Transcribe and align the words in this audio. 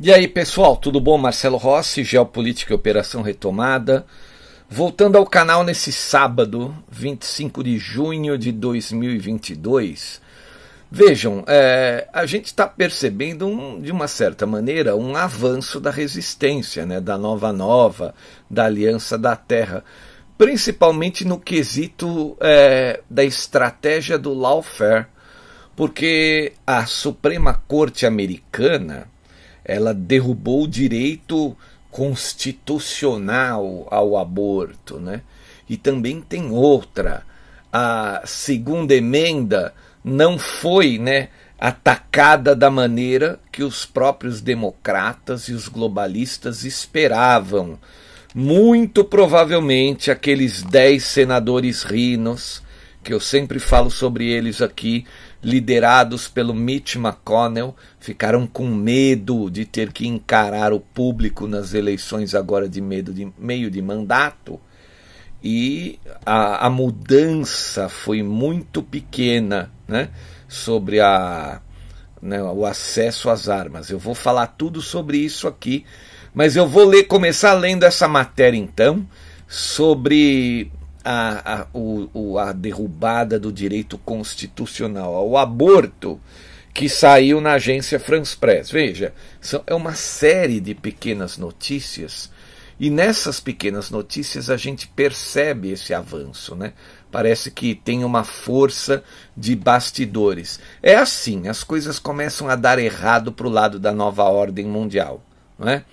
E 0.00 0.12
aí, 0.12 0.28
pessoal, 0.28 0.76
tudo 0.76 1.00
bom? 1.00 1.18
Marcelo 1.18 1.56
Rossi, 1.56 2.04
Geopolítica 2.04 2.72
e 2.72 2.76
Operação 2.76 3.20
Retomada. 3.20 4.06
Voltando 4.70 5.18
ao 5.18 5.26
canal 5.26 5.64
nesse 5.64 5.90
sábado, 5.90 6.72
25 6.88 7.64
de 7.64 7.78
junho 7.78 8.38
de 8.38 8.52
2022. 8.52 10.20
Vejam, 10.88 11.42
é, 11.48 12.06
a 12.12 12.24
gente 12.26 12.44
está 12.44 12.64
percebendo, 12.64 13.48
um, 13.48 13.80
de 13.80 13.90
uma 13.90 14.06
certa 14.06 14.46
maneira, 14.46 14.94
um 14.94 15.16
avanço 15.16 15.80
da 15.80 15.90
resistência, 15.90 16.86
né, 16.86 17.00
da 17.00 17.18
Nova 17.18 17.52
Nova, 17.52 18.14
da 18.48 18.66
Aliança 18.66 19.18
da 19.18 19.34
Terra, 19.34 19.82
principalmente 20.38 21.24
no 21.24 21.40
quesito 21.40 22.36
é, 22.40 23.00
da 23.10 23.24
estratégia 23.24 24.16
do 24.16 24.32
lawfare, 24.32 25.06
porque 25.74 26.52
a 26.64 26.86
Suprema 26.86 27.60
Corte 27.66 28.06
Americana 28.06 29.08
ela 29.68 29.92
derrubou 29.92 30.64
o 30.64 30.68
direito 30.68 31.54
constitucional 31.90 33.86
ao 33.90 34.16
aborto, 34.16 34.98
né? 34.98 35.20
E 35.68 35.76
também 35.76 36.22
tem 36.22 36.50
outra, 36.50 37.22
a 37.70 38.22
segunda 38.24 38.94
emenda 38.94 39.74
não 40.02 40.38
foi, 40.38 40.98
né, 40.98 41.28
atacada 41.58 42.56
da 42.56 42.70
maneira 42.70 43.38
que 43.52 43.62
os 43.62 43.84
próprios 43.84 44.40
democratas 44.40 45.48
e 45.48 45.52
os 45.52 45.68
globalistas 45.68 46.64
esperavam. 46.64 47.78
Muito 48.34 49.04
provavelmente 49.04 50.10
aqueles 50.10 50.62
dez 50.62 51.04
senadores 51.04 51.82
rinos, 51.82 52.62
que 53.02 53.12
eu 53.12 53.20
sempre 53.20 53.58
falo 53.58 53.90
sobre 53.90 54.28
eles 54.28 54.62
aqui, 54.62 55.04
liderados 55.42 56.28
pelo 56.28 56.52
Mitch 56.54 56.96
McConnell, 56.96 57.74
ficaram 58.00 58.46
com 58.46 58.66
medo 58.66 59.50
de 59.50 59.64
ter 59.64 59.92
que 59.92 60.06
encarar 60.06 60.72
o 60.72 60.80
público 60.80 61.46
nas 61.46 61.74
eleições 61.74 62.34
agora 62.34 62.68
de, 62.68 62.80
medo 62.80 63.12
de 63.12 63.32
meio 63.38 63.70
de 63.70 63.80
mandato. 63.80 64.60
E 65.42 66.00
a, 66.26 66.66
a 66.66 66.70
mudança 66.70 67.88
foi 67.88 68.22
muito 68.22 68.82
pequena 68.82 69.70
né, 69.86 70.10
sobre 70.48 70.98
a, 70.98 71.60
né, 72.20 72.42
o 72.42 72.66
acesso 72.66 73.30
às 73.30 73.48
armas. 73.48 73.90
Eu 73.90 73.98
vou 73.98 74.14
falar 74.14 74.48
tudo 74.48 74.82
sobre 74.82 75.18
isso 75.18 75.46
aqui, 75.46 75.84
mas 76.34 76.56
eu 76.56 76.66
vou 76.66 76.84
ler, 76.84 77.04
começar 77.04 77.52
lendo 77.54 77.84
essa 77.84 78.08
matéria 78.08 78.56
então 78.56 79.06
sobre 79.46 80.70
a, 81.10 81.62
a, 81.62 81.66
o, 81.72 82.38
a 82.38 82.52
derrubada 82.52 83.40
do 83.40 83.50
direito 83.50 83.96
constitucional 83.96 85.14
ao 85.14 85.38
aborto 85.38 86.20
que 86.74 86.86
saiu 86.86 87.40
na 87.40 87.52
agência 87.52 87.98
France 87.98 88.36
Press. 88.36 88.70
Veja, 88.70 89.14
são, 89.40 89.62
é 89.66 89.74
uma 89.74 89.94
série 89.94 90.60
de 90.60 90.74
pequenas 90.74 91.38
notícias 91.38 92.30
e 92.78 92.90
nessas 92.90 93.40
pequenas 93.40 93.90
notícias 93.90 94.50
a 94.50 94.56
gente 94.58 94.86
percebe 94.86 95.70
esse 95.70 95.94
avanço, 95.94 96.54
né? 96.54 96.74
Parece 97.10 97.50
que 97.50 97.74
tem 97.74 98.04
uma 98.04 98.22
força 98.22 99.02
de 99.34 99.56
bastidores. 99.56 100.60
É 100.82 100.94
assim, 100.94 101.48
as 101.48 101.64
coisas 101.64 101.98
começam 101.98 102.50
a 102.50 102.54
dar 102.54 102.78
errado 102.78 103.32
para 103.32 103.46
o 103.46 103.50
lado 103.50 103.78
da 103.78 103.92
nova 103.92 104.24
ordem 104.24 104.66
mundial, 104.66 105.24
não 105.58 105.68
é? 105.68 105.84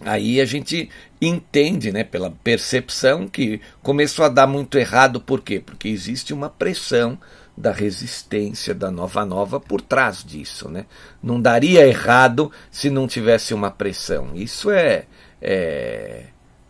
Aí 0.00 0.40
a 0.40 0.44
gente 0.44 0.90
entende, 1.20 1.90
né, 1.90 2.04
pela 2.04 2.30
percepção, 2.30 3.26
que 3.26 3.60
começou 3.82 4.24
a 4.24 4.28
dar 4.28 4.46
muito 4.46 4.76
errado, 4.76 5.20
por 5.20 5.40
quê? 5.40 5.58
Porque 5.64 5.88
existe 5.88 6.34
uma 6.34 6.50
pressão 6.50 7.18
da 7.56 7.72
resistência 7.72 8.74
da 8.74 8.90
Nova 8.90 9.24
Nova 9.24 9.58
por 9.58 9.80
trás 9.80 10.22
disso. 10.22 10.68
Né? 10.68 10.84
Não 11.22 11.40
daria 11.40 11.86
errado 11.86 12.52
se 12.70 12.90
não 12.90 13.08
tivesse 13.08 13.54
uma 13.54 13.70
pressão. 13.70 14.32
Isso 14.34 14.70
é, 14.70 15.06
é, 15.40 16.24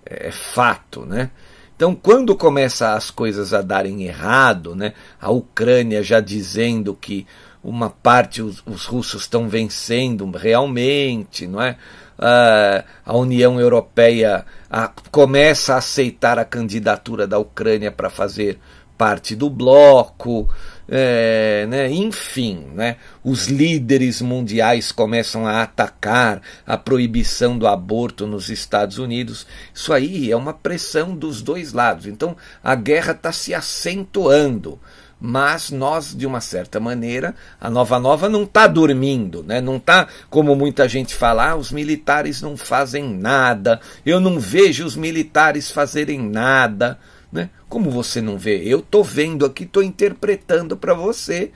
é 0.05 0.31
fato. 0.31 1.05
Né? 1.05 1.31
Então, 1.75 1.95
quando 1.95 2.37
começa 2.37 2.95
as 2.95 3.11
coisas 3.11 3.53
a 3.53 3.61
darem 3.61 4.05
errado, 4.05 4.77
né, 4.77 4.95
a 5.21 5.31
Ucrânia 5.31 6.03
já 6.03 6.21
dizendo 6.21 6.95
que 6.95 7.27
uma 7.63 7.91
parte 7.91 8.41
os, 8.41 8.63
os 8.65 8.87
russos 8.87 9.23
estão 9.23 9.49
vencendo 9.49 10.31
realmente, 10.31 11.49
não 11.49 11.61
é? 11.61 11.77
Uh, 12.19 12.85
a 13.05 13.17
União 13.17 13.61
Europeia 13.61 14.45
a, 14.71 14.91
começa 15.11 15.75
a 15.75 15.79
aceitar 15.79 16.39
a 16.39 16.45
candidatura 16.45 17.27
da 17.27 17.39
Ucrânia 17.39 17.91
para 17.91 18.11
fazer 18.11 18.59
parte 18.97 19.37
do 19.37 19.51
bloco, 19.51 20.49
é, 20.89 21.67
né, 21.69 21.91
enfim, 21.91 22.67
né, 22.75 22.97
os 23.23 23.47
líderes 23.47 24.23
mundiais 24.23 24.93
começam 24.93 25.47
a 25.47 25.63
atacar 25.63 26.41
a 26.67 26.79
proibição 26.79 27.59
do 27.59 27.67
aborto 27.67 28.27
nos 28.27 28.49
Estados 28.49 28.99
Unidos. 28.99 29.47
Isso 29.75 29.93
aí 29.93 30.31
é 30.31 30.37
uma 30.37 30.55
pressão 30.55 31.15
dos 31.15 31.43
dois 31.43 31.73
lados. 31.73 32.07
Então 32.07 32.37
a 32.63 32.75
guerra 32.75 33.13
está 33.13 33.33
se 33.33 33.53
acentuando 33.53 34.81
mas 35.21 35.71
nós, 35.71 36.15
de 36.15 36.27
uma 36.27 36.41
certa 36.41 36.79
maneira, 36.79 37.35
a 37.61 37.71
Nova 37.71 37.99
Nova 37.99 38.29
não 38.29 38.43
está 38.43 38.67
dormindo, 38.67 39.43
né? 39.43 39.61
não 39.61 39.77
está, 39.77 40.09
como 40.29 40.55
muita 40.55 40.89
gente 40.89 41.15
fala, 41.15 41.51
ah, 41.51 41.57
os 41.57 41.73
militares 41.73 42.43
não 42.43 42.57
fazem 42.57 43.15
nada, 43.15 43.81
eu 44.05 44.21
não 44.21 44.39
vejo 44.39 44.85
os 44.85 44.95
militares 44.95 45.71
fazerem 45.71 46.21
nada. 46.21 46.99
Né? 47.33 47.51
Como 47.69 47.91
você 47.91 48.21
não 48.21 48.39
vê? 48.39 48.63
Eu 48.65 48.81
estou 48.81 49.03
vendo 49.03 49.47
aqui, 49.47 49.65
estou 49.65 49.83
interpretando 49.83 50.77
para 50.77 50.95
você 50.95 51.51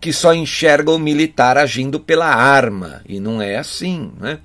que 0.00 0.12
só 0.12 0.34
enxerga 0.34 0.90
o 0.90 0.98
militar 0.98 1.56
agindo 1.56 1.98
pela 1.98 2.26
arma, 2.26 3.02
e 3.08 3.18
não 3.18 3.40
é 3.40 3.56
assim. 3.56 4.12
Né? 4.20 4.40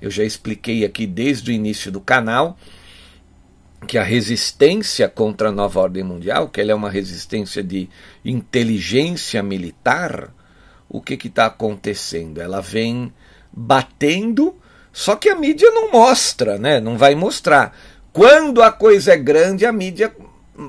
Eu 0.00 0.10
já 0.10 0.24
expliquei 0.24 0.84
aqui 0.84 1.06
desde 1.06 1.50
o 1.50 1.54
início 1.54 1.90
do 1.90 2.00
canal 2.00 2.58
que 3.86 3.98
a 3.98 4.02
resistência 4.02 5.08
contra 5.08 5.48
a 5.48 5.52
nova 5.52 5.80
ordem 5.80 6.04
mundial, 6.04 6.48
que 6.48 6.60
ela 6.60 6.72
é 6.72 6.74
uma 6.74 6.90
resistência 6.90 7.62
de 7.62 7.88
inteligência 8.24 9.42
militar, 9.42 10.32
o 10.88 11.00
que 11.00 11.14
está 11.26 11.46
acontecendo? 11.46 12.40
Ela 12.40 12.60
vem 12.60 13.12
batendo, 13.52 14.54
só 14.92 15.16
que 15.16 15.28
a 15.28 15.36
mídia 15.36 15.70
não 15.70 15.90
mostra, 15.90 16.58
né? 16.58 16.80
não 16.80 16.98
vai 16.98 17.14
mostrar. 17.14 17.76
Quando 18.12 18.62
a 18.62 18.72
coisa 18.72 19.12
é 19.12 19.16
grande, 19.16 19.64
a 19.64 19.72
mídia 19.72 20.14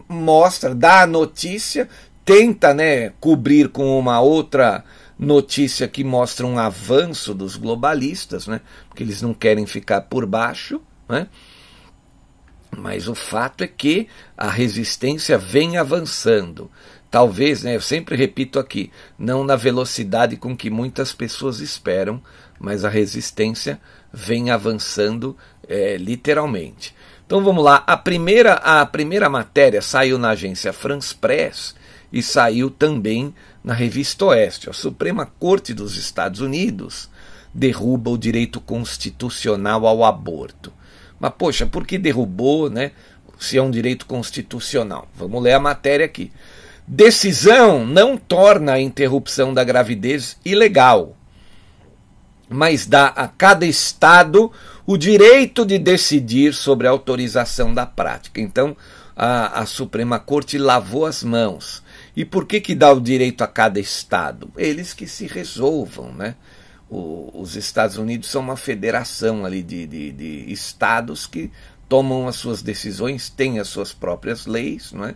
mostra, 0.08 0.74
dá 0.74 1.02
a 1.02 1.08
notícia, 1.08 1.90
tenta 2.24 2.74
né, 2.74 3.10
cobrir 3.20 3.70
com 3.70 3.98
uma 4.00 4.22
outra 4.22 4.84
notícia 5.18 5.88
que 5.88 6.04
mostra 6.04 6.46
um 6.46 6.58
avanço 6.58 7.34
dos 7.34 7.56
globalistas, 7.56 8.48
né? 8.48 8.62
porque 8.88 9.04
eles 9.04 9.22
não 9.22 9.34
querem 9.34 9.66
ficar 9.66 10.02
por 10.02 10.26
baixo. 10.26 10.82
Né? 11.10 11.28
Mas 12.76 13.08
o 13.08 13.16
fato 13.16 13.64
é 13.64 13.68
que 13.68 14.08
a 14.38 14.50
resistência 14.50 15.38
vem 15.38 15.78
avançando. 15.78 16.72
Talvez, 17.10 17.64
né, 17.64 17.76
eu 17.76 17.82
sempre 17.82 18.16
repito 18.16 18.58
aqui, 18.58 18.90
não 19.20 19.44
na 19.44 19.58
velocidade 19.58 20.38
com 20.38 20.56
que 20.56 20.70
muitas 20.70 21.12
pessoas 21.12 21.60
esperam, 21.60 22.22
mas 22.58 22.86
a 22.86 22.90
resistência 22.90 23.82
vem 24.14 24.50
avançando 24.50 25.36
é, 25.68 25.98
literalmente. 25.98 26.96
Então 27.26 27.44
vamos 27.44 27.64
lá, 27.64 27.84
a 27.88 27.98
primeira, 27.98 28.54
a 28.54 28.86
primeira 28.86 29.30
matéria 29.30 29.82
saiu 29.82 30.18
na 30.18 30.30
agência 30.30 30.72
France 30.72 31.14
Press 31.14 31.76
e 32.12 32.22
saiu 32.22 32.70
também 32.70 33.34
na 33.64 33.74
revista 33.74 34.26
Oeste. 34.26 34.70
A 34.70 34.74
Suprema 34.74 35.26
Corte 35.26 35.74
dos 35.74 35.98
Estados 35.98 36.40
Unidos 36.40 37.10
derruba 37.54 38.10
o 38.10 38.18
direito 38.18 38.60
constitucional 38.60 39.86
ao 39.86 40.04
aborto. 40.04 40.72
Mas, 41.22 41.34
poxa, 41.38 41.68
por 41.68 41.86
que 41.86 42.00
derrubou, 42.00 42.68
né? 42.68 42.92
Se 43.40 43.56
é 43.56 43.62
um 43.62 43.70
direito 43.70 44.08
constitucional? 44.08 45.08
Vamos 45.16 45.44
ler 45.44 45.54
a 45.54 45.60
matéria 45.60 46.04
aqui. 46.04 46.32
Decisão 46.88 47.86
não 47.86 48.18
torna 48.18 48.74
a 48.74 48.82
interrupção 48.82 49.54
da 49.54 49.64
gravidez 49.64 50.36
ilegal, 50.44 51.16
mas 52.50 52.88
dá 52.88 53.06
a 53.06 53.28
cada 53.28 53.68
estado 53.68 54.52
o 54.84 54.98
direito 54.98 55.64
de 55.64 55.78
decidir 55.78 56.56
sobre 56.56 56.88
a 56.88 56.90
autorização 56.90 57.72
da 57.72 57.86
prática. 57.86 58.42
Então, 58.42 58.76
a, 59.16 59.62
a 59.62 59.66
Suprema 59.68 60.18
Corte 60.18 60.58
lavou 60.58 61.06
as 61.06 61.24
mãos. 61.24 61.84
E 62.16 62.26
por 62.26 62.48
que, 62.48 62.60
que 62.60 62.74
dá 62.74 62.92
o 62.92 63.00
direito 63.00 63.44
a 63.44 63.48
cada 63.48 63.80
estado? 63.80 64.52
Eles 64.58 64.92
que 64.92 65.08
se 65.08 65.28
resolvam, 65.28 66.12
né? 66.14 66.36
O, 66.92 67.32
os 67.34 67.56
Estados 67.56 67.98
Unidos 67.98 68.30
são 68.30 68.42
uma 68.42 68.58
federação 68.58 69.46
ali 69.46 69.64
de, 69.64 69.88
de, 69.88 70.12
de 70.12 70.52
estados 70.52 71.26
que 71.26 71.50
tomam 71.88 72.28
as 72.28 72.36
suas 72.36 72.62
decisões, 72.62 73.30
têm 73.30 73.60
as 73.60 73.68
suas 73.70 73.94
próprias 73.94 74.46
leis, 74.46 74.92
não 74.92 75.06
é? 75.06 75.16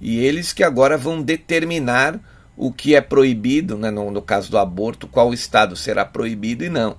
E 0.00 0.18
eles 0.18 0.52
que 0.52 0.64
agora 0.64 0.98
vão 0.98 1.22
determinar 1.22 2.20
o 2.56 2.72
que 2.72 2.94
é 2.94 3.00
proibido, 3.00 3.78
né, 3.78 3.90
no, 3.90 4.10
no 4.10 4.20
caso 4.20 4.50
do 4.50 4.58
aborto, 4.58 5.06
qual 5.06 5.32
estado 5.32 5.76
será 5.76 6.04
proibido 6.04 6.64
e 6.64 6.68
não. 6.68 6.96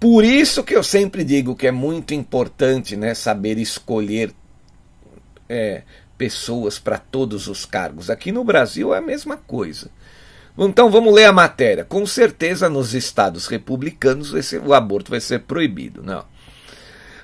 Por 0.00 0.24
isso 0.24 0.62
que 0.62 0.76
eu 0.76 0.82
sempre 0.82 1.24
digo 1.24 1.56
que 1.56 1.66
é 1.66 1.72
muito 1.72 2.14
importante 2.14 2.96
né, 2.96 3.14
saber 3.14 3.58
escolher 3.58 4.32
é, 5.48 5.82
pessoas 6.16 6.78
para 6.78 6.98
todos 6.98 7.48
os 7.48 7.64
cargos. 7.64 8.10
Aqui 8.10 8.30
no 8.30 8.44
Brasil 8.44 8.94
é 8.94 8.98
a 8.98 9.02
mesma 9.02 9.36
coisa. 9.36 9.90
Então 10.58 10.90
vamos 10.90 11.14
ler 11.14 11.26
a 11.26 11.32
matéria. 11.32 11.84
Com 11.84 12.04
certeza 12.04 12.68
nos 12.68 12.94
estados 12.94 13.46
republicanos 13.46 14.32
o 14.64 14.74
aborto 14.74 15.10
vai 15.10 15.20
ser 15.20 15.40
proibido. 15.40 16.02
Não. 16.02 16.24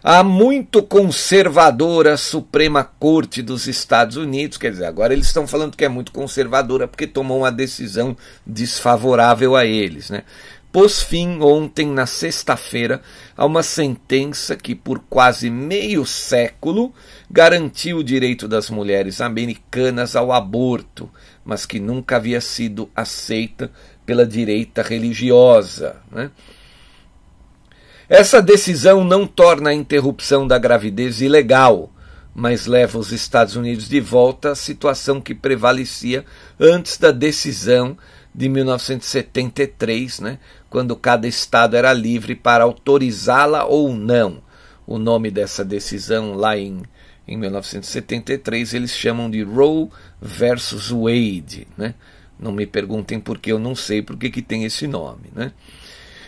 A 0.07 0.23
muito 0.23 0.83
conservadora 0.83 2.19
Suprema 2.19 2.85
Corte 2.85 3.41
dos 3.41 3.67
Estados 3.67 4.19
Unidos, 4.19 4.59
quer 4.59 4.71
dizer, 4.71 4.85
agora 4.85 5.15
eles 5.15 5.29
estão 5.29 5.47
falando 5.47 5.79
que 5.79 5.85
é 5.85 5.89
muito 5.89 6.13
conservadora 6.13 6.87
porque 6.87 7.07
tomou 7.07 7.39
uma 7.39 7.51
decisão 7.51 8.15
desfavorável 8.47 9.57
a 9.57 9.65
eles, 9.65 10.11
né? 10.11 10.25
Pôs 10.71 11.01
fim 11.03 11.41
ontem, 11.41 11.87
na 11.87 12.05
sexta-feira, 12.05 13.01
a 13.37 13.47
uma 13.47 13.63
sentença 13.63 14.57
que, 14.57 14.75
por 14.75 14.99
quase 15.09 15.49
meio 15.49 16.05
século, 16.05 16.93
garantiu 17.31 17.99
o 17.99 18.05
direito 18.05 18.49
das 18.49 18.69
mulheres 18.69 19.21
americanas 19.21 20.17
ao 20.17 20.33
aborto, 20.33 21.09
mas 21.45 21.67
que 21.67 21.79
nunca 21.79 22.17
havia 22.17 22.41
sido 22.41 22.89
aceita 22.95 23.71
pela 24.07 24.27
direita 24.27 24.83
religiosa. 24.83 25.97
Né? 26.11 26.31
Essa 28.09 28.43
decisão 28.43 29.03
não 29.03 29.27
torna 29.27 29.71
a 29.71 29.75
interrupção 29.75 30.47
da 30.47 30.59
gravidez 30.59 31.21
ilegal, 31.21 31.91
mas 32.35 32.67
leva 32.67 32.99
os 32.99 33.13
Estados 33.13 33.57
Unidos 33.57 33.89
de 33.89 34.01
volta 34.01 34.51
à 34.51 34.55
situação 34.55 35.21
que 35.21 35.35
prevalecia 35.35 36.25
antes 36.59 36.99
da 36.99 37.11
decisão 37.11 37.97
de 38.35 38.49
1973, 38.49 40.21
né, 40.21 40.39
quando 40.69 40.97
cada 40.97 41.29
estado 41.29 41.77
era 41.77 41.93
livre 41.93 42.35
para 42.35 42.65
autorizá-la 42.65 43.65
ou 43.65 43.95
não. 43.95 44.43
O 44.87 44.99
nome 44.99 45.31
dessa 45.31 45.65
decisão 45.65 46.35
lá 46.35 46.59
em, 46.59 46.83
em 47.27 47.37
1973 47.37 48.75
eles 48.75 48.91
chamam 48.93 49.31
de 49.31 49.43
Roe 49.43 49.89
versus 50.21 50.91
Wade. 50.91 51.67
Né? 51.77 51.95
Não 52.39 52.53
me 52.53 52.67
perguntem 52.67 53.19
por 53.19 53.39
que 53.39 53.51
eu 53.51 53.59
não 53.59 53.75
sei 53.75 54.03
por 54.03 54.17
que 54.17 54.43
tem 54.43 54.65
esse 54.65 54.87
nome. 54.87 55.31
Né? 55.35 55.53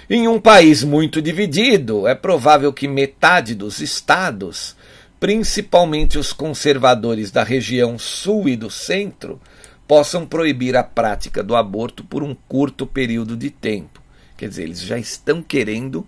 Em 0.09 0.29
um 0.29 0.41
país 0.41 0.85
muito 0.85 1.21
dividido, 1.21 2.07
é 2.07 2.15
provável 2.15 2.73
que 2.73 2.87
metade 2.87 3.55
dos 3.55 3.81
estados, 3.81 4.77
principalmente 5.19 6.17
os 6.17 6.33
conservadores 6.33 7.31
da 7.31 7.43
região 7.43 7.99
sul 7.99 8.49
e 8.49 8.57
do 8.57 8.71
centro, 8.71 9.41
possam 9.87 10.25
proibir 10.25 10.77
a 10.77 10.83
prática 10.83 11.43
do 11.43 11.57
aborto 11.57 12.05
por 12.05 12.23
um 12.23 12.37
curto 12.49 12.87
período 12.87 13.37
de 13.37 13.51
tempo. 13.51 14.01
Quer 14.37 14.49
dizer, 14.49 14.63
eles 14.65 14.81
já 14.81 14.99
estão 14.99 15.43
querendo 15.43 16.07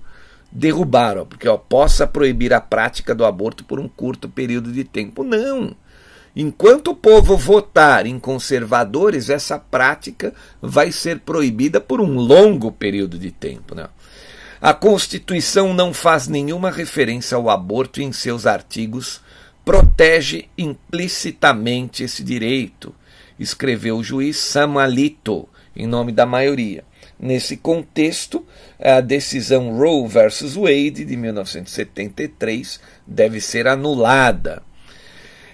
derrubar, 0.51 1.19
ó, 1.19 1.25
porque 1.25 1.49
ó, 1.49 1.57
possa 1.57 2.07
proibir 2.07 2.53
a 2.53 2.61
prática 2.61 3.15
do 3.15 3.25
aborto 3.25 3.65
por 3.65 3.79
um 3.79 3.89
curto 3.89 4.29
período 4.29 4.73
de 4.73 4.85
tempo. 4.85 5.23
Não! 5.23 5.75
Enquanto 6.35 6.93
o 6.93 6.95
povo 6.95 7.37
votar 7.37 8.07
em 8.07 8.19
conservadores, 8.19 9.29
essa 9.29 9.59
prática 9.59 10.33
vai 10.63 10.93
ser 10.93 11.21
proibida 11.21 11.81
por 11.81 12.01
um 12.01 12.15
longo 12.15 12.71
período 12.71 13.19
de 13.19 13.33
tempo. 13.33 13.75
Né? 13.75 13.89
A 14.61 14.73
Constituição 14.73 15.75
não 15.75 15.93
faz 15.93 16.29
nenhuma 16.29 16.71
referência 16.71 17.37
ao 17.37 17.51
aborto 17.51 18.01
e 18.01 18.05
em 18.05 18.13
seus 18.13 18.47
artigos 18.47 19.21
protege 19.65 20.47
implicitamente 20.57 22.03
esse 22.03 22.23
direito, 22.23 22.95
escreveu 23.39 23.99
o 23.99 24.05
juiz 24.05 24.37
Samalito, 24.37 25.49
em 25.77 25.87
nome 25.87 26.13
da 26.13 26.25
maioria. 26.25 26.85
Nesse 27.21 27.57
contexto, 27.57 28.47
a 28.79 29.01
decisão 29.01 29.77
Roe 29.77 30.07
versus 30.07 30.55
Wade 30.55 31.05
de 31.05 31.17
1973 31.17 32.79
deve 33.05 33.41
ser 33.41 33.67
anulada. 33.67 34.63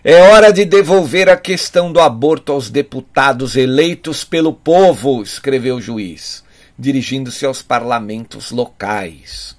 É 0.02 0.20
hora 0.20 0.52
de 0.52 0.66
devolver 0.66 1.30
a 1.30 1.36
questão 1.36 1.90
do 1.90 1.98
aborto 1.98 2.52
aos 2.52 2.68
deputados 2.68 3.56
eleitos 3.56 4.22
pelo 4.22 4.52
povo, 4.52 5.22
escreveu 5.22 5.76
o 5.76 5.80
juiz, 5.80 6.44
dirigindo-se 6.78 7.46
aos 7.46 7.62
parlamentos 7.62 8.50
locais. 8.50 9.56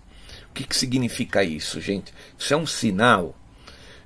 O 0.52 0.54
que, 0.54 0.64
que 0.64 0.78
significa 0.78 1.44
isso, 1.44 1.82
gente? 1.82 2.14
Isso 2.38 2.54
é 2.54 2.58
um 2.58 2.68
sinal 2.68 3.36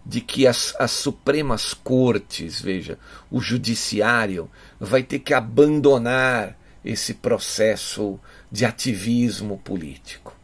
de 0.06 0.22
que 0.22 0.48
as, 0.48 0.74
as 0.80 0.92
Supremas 0.92 1.74
Cortes, 1.74 2.62
veja, 2.62 2.98
o 3.30 3.42
Judiciário, 3.42 4.50
vai 4.80 5.04
ter 5.04 5.20
que 5.20 5.34
abandonar 5.34 6.58
esse 6.92 7.14
processo 7.14 8.20
de 8.52 8.66
ativismo 8.66 9.58
político 9.58 10.40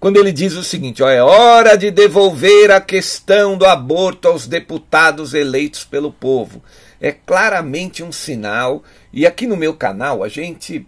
quando 0.00 0.16
ele 0.16 0.32
diz 0.32 0.54
o 0.54 0.64
seguinte: 0.64 1.02
ó, 1.02 1.08
é 1.10 1.22
hora 1.22 1.76
de 1.76 1.90
devolver 1.90 2.70
a 2.70 2.80
questão 2.80 3.56
do 3.56 3.66
aborto 3.66 4.26
aos 4.26 4.46
deputados 4.46 5.34
eleitos 5.34 5.84
pelo 5.84 6.10
povo. 6.10 6.64
É 6.98 7.12
claramente 7.12 8.02
um 8.02 8.10
sinal, 8.10 8.82
e 9.12 9.26
aqui 9.26 9.46
no 9.46 9.56
meu 9.56 9.74
canal 9.74 10.24
a 10.24 10.28
gente 10.28 10.86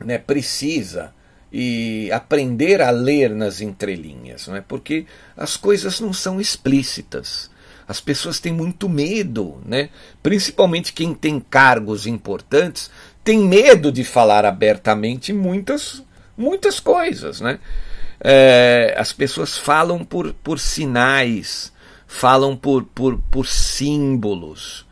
né, 0.00 0.16
precisa 0.16 1.12
e 1.52 2.10
aprender 2.10 2.80
a 2.80 2.90
ler 2.90 3.30
nas 3.30 3.60
entrelinhas, 3.60 4.48
não 4.48 4.56
é? 4.56 4.62
porque 4.62 5.04
as 5.36 5.56
coisas 5.56 6.00
não 6.00 6.12
são 6.12 6.40
explícitas. 6.40 7.50
As 7.86 8.00
pessoas 8.00 8.40
têm 8.40 8.52
muito 8.52 8.88
medo, 8.88 9.60
né? 9.66 9.90
principalmente 10.22 10.94
quem 10.94 11.12
tem 11.12 11.38
cargos 11.38 12.06
importantes, 12.06 12.90
tem 13.24 13.38
medo 13.38 13.92
de 13.92 14.04
falar 14.04 14.44
abertamente 14.44 15.32
muitas 15.32 16.02
muitas 16.36 16.80
coisas, 16.80 17.40
né? 17.40 17.58
É, 18.20 18.94
as 18.96 19.12
pessoas 19.12 19.58
falam 19.58 20.04
por, 20.04 20.32
por 20.34 20.58
sinais, 20.58 21.72
falam 22.06 22.56
por, 22.56 22.84
por, 22.84 23.18
por 23.30 23.46
símbolos. 23.46 24.86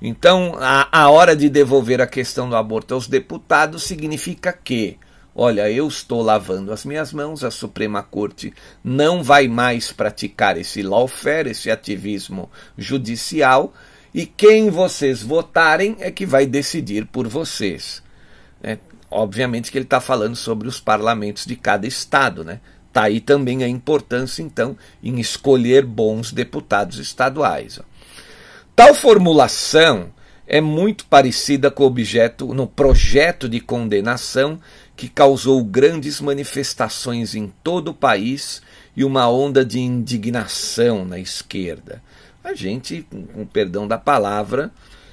Então, 0.00 0.54
a, 0.60 0.88
a 0.92 1.10
hora 1.10 1.34
de 1.34 1.48
devolver 1.48 2.00
a 2.00 2.06
questão 2.06 2.48
do 2.48 2.56
aborto 2.56 2.94
aos 2.94 3.08
deputados 3.08 3.82
significa 3.82 4.52
que, 4.52 4.98
olha, 5.34 5.70
eu 5.70 5.88
estou 5.88 6.22
lavando 6.22 6.72
as 6.72 6.84
minhas 6.84 7.12
mãos, 7.12 7.42
a 7.42 7.50
Suprema 7.50 8.02
Corte 8.02 8.52
não 8.84 9.22
vai 9.22 9.48
mais 9.48 9.90
praticar 9.90 10.56
esse 10.56 10.82
lawfare, 10.82 11.50
esse 11.50 11.70
ativismo 11.70 12.50
judicial, 12.76 13.72
e 14.14 14.26
quem 14.26 14.70
vocês 14.70 15.22
votarem 15.22 15.96
é 16.00 16.10
que 16.10 16.26
vai 16.26 16.46
decidir 16.46 17.06
por 17.06 17.28
vocês. 17.28 18.02
É, 18.62 18.78
Obviamente 19.10 19.72
que 19.72 19.78
ele 19.78 19.84
está 19.84 20.00
falando 20.00 20.36
sobre 20.36 20.68
os 20.68 20.80
parlamentos 20.80 21.46
de 21.46 21.56
cada 21.56 21.86
estado, 21.86 22.44
né? 22.44 22.60
Está 22.88 23.04
aí 23.04 23.20
também 23.20 23.64
a 23.64 23.68
importância, 23.68 24.42
então, 24.42 24.76
em 25.02 25.18
escolher 25.18 25.84
bons 25.84 26.32
deputados 26.32 26.98
estaduais. 26.98 27.80
Tal 28.76 28.94
formulação 28.94 30.10
é 30.46 30.60
muito 30.60 31.06
parecida 31.06 31.70
com 31.70 31.84
o 31.84 31.86
objeto 31.86 32.52
no 32.54 32.66
projeto 32.66 33.48
de 33.48 33.60
condenação 33.60 34.58
que 34.96 35.08
causou 35.08 35.62
grandes 35.64 36.20
manifestações 36.20 37.34
em 37.34 37.52
todo 37.62 37.88
o 37.88 37.94
país 37.94 38.60
e 38.96 39.04
uma 39.04 39.28
onda 39.30 39.64
de 39.64 39.78
indignação 39.78 41.04
na 41.04 41.18
esquerda. 41.18 42.02
A 42.48 42.54
gente, 42.54 43.06
com 43.34 43.44
perdão 43.44 43.86
da 43.86 43.98
palavra, 43.98 44.70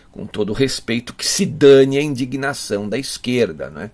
com 0.09 0.25
todo 0.25 0.53
respeito, 0.53 1.13
que 1.13 1.27
se 1.27 1.45
dane 1.45 1.97
a 1.97 2.01
indignação 2.01 2.87
da 2.87 2.97
esquerda. 2.97 3.69
Né? 3.69 3.91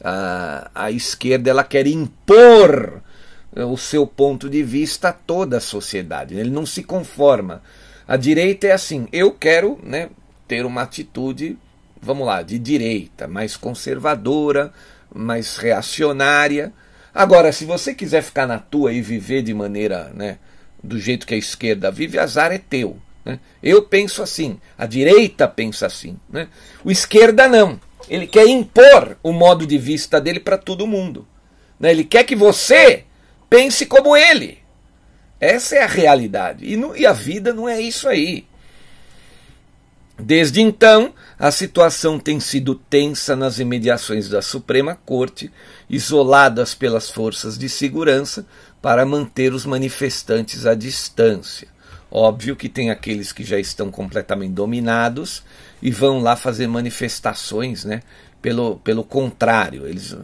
A, 0.00 0.70
a 0.72 0.90
esquerda 0.92 1.50
ela 1.50 1.64
quer 1.64 1.88
impor 1.88 3.02
o 3.52 3.76
seu 3.76 4.06
ponto 4.06 4.48
de 4.48 4.62
vista 4.62 5.08
a 5.08 5.12
toda 5.12 5.56
a 5.56 5.60
sociedade. 5.60 6.36
Ele 6.36 6.48
não 6.48 6.64
se 6.64 6.84
conforma. 6.84 7.60
A 8.06 8.16
direita 8.16 8.68
é 8.68 8.72
assim: 8.72 9.08
eu 9.12 9.32
quero 9.32 9.76
né, 9.82 10.08
ter 10.46 10.64
uma 10.64 10.82
atitude, 10.82 11.58
vamos 12.00 12.24
lá, 12.24 12.40
de 12.40 12.56
direita, 12.56 13.26
mais 13.26 13.56
conservadora, 13.56 14.72
mais 15.12 15.56
reacionária. 15.56 16.72
Agora, 17.12 17.50
se 17.50 17.64
você 17.64 17.92
quiser 17.92 18.22
ficar 18.22 18.46
na 18.46 18.60
tua 18.60 18.92
e 18.92 19.02
viver 19.02 19.42
de 19.42 19.52
maneira, 19.52 20.12
né, 20.14 20.38
do 20.82 20.98
jeito 20.98 21.26
que 21.26 21.34
a 21.34 21.38
esquerda 21.38 21.90
vive, 21.90 22.18
azar 22.18 22.52
é 22.52 22.58
teu. 22.58 22.96
Né? 23.24 23.38
Eu 23.62 23.82
penso 23.82 24.22
assim, 24.22 24.58
a 24.76 24.86
direita 24.86 25.46
pensa 25.46 25.86
assim. 25.86 26.16
Né? 26.28 26.48
O 26.84 26.90
esquerda 26.90 27.48
não. 27.48 27.80
Ele 28.08 28.26
quer 28.26 28.46
impor 28.46 29.16
o 29.22 29.32
modo 29.32 29.66
de 29.66 29.78
vista 29.78 30.20
dele 30.20 30.40
para 30.40 30.58
todo 30.58 30.86
mundo. 30.86 31.26
Né? 31.78 31.90
Ele 31.90 32.04
quer 32.04 32.24
que 32.24 32.34
você 32.34 33.04
pense 33.48 33.86
como 33.86 34.16
ele. 34.16 34.58
Essa 35.38 35.76
é 35.76 35.82
a 35.82 35.86
realidade. 35.86 36.64
E, 36.64 36.76
no, 36.76 36.96
e 36.96 37.06
a 37.06 37.12
vida 37.12 37.52
não 37.52 37.68
é 37.68 37.80
isso 37.80 38.08
aí. 38.08 38.46
Desde 40.18 40.60
então, 40.60 41.14
a 41.38 41.50
situação 41.50 42.18
tem 42.18 42.38
sido 42.38 42.74
tensa 42.74 43.34
nas 43.34 43.58
imediações 43.58 44.28
da 44.28 44.42
Suprema 44.42 44.94
Corte, 44.94 45.50
isoladas 45.88 46.74
pelas 46.74 47.08
forças 47.08 47.56
de 47.56 47.70
segurança 47.70 48.46
para 48.80 49.04
manter 49.04 49.52
os 49.52 49.66
manifestantes 49.66 50.66
à 50.66 50.74
distância. 50.74 51.68
Óbvio 52.10 52.56
que 52.56 52.68
tem 52.68 52.90
aqueles 52.90 53.32
que 53.32 53.44
já 53.44 53.58
estão 53.58 53.90
completamente 53.90 54.52
dominados 54.52 55.44
e 55.80 55.90
vão 55.90 56.18
lá 56.20 56.34
fazer 56.34 56.66
manifestações, 56.66 57.84
né? 57.84 58.02
Pelo, 58.42 58.78
pelo 58.78 59.04
contrário, 59.04 59.86
eles 59.86 60.16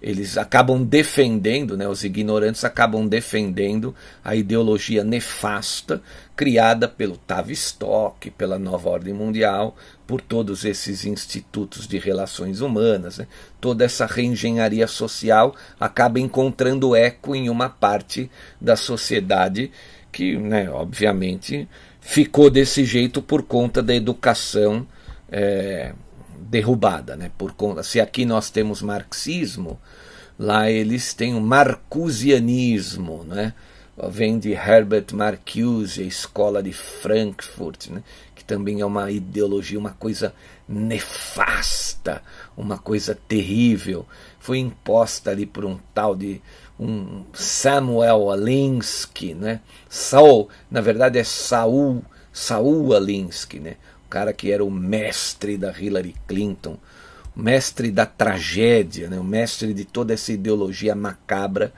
eles 0.00 0.36
acabam 0.36 0.82
defendendo, 0.84 1.76
né, 1.76 1.88
os 1.88 2.02
ignorantes 2.02 2.64
acabam 2.64 3.06
defendendo 3.06 3.94
a 4.24 4.34
ideologia 4.34 5.04
nefasta 5.04 6.02
criada 6.42 6.88
pelo 6.88 7.16
Tavistock, 7.16 8.28
pela 8.32 8.58
Nova 8.58 8.90
Ordem 8.90 9.14
Mundial, 9.14 9.76
por 10.04 10.20
todos 10.20 10.64
esses 10.64 11.04
institutos 11.04 11.86
de 11.86 11.98
relações 11.98 12.60
humanas. 12.60 13.18
Né? 13.18 13.28
Toda 13.60 13.84
essa 13.84 14.06
reengenharia 14.06 14.88
social 14.88 15.54
acaba 15.78 16.18
encontrando 16.18 16.96
eco 16.96 17.36
em 17.36 17.48
uma 17.48 17.68
parte 17.68 18.28
da 18.60 18.74
sociedade 18.74 19.70
que, 20.10 20.36
né, 20.36 20.68
obviamente, 20.68 21.68
ficou 22.00 22.50
desse 22.50 22.84
jeito 22.84 23.22
por 23.22 23.44
conta 23.44 23.80
da 23.80 23.94
educação. 23.94 24.84
É, 25.30 25.92
derrubada, 26.50 27.16
né? 27.16 27.30
Por 27.38 27.52
conta, 27.52 27.84
se 27.84 28.00
aqui 28.00 28.26
nós 28.26 28.50
temos 28.50 28.82
marxismo, 28.82 29.80
lá 30.36 30.68
eles 30.68 31.14
têm 31.14 31.34
o 31.34 31.40
marcusianismo, 31.40 33.24
né? 33.24 33.54
Vem 34.08 34.38
de 34.38 34.52
Herbert 34.52 35.06
Marcuse, 35.12 36.02
a 36.02 36.06
escola 36.06 36.62
de 36.62 36.72
Frankfurt, 36.72 37.88
né? 37.88 38.02
que 38.34 38.42
também 38.42 38.80
é 38.80 38.86
uma 38.86 39.10
ideologia, 39.10 39.78
uma 39.78 39.92
coisa 39.92 40.34
nefasta, 40.66 42.22
uma 42.56 42.78
coisa 42.78 43.14
terrível. 43.28 44.06
Foi 44.40 44.58
imposta 44.58 45.30
ali 45.30 45.44
por 45.44 45.64
um 45.64 45.78
tal 45.94 46.16
de 46.16 46.40
um 46.80 47.24
Samuel 47.34 48.30
Alinsky, 48.30 49.34
né? 49.34 49.60
Saul, 49.88 50.48
na 50.70 50.80
verdade 50.80 51.18
é 51.18 51.24
Saul, 51.24 52.02
Saul 52.32 52.94
Alinsky, 52.94 53.60
né? 53.60 53.76
cara 54.12 54.34
que 54.34 54.52
era 54.52 54.62
o 54.62 54.70
mestre 54.70 55.56
da 55.56 55.72
Hillary 55.72 56.14
Clinton, 56.28 56.76
o 57.34 57.40
mestre 57.40 57.90
da 57.90 58.04
tragédia, 58.04 59.08
né? 59.08 59.18
o 59.18 59.24
mestre 59.24 59.72
de 59.72 59.86
toda 59.86 60.12
essa 60.12 60.32
ideologia 60.32 60.94
macabra 60.94 61.72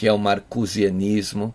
que 0.00 0.08
é 0.08 0.12
o 0.14 0.16
marcusianismo 0.16 1.54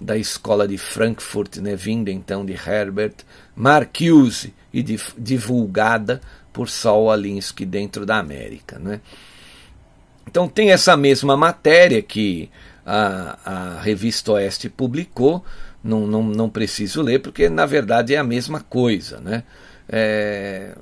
da 0.00 0.16
escola 0.16 0.66
de 0.66 0.76
Frankfurt, 0.76 1.58
né? 1.58 1.76
vinda 1.76 2.10
então 2.10 2.44
de 2.44 2.52
Herbert 2.52 3.14
Marcuse 3.54 4.52
e 4.74 4.82
divulgada 4.82 6.20
por 6.52 6.68
Saul 6.68 7.12
Alinsky 7.12 7.64
dentro 7.64 8.04
da 8.04 8.18
América. 8.18 8.76
Né? 8.80 9.00
Então 10.26 10.48
tem 10.48 10.72
essa 10.72 10.96
mesma 10.96 11.36
matéria 11.36 12.02
que 12.02 12.50
a, 12.84 13.76
a 13.76 13.80
revista 13.80 14.32
Oeste 14.32 14.68
publicou, 14.68 15.44
não, 15.80 16.08
não, 16.08 16.24
não 16.24 16.50
preciso 16.50 17.02
ler, 17.02 17.20
porque 17.20 17.48
na 17.48 17.66
verdade 17.66 18.16
é 18.16 18.18
a 18.18 18.24
mesma 18.24 18.58
coisa. 18.58 19.20
Né? 19.20 19.44
é, 19.88 20.74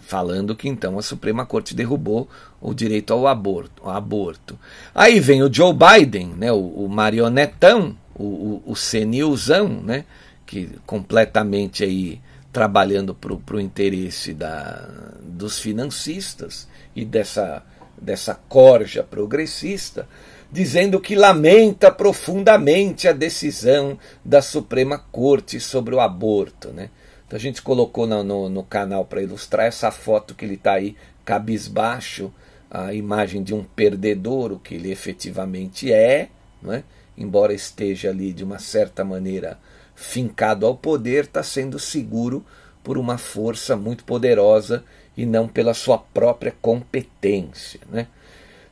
falando 0.00 0.56
que 0.56 0.68
então 0.68 0.98
a 0.98 1.02
Suprema 1.02 1.46
Corte 1.46 1.74
derrubou 1.74 2.28
o 2.60 2.74
direito 2.74 3.12
ao 3.12 3.26
aborto. 3.26 3.82
Ao 3.84 3.90
aborto. 3.90 4.58
Aí 4.94 5.20
vem 5.20 5.42
o 5.42 5.52
Joe 5.52 5.74
Biden, 5.74 6.34
né, 6.36 6.50
o, 6.50 6.84
o 6.84 6.88
marionetão, 6.88 7.96
o, 8.14 8.24
o, 8.24 8.62
o 8.66 8.76
senilzão, 8.76 9.68
né, 9.68 10.04
que 10.44 10.70
completamente 10.84 11.84
aí 11.84 12.20
trabalhando 12.52 13.14
para 13.14 13.56
o 13.56 13.60
interesse 13.60 14.34
da, 14.34 14.88
dos 15.22 15.58
financistas 15.58 16.68
e 16.94 17.04
dessa, 17.04 17.62
dessa 18.00 18.34
corja 18.34 19.04
progressista, 19.04 20.08
dizendo 20.50 20.98
que 21.00 21.14
lamenta 21.14 21.92
profundamente 21.92 23.06
a 23.06 23.12
decisão 23.12 23.96
da 24.24 24.42
Suprema 24.42 24.98
Corte 24.98 25.60
sobre 25.60 25.94
o 25.94 26.00
aborto. 26.00 26.70
Né? 26.70 26.90
Então 27.30 27.36
a 27.36 27.40
gente 27.40 27.62
colocou 27.62 28.08
no, 28.08 28.24
no, 28.24 28.48
no 28.48 28.64
canal 28.64 29.04
para 29.04 29.22
ilustrar 29.22 29.66
essa 29.66 29.92
foto 29.92 30.34
que 30.34 30.44
ele 30.44 30.54
está 30.54 30.72
aí 30.72 30.96
cabisbaixo, 31.24 32.34
a 32.68 32.92
imagem 32.92 33.44
de 33.44 33.54
um 33.54 33.62
perdedor, 33.62 34.50
o 34.50 34.58
que 34.58 34.74
ele 34.74 34.90
efetivamente 34.90 35.92
é, 35.92 36.28
né? 36.60 36.82
embora 37.16 37.54
esteja 37.54 38.10
ali 38.10 38.32
de 38.32 38.42
uma 38.42 38.58
certa 38.58 39.04
maneira 39.04 39.60
fincado 39.94 40.66
ao 40.66 40.76
poder, 40.76 41.26
está 41.26 41.40
sendo 41.40 41.78
seguro 41.78 42.44
por 42.82 42.98
uma 42.98 43.16
força 43.16 43.76
muito 43.76 44.02
poderosa 44.02 44.82
e 45.16 45.24
não 45.24 45.46
pela 45.46 45.72
sua 45.72 45.98
própria 45.98 46.52
competência. 46.60 47.78
Né? 47.88 48.08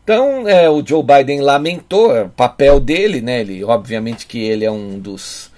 Então, 0.02 0.48
é, 0.48 0.68
o 0.68 0.84
Joe 0.84 1.04
Biden 1.04 1.42
lamentou 1.42 2.16
é, 2.16 2.24
o 2.24 2.28
papel 2.28 2.80
dele, 2.80 3.20
né? 3.20 3.40
ele, 3.40 3.62
obviamente 3.62 4.26
que 4.26 4.40
ele 4.40 4.64
é 4.64 4.70
um 4.70 4.98
dos 4.98 5.48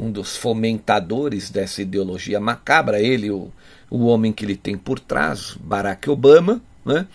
um 0.00 0.10
dos 0.10 0.36
fomentadores 0.36 1.50
dessa 1.50 1.82
ideologia 1.82 2.40
macabra, 2.40 3.00
ele, 3.00 3.30
o, 3.30 3.52
o 3.90 4.06
homem 4.06 4.32
que 4.32 4.44
ele 4.44 4.56
tem 4.56 4.76
por 4.76 4.98
trás, 4.98 5.56
Barack 5.60 6.08
Obama. 6.08 6.60
Né? 6.84 7.06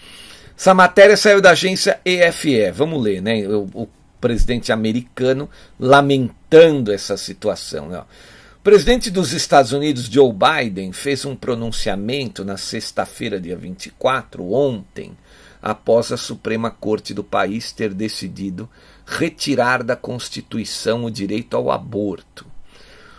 Essa 0.58 0.74
matéria 0.74 1.18
saiu 1.18 1.42
da 1.42 1.52
agência 1.52 2.00
EFE, 2.06 2.72
vamos 2.72 3.02
ler, 3.02 3.22
né? 3.22 3.48
o, 3.48 3.68
o 3.74 3.88
presidente 4.22 4.72
americano 4.72 5.50
lamentando 5.80 6.92
essa 6.92 7.18
situação. 7.18 7.90
Né? 7.90 8.00
O 8.00 8.64
presidente 8.64 9.10
dos 9.10 9.34
Estados 9.34 9.72
Unidos, 9.72 10.06
Joe 10.06 10.32
Biden, 10.32 10.92
fez 10.92 11.26
um 11.26 11.36
pronunciamento 11.36 12.46
na 12.46 12.58
sexta-feira, 12.58 13.40
dia 13.40 13.58
24, 13.58 14.52
ontem, 14.52 15.12
após 15.62 16.12
a 16.12 16.18
Suprema 16.18 16.70
Corte 16.70 17.14
do 17.14 17.24
país 17.24 17.72
ter 17.72 17.94
decidido 17.94 18.70
retirar 19.06 19.84
da 19.84 19.96
Constituição 19.96 21.06
o 21.06 21.12
direito 21.12 21.56
ao 21.56 21.72
aborto. 21.72 22.55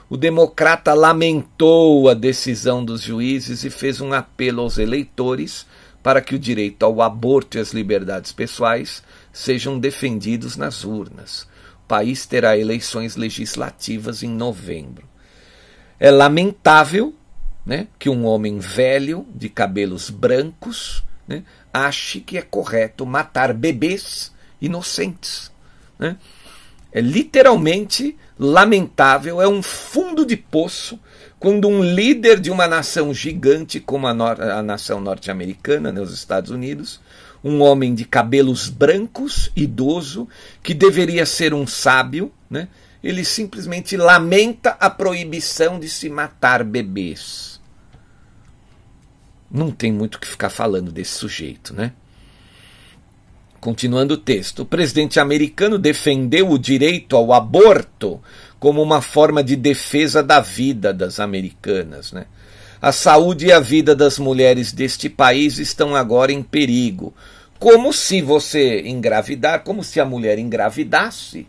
O 0.08 0.16
democrata 0.16 0.94
lamentou 0.94 2.08
a 2.08 2.14
decisão 2.14 2.84
dos 2.84 3.02
juízes 3.02 3.64
e 3.64 3.70
fez 3.70 4.00
um 4.00 4.12
apelo 4.12 4.62
aos 4.62 4.78
eleitores 4.78 5.66
para 6.00 6.20
que 6.20 6.36
o 6.36 6.38
direito 6.38 6.84
ao 6.84 7.02
aborto 7.02 7.58
e 7.58 7.60
as 7.60 7.72
liberdades 7.72 8.30
pessoais 8.30 9.02
sejam 9.32 9.78
defendidos 9.78 10.56
nas 10.56 10.84
urnas. 10.84 11.48
O 11.84 11.88
país 11.88 12.24
terá 12.24 12.56
eleições 12.56 13.16
legislativas 13.16 14.22
em 14.22 14.28
novembro. 14.28 15.08
É 15.98 16.10
lamentável 16.10 17.12
né, 17.64 17.88
que 17.98 18.08
um 18.08 18.24
homem 18.24 18.60
velho, 18.60 19.26
de 19.34 19.48
cabelos 19.48 20.08
brancos, 20.08 21.02
né, 21.26 21.42
ache 21.74 22.20
que 22.20 22.38
é 22.38 22.42
correto 22.42 23.04
matar 23.04 23.52
bebês 23.52 24.32
inocentes. 24.60 25.50
Né? 25.98 26.16
É 26.92 27.00
literalmente 27.00 28.16
lamentável, 28.38 29.40
é 29.40 29.48
um 29.48 29.62
fundo 29.62 30.26
de 30.26 30.36
poço 30.36 30.98
quando 31.38 31.68
um 31.68 31.82
líder 31.82 32.40
de 32.40 32.50
uma 32.50 32.66
nação 32.66 33.12
gigante 33.12 33.78
como 33.80 34.06
a, 34.06 34.10
a 34.10 34.62
nação 34.62 35.00
norte-americana, 35.00 35.92
né, 35.92 36.00
os 36.00 36.12
Estados 36.12 36.50
Unidos, 36.50 37.00
um 37.44 37.60
homem 37.62 37.94
de 37.94 38.04
cabelos 38.04 38.68
brancos, 38.68 39.50
idoso, 39.54 40.28
que 40.62 40.74
deveria 40.74 41.24
ser 41.24 41.54
um 41.54 41.66
sábio, 41.66 42.32
né, 42.48 42.68
ele 43.02 43.24
simplesmente 43.24 43.96
lamenta 43.96 44.70
a 44.80 44.90
proibição 44.90 45.78
de 45.78 45.88
se 45.88 46.08
matar 46.08 46.64
bebês. 46.64 47.60
Não 49.50 49.70
tem 49.70 49.92
muito 49.92 50.16
o 50.16 50.18
que 50.18 50.26
ficar 50.26 50.50
falando 50.50 50.90
desse 50.90 51.12
sujeito, 51.12 51.72
né? 51.72 51.92
Continuando 53.60 54.14
o 54.14 54.18
texto, 54.18 54.60
o 54.60 54.66
presidente 54.66 55.18
americano 55.18 55.78
defendeu 55.78 56.50
o 56.50 56.58
direito 56.58 57.16
ao 57.16 57.32
aborto 57.32 58.20
como 58.58 58.82
uma 58.82 59.00
forma 59.00 59.42
de 59.42 59.56
defesa 59.56 60.22
da 60.22 60.40
vida 60.40 60.92
das 60.92 61.18
americanas. 61.20 62.12
Né? 62.12 62.26
A 62.80 62.92
saúde 62.92 63.46
e 63.46 63.52
a 63.52 63.60
vida 63.60 63.94
das 63.94 64.18
mulheres 64.18 64.72
deste 64.72 65.08
país 65.08 65.58
estão 65.58 65.94
agora 65.94 66.32
em 66.32 66.42
perigo. 66.42 67.14
Como 67.58 67.92
se 67.92 68.20
você 68.20 68.82
engravidar, 68.82 69.64
como 69.64 69.82
se 69.82 69.98
a 69.98 70.04
mulher 70.04 70.38
engravidasse, 70.38 71.46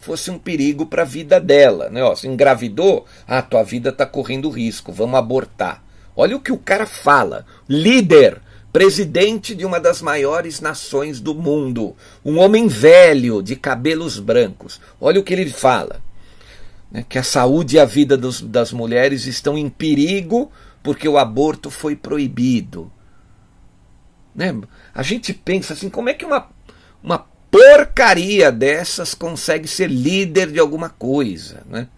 fosse 0.00 0.30
um 0.30 0.38
perigo 0.38 0.86
para 0.86 1.02
a 1.02 1.06
vida 1.06 1.40
dela. 1.40 1.90
Né? 1.90 2.02
Ó, 2.02 2.14
se 2.14 2.28
engravidou, 2.28 3.04
a 3.26 3.38
ah, 3.38 3.42
tua 3.42 3.62
vida 3.62 3.90
está 3.90 4.06
correndo 4.06 4.48
risco, 4.48 4.92
vamos 4.92 5.18
abortar. 5.18 5.82
Olha 6.14 6.36
o 6.36 6.40
que 6.40 6.52
o 6.52 6.58
cara 6.58 6.86
fala. 6.86 7.44
Líder, 7.68 8.40
presidente 8.72 9.54
de 9.54 9.64
uma 9.64 9.80
das 9.80 10.02
maiores 10.02 10.60
nações 10.60 11.20
do 11.20 11.34
mundo, 11.34 11.96
um 12.24 12.38
homem 12.38 12.68
velho, 12.68 13.42
de 13.42 13.56
cabelos 13.56 14.18
brancos. 14.18 14.80
Olha 15.00 15.20
o 15.20 15.24
que 15.24 15.32
ele 15.32 15.50
fala. 15.50 16.00
Né? 16.90 17.04
Que 17.08 17.18
a 17.18 17.22
saúde 17.22 17.76
e 17.76 17.80
a 17.80 17.84
vida 17.84 18.16
dos, 18.16 18.40
das 18.40 18.72
mulheres 18.72 19.26
estão 19.26 19.56
em 19.56 19.68
perigo 19.68 20.50
porque 20.82 21.08
o 21.08 21.18
aborto 21.18 21.70
foi 21.70 21.96
proibido. 21.96 22.90
Né? 24.34 24.54
A 24.94 25.02
gente 25.02 25.32
pensa 25.32 25.72
assim, 25.72 25.88
como 25.88 26.08
é 26.08 26.14
que 26.14 26.24
uma, 26.24 26.48
uma 27.02 27.26
porcaria 27.50 28.52
dessas 28.52 29.14
consegue 29.14 29.66
ser 29.66 29.88
líder 29.88 30.52
de 30.52 30.58
alguma 30.58 30.88
coisa? 30.88 31.62
Né? 31.68 31.88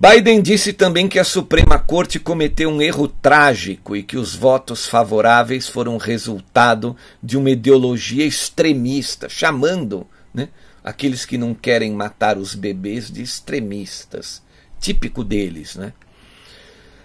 Biden 0.00 0.40
disse 0.40 0.72
também 0.72 1.08
que 1.08 1.18
a 1.18 1.24
Suprema 1.24 1.76
Corte 1.76 2.20
cometeu 2.20 2.70
um 2.70 2.80
erro 2.80 3.08
trágico 3.08 3.96
e 3.96 4.02
que 4.04 4.16
os 4.16 4.32
votos 4.32 4.86
favoráveis 4.86 5.68
foram 5.68 5.96
resultado 5.96 6.96
de 7.20 7.36
uma 7.36 7.50
ideologia 7.50 8.24
extremista, 8.24 9.28
chamando 9.28 10.06
né, 10.32 10.50
aqueles 10.84 11.26
que 11.26 11.36
não 11.36 11.52
querem 11.52 11.90
matar 11.90 12.38
os 12.38 12.54
bebês 12.54 13.10
de 13.10 13.22
extremistas, 13.22 14.40
típico 14.78 15.24
deles. 15.24 15.74
Né? 15.74 15.92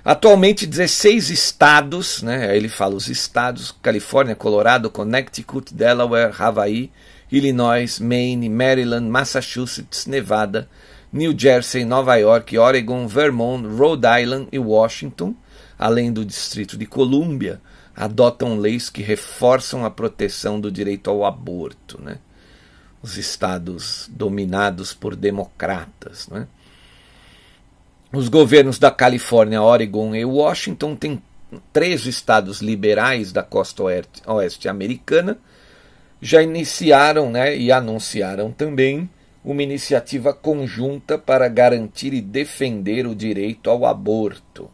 Atualmente, 0.05 0.67
16 0.67 1.31
estados, 1.31 2.21
né, 2.21 2.55
ele 2.55 2.69
fala 2.69 2.93
os 2.93 3.07
estados, 3.07 3.73
Califórnia, 3.81 4.35
Colorado, 4.35 4.91
Connecticut, 4.91 5.73
Delaware, 5.73 6.31
Hawaii, 6.37 6.91
Illinois, 7.31 7.99
Maine, 7.99 8.49
Maryland, 8.49 9.09
Massachusetts, 9.09 10.05
Nevada, 10.05 10.69
New 11.13 11.37
Jersey, 11.37 11.85
Nova 11.85 12.15
York, 12.15 12.57
Oregon, 12.57 13.07
Vermont, 13.07 13.67
Rhode 13.67 14.07
Island 14.19 14.47
e 14.51 14.57
Washington, 14.57 15.35
além 15.77 16.11
do 16.11 16.25
Distrito 16.25 16.75
de 16.75 16.87
Colômbia, 16.87 17.61
adotam 17.95 18.57
leis 18.57 18.89
que 18.89 19.03
reforçam 19.03 19.85
a 19.85 19.91
proteção 19.91 20.59
do 20.59 20.71
direito 20.71 21.11
ao 21.11 21.23
aborto. 21.23 22.01
Né? 22.01 22.17
Os 22.99 23.15
estados 23.15 24.09
dominados 24.11 24.91
por 24.91 25.15
democratas. 25.15 26.27
Né? 26.29 26.47
Os 28.11 28.27
governos 28.27 28.79
da 28.79 28.89
Califórnia, 28.89 29.61
Oregon 29.61 30.15
e 30.15 30.25
Washington 30.25 30.95
têm 30.95 31.21
três 31.71 32.07
estados 32.07 32.59
liberais 32.59 33.31
da 33.31 33.43
costa 33.43 33.83
oeste, 34.25 34.67
americana, 34.67 35.37
já 36.19 36.41
iniciaram 36.41 37.29
né, 37.29 37.55
e 37.55 37.71
anunciaram 37.71 38.51
também 38.51 39.07
uma 39.43 39.63
iniciativa 39.63 40.33
conjunta 40.33 41.17
para 41.17 41.47
garantir 41.47 42.13
e 42.13 42.21
defender 42.21 43.05
o 43.05 43.15
direito 43.15 43.69
ao 43.69 43.85
aborto. 43.85 44.69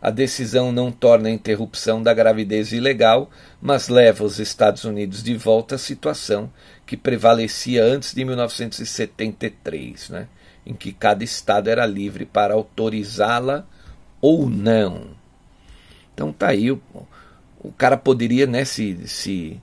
A 0.00 0.10
decisão 0.10 0.70
não 0.72 0.92
torna 0.92 1.28
a 1.28 1.32
interrupção 1.32 2.02
da 2.02 2.12
gravidez 2.14 2.72
ilegal, 2.72 3.30
mas 3.60 3.88
leva 3.88 4.24
os 4.24 4.38
Estados 4.38 4.84
Unidos 4.84 5.22
de 5.22 5.36
volta 5.36 5.76
à 5.76 5.78
situação 5.78 6.50
que 6.84 6.96
prevalecia 6.96 7.84
antes 7.84 8.14
de 8.14 8.24
1973. 8.24 10.10
Né? 10.10 10.28
em 10.66 10.74
que 10.74 10.92
cada 10.92 11.22
estado 11.22 11.70
era 11.70 11.86
livre 11.86 12.26
para 12.26 12.52
autorizá-la 12.52 13.64
ou 14.20 14.50
não. 14.50 15.12
Então 16.12 16.32
tá 16.32 16.48
aí, 16.48 16.72
o, 16.72 16.82
o 17.60 17.70
cara 17.72 17.96
poderia 17.96 18.46
né, 18.46 18.64
se, 18.64 19.06
se, 19.06 19.60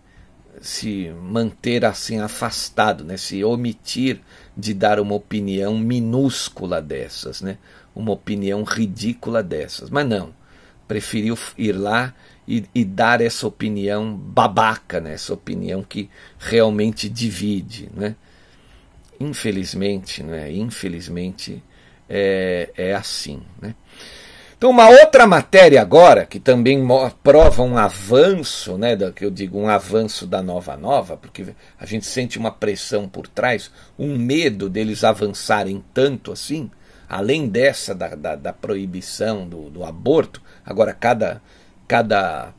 se 0.63 1.10
manter 1.21 1.84
assim 1.84 2.19
afastado, 2.19 3.04
né, 3.04 3.17
se 3.17 3.43
omitir 3.43 4.21
de 4.56 4.73
dar 4.73 4.99
uma 4.99 5.13
opinião 5.13 5.78
minúscula 5.78 6.82
dessas, 6.82 7.41
né, 7.41 7.58
uma 7.93 8.12
opinião 8.12 8.63
ridícula 8.63 9.43
dessas. 9.43 9.89
Mas 9.89 10.08
não, 10.08 10.34
preferiu 10.88 11.38
ir 11.58 11.73
lá 11.73 12.13
e, 12.47 12.65
e, 12.73 12.84
dar 12.84 13.21
essa 13.21 13.47
opinião 13.47 14.15
babaca, 14.15 14.99
né? 14.99 15.13
essa 15.13 15.34
opinião 15.34 15.84
que 15.84 16.10
realmente 16.38 17.10
divide. 17.10 17.89
Né? 17.93 18.15
Infelizmente, 19.19 20.21
né? 20.21 20.52
Infelizmente 20.52 21.63
é, 22.10 22.69
é 22.76 22.93
assim, 22.93 23.41
né? 23.62 23.76
Então, 24.63 24.71
uma 24.71 24.88
outra 24.88 25.28
matéria 25.28 25.82
agora, 25.82 26.26
que 26.26 26.39
também 26.39 26.80
prova 27.21 27.62
um 27.63 27.78
avanço, 27.78 28.78
né, 28.78 28.95
que 29.13 29.26
eu 29.26 29.30
digo 29.30 29.60
um 29.60 29.67
avanço 29.67 30.26
da 30.26 30.41
Nova 30.41 30.78
Nova, 30.78 31.17
porque 31.17 31.47
a 31.78 31.86
gente 31.86 32.06
sente 32.06 32.39
uma 32.39 32.49
pressão 32.49 33.10
por 33.10 33.28
trás, 33.28 33.69
um 33.99 34.17
medo 34.17 34.69
deles 34.69 35.04
avançarem 35.04 35.84
tanto 35.93 36.32
assim, 36.32 36.71
além 37.10 37.45
dessa 37.49 37.93
da, 37.93 38.15
da, 38.15 38.38
da 38.38 38.54
proibição 38.54 39.45
do, 39.45 39.69
do 39.69 39.84
aborto, 39.84 40.41
agora 40.65 40.93
cada, 40.93 41.41
cada 41.86 42.54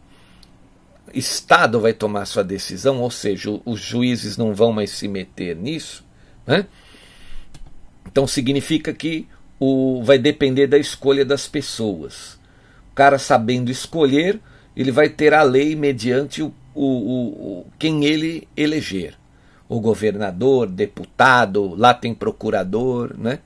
Estado 1.14 1.80
vai 1.80 1.94
tomar 1.94 2.26
sua 2.26 2.44
decisão, 2.44 3.00
ou 3.00 3.10
seja, 3.10 3.48
os 3.64 3.80
juízes 3.80 4.36
não 4.36 4.54
vão 4.54 4.72
mais 4.72 4.90
se 4.90 5.08
meter 5.08 5.56
nisso. 5.56 6.04
Né? 6.46 6.66
Então 8.06 8.26
significa 8.26 8.92
que 8.92 9.26
o, 9.58 10.02
vai 10.02 10.18
depender 10.18 10.66
da 10.66 10.78
escolha 10.78 11.24
das 11.24 11.46
pessoas. 11.48 12.38
O 12.92 12.94
cara 12.94 13.18
sabendo 13.18 13.70
escolher, 13.70 14.40
ele 14.76 14.90
vai 14.90 15.08
ter 15.08 15.34
a 15.34 15.42
lei 15.42 15.74
mediante 15.74 16.42
o, 16.42 16.52
o, 16.74 16.84
o, 16.84 17.66
quem 17.78 18.04
ele 18.04 18.48
eleger. 18.56 19.14
O 19.68 19.80
governador, 19.80 20.68
deputado, 20.68 21.74
lá 21.74 21.94
tem 21.94 22.14
procurador, 22.14 23.14
né? 23.16 23.38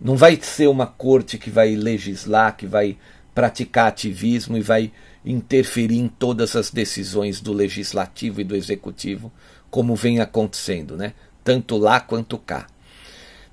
Não 0.00 0.16
vai 0.16 0.38
ser 0.40 0.66
uma 0.66 0.86
corte 0.86 1.38
que 1.38 1.48
vai 1.48 1.74
legislar, 1.74 2.56
que 2.56 2.66
vai 2.66 2.98
praticar 3.34 3.88
ativismo 3.88 4.56
e 4.56 4.60
vai 4.60 4.92
interferir 5.24 5.98
em 5.98 6.08
todas 6.08 6.54
as 6.54 6.70
decisões 6.70 7.40
do 7.40 7.52
legislativo 7.52 8.40
e 8.40 8.44
do 8.44 8.54
executivo, 8.54 9.32
como 9.70 9.96
vem 9.96 10.20
acontecendo, 10.20 10.96
né? 10.96 11.14
tanto 11.46 11.76
lá 11.76 12.00
quanto 12.00 12.36
cá. 12.36 12.66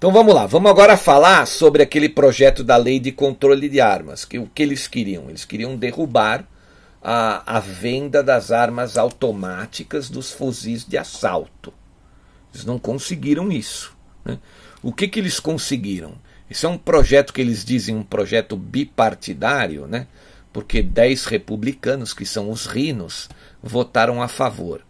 Então 0.04 0.12
vamos 0.12 0.36
lá, 0.36 0.46
vamos 0.46 0.70
agora 0.70 0.98
falar 0.98 1.48
sobre 1.48 1.82
aquele 1.82 2.10
projeto 2.10 2.62
da 2.62 2.76
lei 2.76 3.00
de 3.00 3.10
controle 3.10 3.70
de 3.70 3.80
armas. 3.80 4.26
Que 4.26 4.38
o 4.38 4.48
que 4.48 4.62
eles 4.62 4.86
queriam? 4.86 5.30
Eles 5.30 5.46
queriam 5.46 5.78
derrubar 5.78 6.46
a, 7.02 7.56
a 7.56 7.62
venda 7.62 8.22
das 8.22 8.52
armas 8.52 8.98
automáticas 8.98 10.10
dos 10.10 10.30
fuzis 10.30 10.84
de 10.84 10.98
assalto. 10.98 11.74
Eles 12.54 12.66
não 12.66 12.78
conseguiram 12.78 13.50
isso. 13.50 13.96
Né? 14.26 14.40
O 14.82 14.92
que, 14.92 15.08
que 15.08 15.22
eles 15.22 15.40
conseguiram? 15.40 16.16
Esse 16.52 16.66
é 16.66 16.70
um 16.70 16.78
projeto 16.78 17.32
que 17.32 17.40
eles 17.40 17.64
dizem 17.64 17.96
um 17.96 18.04
projeto 18.04 18.58
bipartidário, 18.58 19.88
né? 19.88 20.08
porque 20.52 20.84
10 20.84 21.24
republicanos, 21.28 22.14
que 22.14 22.26
são 22.26 22.50
os 22.50 22.66
rinos, 22.66 23.30
votaram 23.64 24.22
a 24.22 24.28
favor. 24.28 24.82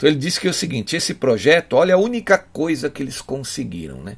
Então 0.00 0.08
ele 0.08 0.18
disse 0.18 0.40
que 0.40 0.46
é 0.46 0.50
o 0.50 0.54
seguinte: 0.54 0.96
esse 0.96 1.12
projeto, 1.12 1.74
olha 1.74 1.94
a 1.94 1.98
única 1.98 2.38
coisa 2.38 2.88
que 2.88 3.02
eles 3.02 3.20
conseguiram, 3.20 4.02
né? 4.02 4.16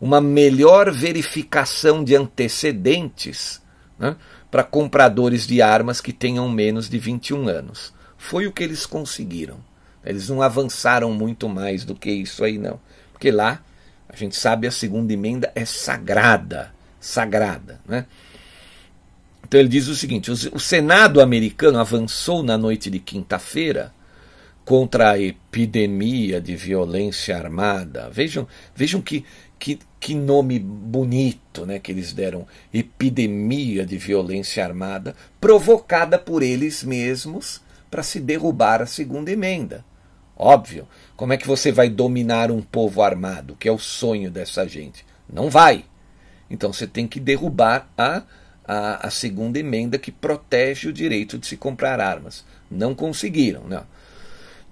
Uma 0.00 0.20
melhor 0.20 0.92
verificação 0.92 2.04
de 2.04 2.14
antecedentes 2.14 3.60
né, 3.98 4.14
para 4.48 4.62
compradores 4.62 5.44
de 5.44 5.60
armas 5.60 6.00
que 6.00 6.12
tenham 6.12 6.48
menos 6.48 6.88
de 6.88 6.98
21 6.98 7.48
anos. 7.48 7.92
Foi 8.16 8.46
o 8.46 8.52
que 8.52 8.62
eles 8.62 8.86
conseguiram. 8.86 9.58
Eles 10.04 10.28
não 10.28 10.40
avançaram 10.40 11.12
muito 11.12 11.48
mais 11.48 11.84
do 11.84 11.96
que 11.96 12.12
isso 12.12 12.44
aí, 12.44 12.56
não. 12.56 12.78
Porque 13.10 13.32
lá, 13.32 13.60
a 14.08 14.14
gente 14.14 14.36
sabe, 14.36 14.68
a 14.68 14.70
segunda 14.70 15.12
emenda 15.12 15.50
é 15.56 15.64
sagrada. 15.64 16.72
Sagrada. 17.00 17.80
Né? 17.88 18.06
Então 19.42 19.58
ele 19.58 19.68
diz 19.68 19.88
o 19.88 19.96
seguinte: 19.96 20.30
o 20.30 20.60
Senado 20.60 21.20
americano 21.20 21.80
avançou 21.80 22.40
na 22.40 22.56
noite 22.56 22.88
de 22.88 23.00
quinta-feira 23.00 23.92
contra 24.64 25.12
a 25.12 25.18
epidemia 25.18 26.40
de 26.40 26.56
violência 26.56 27.36
armada. 27.36 28.08
Vejam, 28.10 28.46
vejam 28.74 29.00
que, 29.00 29.24
que, 29.58 29.78
que 30.00 30.14
nome 30.14 30.58
bonito 30.58 31.66
né, 31.66 31.78
que 31.78 31.92
eles 31.92 32.12
deram: 32.12 32.46
epidemia 32.72 33.84
de 33.84 33.98
violência 33.98 34.64
armada, 34.64 35.14
provocada 35.40 36.18
por 36.18 36.42
eles 36.42 36.82
mesmos 36.82 37.60
para 37.90 38.02
se 38.02 38.18
derrubar 38.18 38.82
a 38.82 38.86
segunda 38.86 39.30
emenda. 39.30 39.84
Óbvio, 40.36 40.88
como 41.16 41.32
é 41.32 41.36
que 41.36 41.46
você 41.46 41.70
vai 41.70 41.88
dominar 41.88 42.50
um 42.50 42.60
povo 42.60 43.02
armado, 43.02 43.56
que 43.56 43.68
é 43.68 43.72
o 43.72 43.78
sonho 43.78 44.30
dessa 44.30 44.66
gente? 44.66 45.06
Não 45.32 45.48
vai. 45.48 45.84
Então 46.50 46.72
você 46.72 46.86
tem 46.86 47.06
que 47.06 47.20
derrubar 47.20 47.88
a, 47.96 48.22
a, 48.66 49.06
a 49.06 49.10
segunda 49.10 49.58
emenda 49.58 49.96
que 49.96 50.10
protege 50.10 50.88
o 50.88 50.92
direito 50.92 51.38
de 51.38 51.46
se 51.46 51.56
comprar 51.56 52.00
armas. 52.00 52.44
Não 52.68 52.94
conseguiram. 52.94 53.62
Não. 53.68 53.86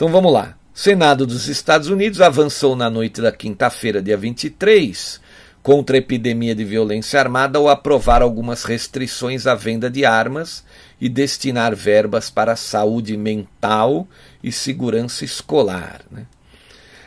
Então 0.02 0.10
vamos 0.10 0.32
lá. 0.32 0.58
Senado 0.74 1.24
dos 1.24 1.46
Estados 1.46 1.86
Unidos 1.86 2.20
avançou 2.20 2.74
na 2.74 2.90
noite 2.90 3.22
da 3.22 3.30
quinta-feira, 3.30 4.02
dia 4.02 4.16
23, 4.16 5.20
contra 5.62 5.96
a 5.96 6.00
epidemia 6.00 6.56
de 6.56 6.64
violência 6.64 7.20
armada 7.20 7.56
ao 7.56 7.68
aprovar 7.68 8.20
algumas 8.20 8.64
restrições 8.64 9.46
à 9.46 9.54
venda 9.54 9.88
de 9.88 10.04
armas 10.04 10.64
e 11.00 11.08
destinar 11.08 11.76
verbas 11.76 12.30
para 12.30 12.54
a 12.54 12.56
saúde 12.56 13.16
mental 13.16 14.08
e 14.42 14.50
segurança 14.50 15.24
escolar. 15.24 16.00
Né? 16.10 16.26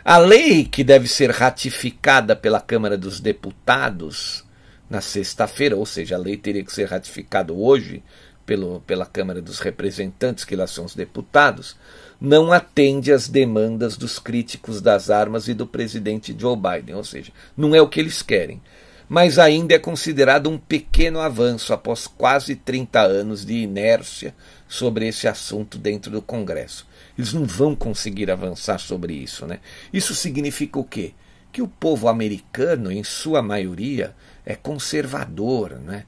A 0.06 0.18
lei 0.18 0.64
que 0.64 0.82
deve 0.82 1.10
ser 1.10 1.32
ratificada 1.32 2.34
pela 2.34 2.62
Câmara 2.62 2.98
dos 2.98 3.20
Deputados 3.20 4.46
na 4.90 5.02
sexta-feira, 5.02 5.76
ou 5.76 5.86
seja, 5.86 6.16
a 6.16 6.18
lei 6.18 6.38
teria 6.38 6.64
que 6.64 6.72
ser 6.72 6.88
ratificada 6.88 7.52
hoje 7.52 8.02
pelo, 8.46 8.80
pela 8.88 9.06
Câmara 9.06 9.42
dos 9.42 9.60
Representantes, 9.60 10.46
que 10.46 10.56
lá 10.56 10.66
são 10.66 10.86
os 10.86 10.96
deputados, 10.96 11.76
não 12.20 12.52
atende 12.52 13.12
às 13.12 13.28
demandas 13.28 13.98
dos 13.98 14.20
críticos 14.20 14.82
das 14.82 15.10
armas 15.10 15.48
e 15.48 15.54
do 15.54 15.68
presidente 15.68 16.36
Joe 16.38 16.56
Biden, 16.56 16.96
ou 16.96 17.04
seja, 17.04 17.32
não 17.56 17.76
é 17.76 17.82
o 17.82 17.90
que 17.90 18.00
eles 18.00 18.22
querem. 18.22 18.62
Mas 19.08 19.38
ainda 19.38 19.76
é 19.76 19.80
considerado 19.80 20.50
um 20.50 20.58
pequeno 20.58 21.20
avanço 21.20 21.74
após 21.74 22.08
quase 22.08 22.56
30 22.56 23.02
anos 23.02 23.46
de 23.46 23.54
inércia 23.54 24.34
sobre 24.68 25.08
esse 25.08 25.28
assunto 25.28 25.78
dentro 25.78 26.12
do 26.12 26.22
Congresso. 26.22 26.88
Eles 27.18 27.32
não 27.32 27.46
vão 27.46 27.76
conseguir 27.76 28.32
avançar 28.32 28.80
sobre 28.80 29.14
isso. 29.14 29.46
Né? 29.46 29.60
Isso 29.94 30.16
significa 30.16 30.80
o 30.80 30.84
quê? 30.84 31.14
Que 31.52 31.62
o 31.62 31.68
povo 31.68 32.08
americano, 32.08 32.92
em 32.92 33.04
sua 33.04 33.42
maioria, 33.42 34.16
é 34.44 34.56
conservador. 34.56 35.80
Né? 35.80 36.06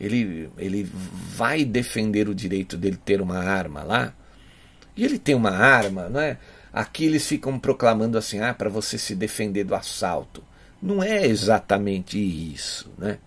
Ele, 0.00 0.48
ele 0.56 0.90
vai 1.34 1.64
defender 1.64 2.28
o 2.28 2.34
direito 2.34 2.78
dele 2.78 2.98
ter 3.04 3.20
uma 3.20 3.38
arma 3.38 3.82
lá. 3.82 4.14
E 4.98 5.04
ele 5.04 5.16
tem 5.16 5.32
uma 5.32 5.52
arma, 5.52 6.08
não 6.08 6.18
é? 6.18 6.38
Aqui 6.72 7.04
eles 7.04 7.24
ficam 7.24 7.56
proclamando 7.56 8.18
assim, 8.18 8.40
ah, 8.40 8.52
para 8.52 8.68
você 8.68 8.98
se 8.98 9.14
defender 9.14 9.62
do 9.62 9.76
assalto. 9.76 10.42
Não 10.82 11.00
é 11.00 11.24
exatamente 11.24 12.18
isso, 12.18 12.90
né? 12.98 13.18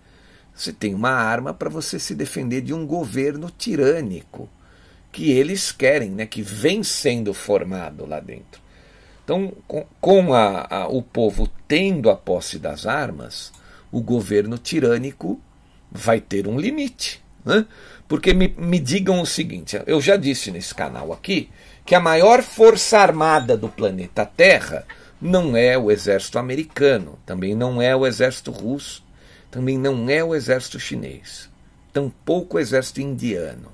Você 0.54 0.70
tem 0.70 0.94
uma 0.94 1.12
arma 1.12 1.54
para 1.54 1.70
você 1.70 1.98
se 1.98 2.14
defender 2.14 2.60
de 2.60 2.74
um 2.74 2.86
governo 2.86 3.50
tirânico 3.50 4.50
que 5.10 5.30
eles 5.30 5.72
querem, 5.72 6.10
né, 6.10 6.26
que 6.26 6.42
vem 6.42 6.82
sendo 6.82 7.32
formado 7.32 8.04
lá 8.04 8.20
dentro. 8.20 8.60
Então, 9.24 9.54
com, 9.98 10.34
a, 10.34 10.66
a, 10.68 10.88
o 10.88 11.02
povo 11.02 11.48
tendo 11.66 12.10
a 12.10 12.16
posse 12.16 12.58
das 12.58 12.86
armas, 12.86 13.50
o 13.90 14.02
governo 14.02 14.58
tirânico 14.58 15.40
vai 15.90 16.20
ter 16.20 16.46
um 16.46 16.60
limite. 16.60 17.22
Né? 17.42 17.66
Porque 18.06 18.34
me, 18.34 18.54
me 18.58 18.78
digam 18.78 19.22
o 19.22 19.26
seguinte: 19.26 19.80
eu 19.86 20.00
já 20.02 20.16
disse 20.16 20.50
nesse 20.50 20.74
canal 20.74 21.12
aqui 21.12 21.48
que 21.84 21.94
a 21.94 22.00
maior 22.00 22.42
força 22.42 22.98
armada 22.98 23.56
do 23.56 23.68
planeta 23.68 24.24
Terra 24.24 24.86
não 25.20 25.56
é 25.56 25.76
o 25.76 25.90
exército 25.90 26.38
americano, 26.38 27.18
também 27.24 27.54
não 27.54 27.80
é 27.80 27.94
o 27.94 28.06
exército 28.06 28.50
russo, 28.50 29.04
também 29.50 29.78
não 29.78 30.08
é 30.08 30.22
o 30.22 30.34
exército 30.34 30.80
chinês, 30.80 31.48
tampouco 31.92 32.56
o 32.56 32.60
exército 32.60 33.00
indiano. 33.00 33.70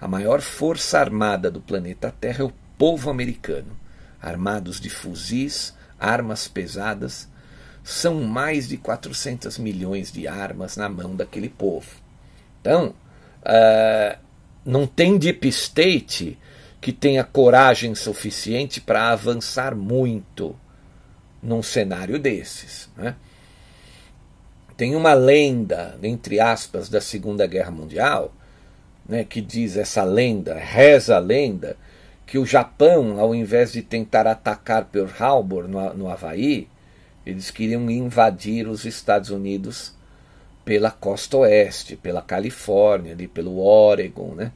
A 0.00 0.08
maior 0.08 0.40
força 0.40 0.98
armada 0.98 1.50
do 1.50 1.60
planeta 1.60 2.14
Terra 2.20 2.42
é 2.42 2.46
o 2.46 2.52
povo 2.78 3.10
americano, 3.10 3.78
armados 4.20 4.80
de 4.80 4.88
fuzis, 4.88 5.74
armas 5.98 6.48
pesadas. 6.48 7.28
São 7.84 8.22
mais 8.22 8.68
de 8.68 8.76
400 8.76 9.58
milhões 9.58 10.10
de 10.10 10.26
armas 10.26 10.76
na 10.76 10.88
mão 10.88 11.14
daquele 11.14 11.48
povo. 11.48 11.90
Então, 12.60 12.94
uh, 13.42 14.18
não 14.64 14.86
tem 14.86 15.18
deep 15.18 15.46
state 15.48 16.38
que 16.80 16.92
tenha 16.92 17.22
coragem 17.22 17.94
suficiente 17.94 18.80
para 18.80 19.10
avançar 19.10 19.74
muito 19.74 20.56
num 21.42 21.62
cenário 21.62 22.18
desses. 22.18 22.88
Né? 22.96 23.14
Tem 24.76 24.96
uma 24.96 25.12
lenda, 25.12 25.98
entre 26.02 26.40
aspas, 26.40 26.88
da 26.88 27.00
Segunda 27.00 27.46
Guerra 27.46 27.70
Mundial, 27.70 28.32
né, 29.06 29.24
que 29.24 29.40
diz 29.40 29.76
essa 29.76 30.04
lenda, 30.04 30.54
reza 30.54 31.16
a 31.16 31.18
lenda, 31.18 31.76
que 32.24 32.38
o 32.38 32.46
Japão, 32.46 33.18
ao 33.18 33.34
invés 33.34 33.72
de 33.72 33.82
tentar 33.82 34.26
atacar 34.26 34.84
Pearl 34.84 35.10
Harbor 35.18 35.66
no, 35.66 35.92
no 35.94 36.08
Havaí, 36.08 36.68
eles 37.26 37.50
queriam 37.50 37.90
invadir 37.90 38.68
os 38.68 38.84
Estados 38.84 39.30
Unidos 39.30 39.92
pela 40.64 40.90
costa 40.90 41.38
oeste, 41.38 41.96
pela 41.96 42.22
Califórnia, 42.22 43.12
ali 43.12 43.26
pelo 43.26 43.58
Oregon, 43.58 44.34
né? 44.34 44.52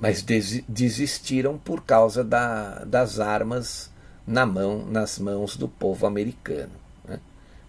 Mas 0.00 0.22
des 0.22 0.64
desistiram 0.66 1.58
por 1.58 1.84
causa 1.84 2.24
da, 2.24 2.84
das 2.84 3.20
armas 3.20 3.90
na 4.26 4.46
mão, 4.46 4.86
nas 4.86 5.18
mãos 5.18 5.56
do 5.56 5.68
povo 5.68 6.06
americano. 6.06 6.72
Né? 7.06 7.20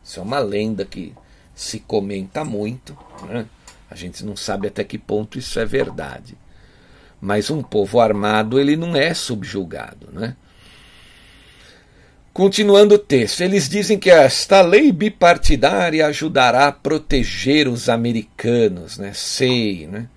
Isso 0.02 0.20
é 0.20 0.24
uma 0.24 0.40
lenda 0.40 0.86
que 0.86 1.14
se 1.54 1.80
comenta 1.80 2.46
muito. 2.46 2.98
Né? 3.28 3.46
A 3.90 3.96
gente 3.96 4.24
não 4.24 4.38
sabe 4.38 4.68
até 4.68 4.84
que 4.86 4.98
ponto 4.98 5.38
isso 5.38 5.60
é 5.60 5.66
verdade. 5.66 6.38
Mas 7.20 7.50
um 7.50 7.62
povo 7.62 8.00
armado 8.00 8.58
ele 8.58 8.78
não 8.78 8.96
é 8.96 9.14
subjugado, 9.14 10.10
né? 10.12 10.36
Continuando 12.34 12.96
o 12.96 13.00
texto, 13.00 13.42
eles 13.42 13.68
dizem 13.68 14.00
que 14.00 14.10
esta 14.10 14.62
lei 14.62 14.90
bipartidária 14.92 16.08
ajudará 16.08 16.68
a 16.68 16.72
proteger 16.72 17.68
os 17.68 17.90
americanos, 17.90 18.98
né? 18.98 19.12
Sei, 19.14 19.86
né? 19.86 20.08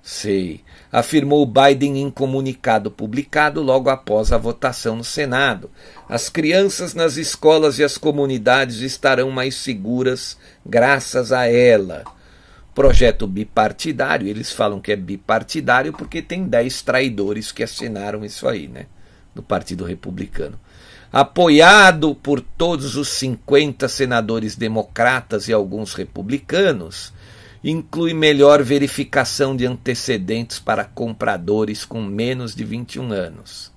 Sei. 0.00 0.62
Afirmou 0.90 1.44
Biden 1.44 2.00
em 2.00 2.10
comunicado 2.10 2.90
publicado 2.90 3.62
logo 3.62 3.90
após 3.90 4.32
a 4.32 4.38
votação 4.38 4.96
no 4.96 5.04
Senado. 5.04 5.70
As 6.08 6.28
crianças 6.28 6.94
nas 6.94 7.16
escolas 7.16 7.78
e 7.78 7.84
as 7.84 7.98
comunidades 7.98 8.80
estarão 8.80 9.30
mais 9.30 9.54
seguras 9.54 10.36
graças 10.64 11.32
a 11.32 11.46
ela 11.46 12.04
projeto 12.76 13.26
bipartidário, 13.26 14.28
eles 14.28 14.52
falam 14.52 14.78
que 14.78 14.92
é 14.92 14.96
bipartidário 14.96 15.94
porque 15.94 16.20
tem 16.20 16.44
10 16.44 16.82
traidores 16.82 17.50
que 17.50 17.62
assinaram 17.62 18.22
isso 18.22 18.46
aí, 18.46 18.68
né? 18.68 18.84
Do 19.34 19.42
Partido 19.42 19.82
Republicano. 19.82 20.60
Apoiado 21.10 22.14
por 22.14 22.38
todos 22.38 22.94
os 22.94 23.08
50 23.08 23.88
senadores 23.88 24.56
democratas 24.56 25.48
e 25.48 25.54
alguns 25.54 25.94
republicanos, 25.94 27.14
inclui 27.70 28.14
melhor 28.14 28.62
verificação 28.62 29.56
de 29.56 29.66
antecedentes 29.66 30.60
para 30.60 30.84
compradores 30.84 31.84
com 31.84 32.00
menos 32.00 32.54
de 32.54 32.62
21 32.64 33.12
anos. 33.12 33.72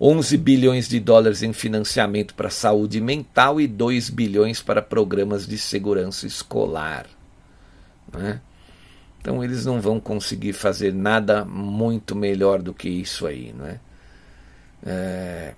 11 0.00 0.36
bilhões 0.38 0.88
de 0.88 0.98
dólares 0.98 1.42
em 1.42 1.52
financiamento 1.52 2.34
para 2.34 2.48
saúde 2.48 2.98
mental 2.98 3.60
e 3.60 3.66
2 3.66 4.08
bilhões 4.08 4.62
para 4.62 4.80
programas 4.80 5.46
de 5.46 5.58
segurança 5.58 6.26
escolar. 6.26 7.06
Né? 8.10 8.40
Então 9.20 9.44
eles 9.44 9.66
não 9.66 9.82
vão 9.82 10.00
conseguir 10.00 10.54
fazer 10.54 10.94
nada 10.94 11.44
muito 11.44 12.16
melhor 12.16 12.62
do 12.62 12.72
que 12.72 12.88
isso 12.88 13.26
aí. 13.26 13.52
Né? 13.52 13.80
É... 14.86 15.54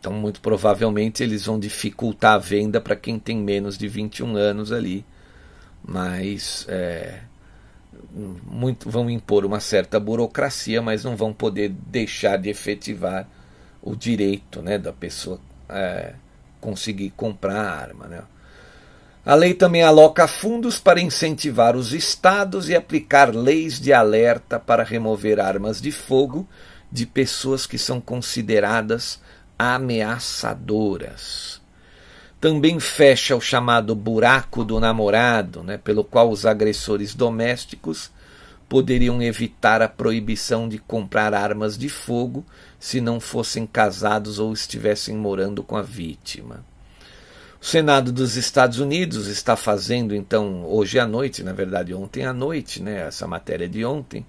Então, 0.00 0.12
muito 0.12 0.40
provavelmente, 0.40 1.22
eles 1.22 1.46
vão 1.46 1.58
dificultar 1.58 2.34
a 2.34 2.38
venda 2.38 2.80
para 2.80 2.96
quem 2.96 3.18
tem 3.18 3.36
menos 3.36 3.76
de 3.78 3.86
21 3.86 4.36
anos 4.36 4.72
ali. 4.72 5.04
Mas 5.82 6.66
é, 6.68 7.20
muito, 8.12 8.90
vão 8.90 9.10
impor 9.10 9.44
uma 9.44 9.60
certa 9.60 9.98
burocracia, 9.98 10.82
mas 10.82 11.04
não 11.04 11.16
vão 11.16 11.32
poder 11.32 11.70
deixar 11.70 12.36
de 12.36 12.48
efetivar 12.48 13.26
o 13.82 13.94
direito 13.94 14.60
né, 14.60 14.78
da 14.78 14.92
pessoa 14.92 15.40
é, 15.68 16.14
conseguir 16.60 17.10
comprar 17.10 17.56
a 17.56 17.70
arma. 17.70 18.06
Né? 18.06 18.22
A 19.24 19.34
lei 19.34 19.54
também 19.54 19.82
aloca 19.82 20.26
fundos 20.26 20.78
para 20.78 21.00
incentivar 21.00 21.76
os 21.76 21.92
estados 21.92 22.68
e 22.68 22.74
aplicar 22.74 23.34
leis 23.34 23.80
de 23.80 23.92
alerta 23.92 24.58
para 24.58 24.82
remover 24.82 25.40
armas 25.40 25.80
de 25.80 25.92
fogo 25.92 26.48
de 26.90 27.04
pessoas 27.04 27.66
que 27.66 27.76
são 27.76 28.00
consideradas 28.00 29.20
ameaçadoras. 29.58 31.60
Também 32.40 32.78
fecha 32.78 33.34
o 33.34 33.40
chamado 33.40 33.94
buraco 33.96 34.64
do 34.64 34.78
namorado, 34.78 35.62
né, 35.62 35.76
pelo 35.76 36.04
qual 36.04 36.30
os 36.30 36.46
agressores 36.46 37.14
domésticos 37.14 38.10
poderiam 38.68 39.20
evitar 39.20 39.82
a 39.82 39.88
proibição 39.88 40.68
de 40.68 40.78
comprar 40.78 41.34
armas 41.34 41.76
de 41.76 41.88
fogo 41.88 42.44
se 42.78 43.00
não 43.00 43.18
fossem 43.18 43.66
casados 43.66 44.38
ou 44.38 44.52
estivessem 44.52 45.16
morando 45.16 45.64
com 45.64 45.76
a 45.76 45.82
vítima. 45.82 46.64
O 47.60 47.66
Senado 47.66 48.12
dos 48.12 48.36
Estados 48.36 48.78
Unidos 48.78 49.26
está 49.26 49.56
fazendo, 49.56 50.14
então, 50.14 50.64
hoje 50.64 50.96
à 51.00 51.06
noite, 51.06 51.42
na 51.42 51.52
verdade, 51.52 51.92
ontem 51.92 52.24
à 52.24 52.32
noite, 52.32 52.80
né, 52.80 53.08
essa 53.08 53.26
matéria 53.26 53.68
de 53.68 53.84
ontem, 53.84 54.24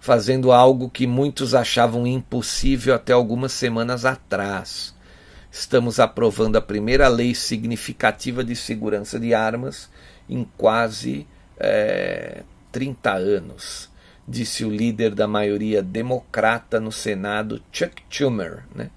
fazendo 0.00 0.50
algo 0.50 0.90
que 0.90 1.06
muitos 1.06 1.54
achavam 1.54 2.08
impossível 2.08 2.92
até 2.92 3.12
algumas 3.12 3.52
semanas 3.52 4.04
atrás. 4.04 4.95
Estamos 5.58 5.98
aprovando 5.98 6.56
a 6.56 6.60
primeira 6.60 7.08
lei 7.08 7.34
significativa 7.34 8.44
de 8.44 8.54
segurança 8.54 9.18
de 9.18 9.32
armas 9.32 9.88
em 10.28 10.46
quase 10.54 11.26
é, 11.58 12.42
30 12.70 13.14
anos. 13.14 13.90
disse 14.28 14.66
o 14.66 14.70
líder 14.70 15.14
da 15.14 15.26
maioria 15.26 15.82
democrata 15.82 16.78
no 16.78 16.92
Senado, 16.92 17.62
Chuck 17.72 18.02
Schumer, 18.10 18.64
né? 18.74 18.90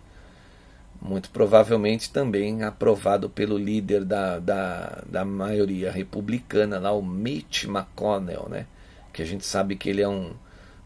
muito 1.02 1.30
provavelmente 1.30 2.12
também 2.12 2.62
aprovado 2.62 3.30
pelo 3.30 3.58
líder 3.58 4.04
da, 4.04 4.38
da, 4.38 5.02
da 5.06 5.24
maioria 5.24 5.90
republicana, 5.90 6.78
lá, 6.78 6.92
o 6.92 7.02
Mitch 7.02 7.64
McConnell, 7.64 8.50
né? 8.50 8.66
que 9.14 9.22
a 9.22 9.26
gente 9.26 9.46
sabe 9.46 9.78
que 9.78 9.90
ele 9.90 10.02
é 10.02 10.10
um, 10.10 10.34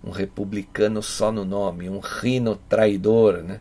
um 0.03 0.11
republicano 0.11 1.01
só 1.01 1.31
no 1.31 1.43
nome, 1.43 1.89
um 1.89 1.99
rino 1.99 2.55
traidor. 2.69 3.41
Né? 3.41 3.59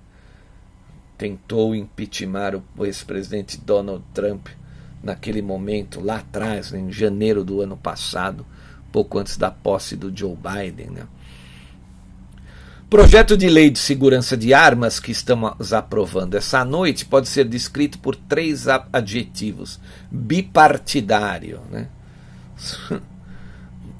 Tentou 1.16 1.74
impeachment 1.74 2.62
o 2.76 2.84
ex-presidente 2.84 3.58
Donald 3.58 4.02
Trump 4.12 4.48
naquele 5.02 5.42
momento, 5.42 6.00
lá 6.00 6.16
atrás, 6.16 6.70
né? 6.72 6.78
em 6.78 6.92
janeiro 6.92 7.44
do 7.44 7.60
ano 7.60 7.76
passado, 7.76 8.46
pouco 8.90 9.18
antes 9.18 9.36
da 9.36 9.50
posse 9.50 9.96
do 9.96 10.16
Joe 10.16 10.36
Biden. 10.36 10.90
Né? 10.90 11.06
Projeto 12.88 13.36
de 13.36 13.48
lei 13.48 13.70
de 13.70 13.78
segurança 13.78 14.36
de 14.36 14.52
armas 14.52 15.00
que 15.00 15.10
estamos 15.10 15.72
aprovando 15.72 16.34
essa 16.34 16.64
noite 16.64 17.06
pode 17.06 17.28
ser 17.28 17.46
descrito 17.46 17.98
por 17.98 18.14
três 18.14 18.66
adjetivos: 18.68 19.80
bipartidário, 20.10 21.62
né? 21.70 21.88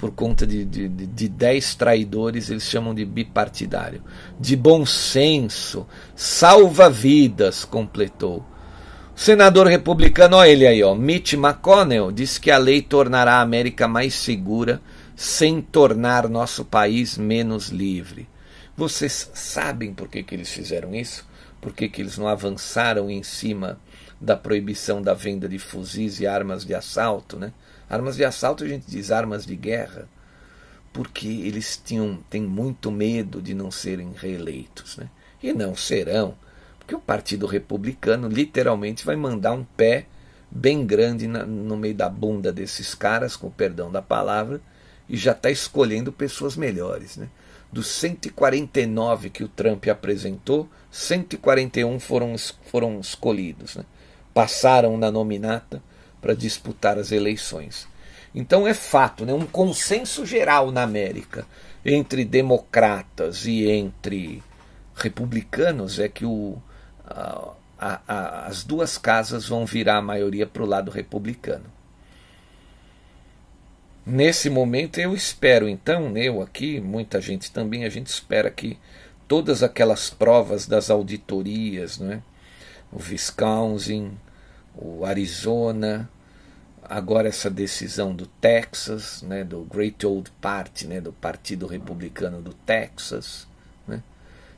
por 0.03 0.11
conta 0.11 0.45
de, 0.45 0.65
de, 0.65 0.89
de 0.89 1.29
dez 1.29 1.75
traidores, 1.75 2.49
eles 2.49 2.63
chamam 2.63 2.93
de 2.93 3.05
bipartidário. 3.05 4.03
De 4.37 4.53
bom 4.53 4.85
senso, 4.85 5.87
salva 6.13 6.89
vidas, 6.89 7.63
completou. 7.63 8.45
O 9.15 9.17
senador 9.17 9.65
republicano, 9.65 10.35
olha 10.35 10.49
ele 10.49 10.67
aí, 10.67 10.83
ó, 10.83 10.93
Mitch 10.93 11.35
McConnell, 11.35 12.11
disse 12.11 12.37
que 12.41 12.51
a 12.51 12.57
lei 12.57 12.81
tornará 12.81 13.35
a 13.35 13.41
América 13.41 13.87
mais 13.87 14.13
segura 14.13 14.81
sem 15.15 15.61
tornar 15.61 16.27
nosso 16.27 16.65
país 16.65 17.17
menos 17.17 17.69
livre. 17.69 18.27
Vocês 18.75 19.31
sabem 19.33 19.93
por 19.93 20.09
que, 20.09 20.21
que 20.21 20.35
eles 20.35 20.49
fizeram 20.49 20.93
isso? 20.93 21.25
Por 21.61 21.71
que, 21.71 21.87
que 21.87 22.01
eles 22.01 22.17
não 22.17 22.27
avançaram 22.27 23.09
em 23.09 23.23
cima 23.23 23.79
da 24.19 24.35
proibição 24.35 25.01
da 25.01 25.13
venda 25.13 25.47
de 25.47 25.57
fuzis 25.57 26.19
e 26.19 26.27
armas 26.27 26.65
de 26.65 26.75
assalto? 26.75 27.39
Né? 27.39 27.53
Armas 27.93 28.15
de 28.15 28.25
assalto 28.25 28.63
a 28.63 28.67
gente 28.67 28.85
diz 28.87 29.11
armas 29.11 29.45
de 29.45 29.55
guerra, 29.55 30.07
porque 30.91 31.27
eles 31.27 31.79
tinham, 31.83 32.17
têm 32.27 32.41
muito 32.41 32.91
medo 32.91 33.39
de 33.39 33.53
não 33.53 33.69
serem 33.69 34.13
reeleitos. 34.15 34.97
Né? 34.97 35.09
E 35.41 35.53
não 35.53 35.75
serão, 35.75 36.35
porque 36.79 36.95
o 36.95 36.99
Partido 36.99 37.45
Republicano 37.45 38.27
literalmente 38.27 39.05
vai 39.05 39.15
mandar 39.15 39.53
um 39.53 39.63
pé 39.63 40.07
bem 40.49 40.85
grande 40.85 41.27
na, 41.27 41.45
no 41.45 41.77
meio 41.77 41.93
da 41.93 42.09
bunda 42.09 42.51
desses 42.51 42.95
caras, 42.95 43.35
com 43.35 43.47
o 43.47 43.51
perdão 43.51 43.91
da 43.91 44.01
palavra, 44.01 44.59
e 45.07 45.15
já 45.15 45.33
está 45.33 45.51
escolhendo 45.51 46.11
pessoas 46.11 46.57
melhores. 46.57 47.17
Né? 47.17 47.29
Dos 47.71 47.87
149 47.87 49.29
que 49.29 49.43
o 49.43 49.47
Trump 49.47 49.87
apresentou, 49.87 50.67
141 50.89 51.99
foram, 51.99 52.35
foram 52.65 52.99
escolhidos. 52.99 53.75
Né? 53.75 53.85
Passaram 54.33 54.97
na 54.97 55.11
nominata 55.11 55.79
para 56.23 56.33
disputar 56.33 56.97
as 56.97 57.11
eleições. 57.11 57.85
Então 58.33 58.65
é 58.65 58.73
fato, 58.73 59.25
né? 59.25 59.33
um 59.33 59.45
consenso 59.45 60.25
geral 60.25 60.71
na 60.71 60.81
América 60.81 61.45
entre 61.85 62.23
democratas 62.23 63.45
e 63.45 63.69
entre 63.69 64.41
republicanos 64.95 65.99
é 65.99 66.07
que 66.07 66.25
o, 66.25 66.57
a, 67.05 67.51
a, 67.77 68.47
as 68.47 68.63
duas 68.63 68.97
casas 68.97 69.49
vão 69.49 69.65
virar 69.65 69.97
a 69.97 70.01
maioria 70.01 70.47
para 70.47 70.63
o 70.63 70.65
lado 70.65 70.89
republicano. 70.89 71.65
Nesse 74.05 74.49
momento 74.49 74.99
eu 74.99 75.13
espero, 75.13 75.67
então, 75.67 76.17
eu 76.17 76.41
aqui, 76.41 76.79
muita 76.79 77.19
gente 77.21 77.51
também, 77.51 77.83
a 77.83 77.89
gente 77.89 78.07
espera 78.07 78.49
que 78.49 78.77
todas 79.27 79.61
aquelas 79.61 80.09
provas 80.09 80.65
das 80.65 80.89
auditorias, 80.89 81.99
não 81.99 82.13
é? 82.13 82.21
o 82.91 83.01
Wisconsin, 83.01 84.11
o 84.75 85.05
Arizona, 85.05 86.09
agora 86.89 87.27
essa 87.27 87.49
decisão 87.49 88.15
do 88.15 88.25
Texas, 88.25 89.21
né, 89.21 89.43
do 89.43 89.61
Great 89.63 90.05
Old 90.05 90.31
Party, 90.41 90.87
né, 90.87 90.99
do 91.01 91.13
Partido 91.13 91.67
Republicano 91.67 92.41
do 92.41 92.53
Texas, 92.53 93.47
né? 93.87 94.01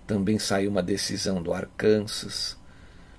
também 0.08 0.40
saiu 0.40 0.70
uma 0.70 0.84
decisão 0.84 1.42
do 1.42 1.54
Arkansas. 1.54 2.58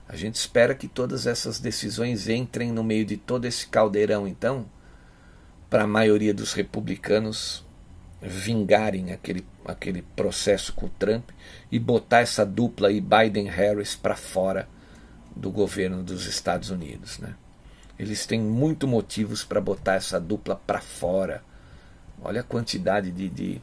A 0.09 0.17
gente 0.17 0.37
espera 0.37 0.75
que 0.75 0.89
todas 0.89 1.27
essas 1.27 1.59
decisões 1.59 2.29
entrem 2.29 2.73
no 2.73 2.85
meio 2.85 3.05
de 3.05 3.17
todo 3.17 3.45
esse 3.45 3.67
caldeirão, 3.67 4.27
então, 4.27 4.67
para 5.69 5.85
a 5.85 5.89
maioria 5.89 6.33
dos 6.33 6.53
republicanos 6.53 7.65
vingarem 8.23 9.13
aquele, 9.13 9.47
aquele 9.65 10.03
processo 10.03 10.73
com 10.73 10.87
o 10.87 10.91
Trump 10.91 11.31
e 11.71 11.79
botar 11.79 12.21
essa 12.21 12.47
dupla 12.47 12.89
aí, 12.89 13.01
Biden-Harris, 13.01 13.95
para 13.95 14.17
fora 14.17 14.69
do 15.35 15.51
governo 15.51 16.03
dos 16.03 16.27
Estados 16.27 16.71
Unidos. 16.71 17.19
Né? 17.19 17.35
Eles 17.99 18.27
têm 18.27 18.41
muito 18.41 18.87
motivos 18.87 19.45
para 19.45 19.61
botar 19.61 19.95
essa 19.95 20.21
dupla 20.21 20.61
para 20.67 20.81
fora. 20.81 21.43
Olha 22.23 22.41
a 22.41 22.45
quantidade 22.45 23.11
de, 23.11 23.29
de, 23.29 23.63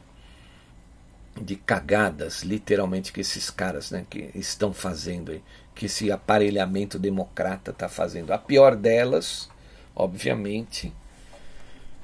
de, 1.40 1.56
cagadas, 1.56 2.42
literalmente, 2.42 3.12
que 3.12 3.20
esses 3.20 3.50
caras 3.50 3.90
né, 3.90 4.04
que 4.08 4.30
estão 4.34 4.72
fazendo 4.72 5.32
aí, 5.32 5.42
que 5.74 5.86
esse 5.86 6.10
aparelhamento 6.10 6.98
democrata 6.98 7.70
está 7.70 7.88
fazendo. 7.88 8.32
A 8.32 8.38
pior 8.38 8.74
delas, 8.74 9.48
obviamente, 9.94 10.92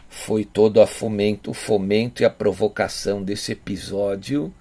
foi 0.09 0.45
todo 0.45 0.85
fomento, 0.87 1.53
o 1.53 1.55
fomento 1.55 2.23
e 2.23 2.25
a 2.27 2.31
provocação 2.31 3.23
desse 3.23 3.53
episódio 3.53 4.53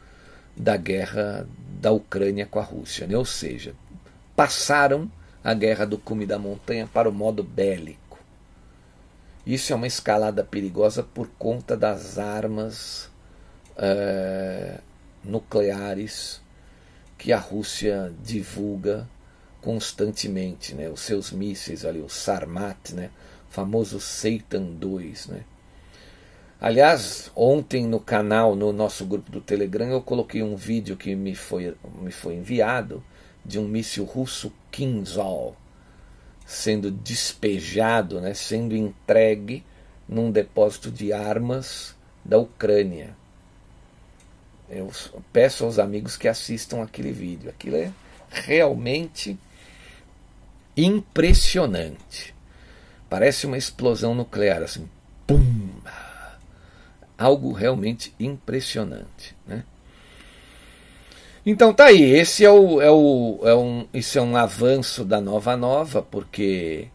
da 0.56 0.78
guerra 0.78 1.48
da 1.80 1.92
Ucrânia 1.92 2.46
com 2.46 2.60
a 2.60 2.64
Rússia. 2.64 3.08
Né? 3.08 3.18
Ou 3.18 3.26
seja, 3.26 3.74
passaram 4.36 5.12
a 5.50 5.54
guerra 5.56 5.84
do 5.84 5.98
cume 5.98 6.28
da 6.28 6.38
montanha 6.38 6.88
para 6.94 7.10
o 7.10 7.12
modo 7.12 7.44
bélico. 7.44 8.20
Isso 9.48 9.74
é 9.74 9.76
uma 9.76 9.88
escalada 9.88 10.44
perigosa 10.44 11.02
por 11.02 11.28
conta 11.40 11.76
das 11.76 12.20
armas 12.20 13.10
é, 13.76 14.78
nucleares 15.24 16.40
que 17.18 17.34
a 17.34 17.40
Rússia 17.40 18.14
divulga 18.24 19.10
constantemente, 19.60 20.76
né? 20.76 20.88
os 20.88 21.02
seus 21.02 21.32
mísseis 21.32 21.84
ali, 21.84 22.00
o 22.00 22.10
Sarmat, 22.10 22.92
né? 22.92 23.10
famoso 23.50 24.00
Satan 24.00 24.66
2, 24.74 25.28
né? 25.30 25.44
Aliás, 26.62 27.32
ontem 27.36 27.88
no 27.88 28.00
canal, 28.00 28.56
no 28.56 28.72
nosso 28.72 29.04
grupo 29.04 29.32
do 29.32 29.42
Telegram, 29.42 29.88
eu 29.88 30.02
coloquei 30.02 30.44
um 30.44 30.56
vídeo 30.56 30.96
que 30.96 31.16
me 31.16 31.34
foi, 31.34 31.76
me 32.00 32.12
foi 32.12 32.36
enviado 32.36 33.04
de 33.50 33.60
um 33.60 33.68
míssil 33.68 34.06
russo 34.06 34.54
Kinzhal 34.72 35.56
sendo 36.46 36.90
despejado, 36.90 38.22
né, 38.22 38.34
sendo 38.34 38.76
entregue 38.76 39.64
num 40.08 40.32
depósito 40.32 40.90
de 40.90 41.14
armas 41.14 41.96
da 42.24 42.38
Ucrânia. 42.38 43.16
Eu 44.70 44.92
peço 45.34 45.66
aos 45.66 45.80
amigos 45.80 46.16
que 46.16 46.28
assistam 46.28 46.82
aquele 46.84 47.12
vídeo. 47.12 47.50
Aquilo 47.50 47.76
é 47.76 47.92
realmente 48.30 49.38
impressionante. 50.78 52.36
Parece 53.10 53.46
uma 53.46 53.58
explosão 53.58 54.14
nuclear, 54.14 54.62
assim, 54.62 54.88
pum! 55.26 55.70
Algo 57.18 57.52
realmente 57.52 58.14
impressionante, 58.20 59.36
né? 59.46 59.64
Então 61.52 61.74
tá 61.74 61.86
aí, 61.86 62.04
esse 62.04 62.46
é 62.46 62.52
o, 62.52 62.80
é 62.80 62.92
o 62.92 63.40
é 63.42 63.56
um, 63.56 63.88
é 63.92 64.22
um 64.22 64.38
avanço 64.38 65.04
da 65.04 65.20
nova 65.20 65.58
nova, 65.58 66.00
porque 66.00 66.90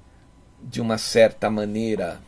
de 0.63 0.81
uma 0.81 0.97
certa 0.97 1.51
maneira 1.51 2.21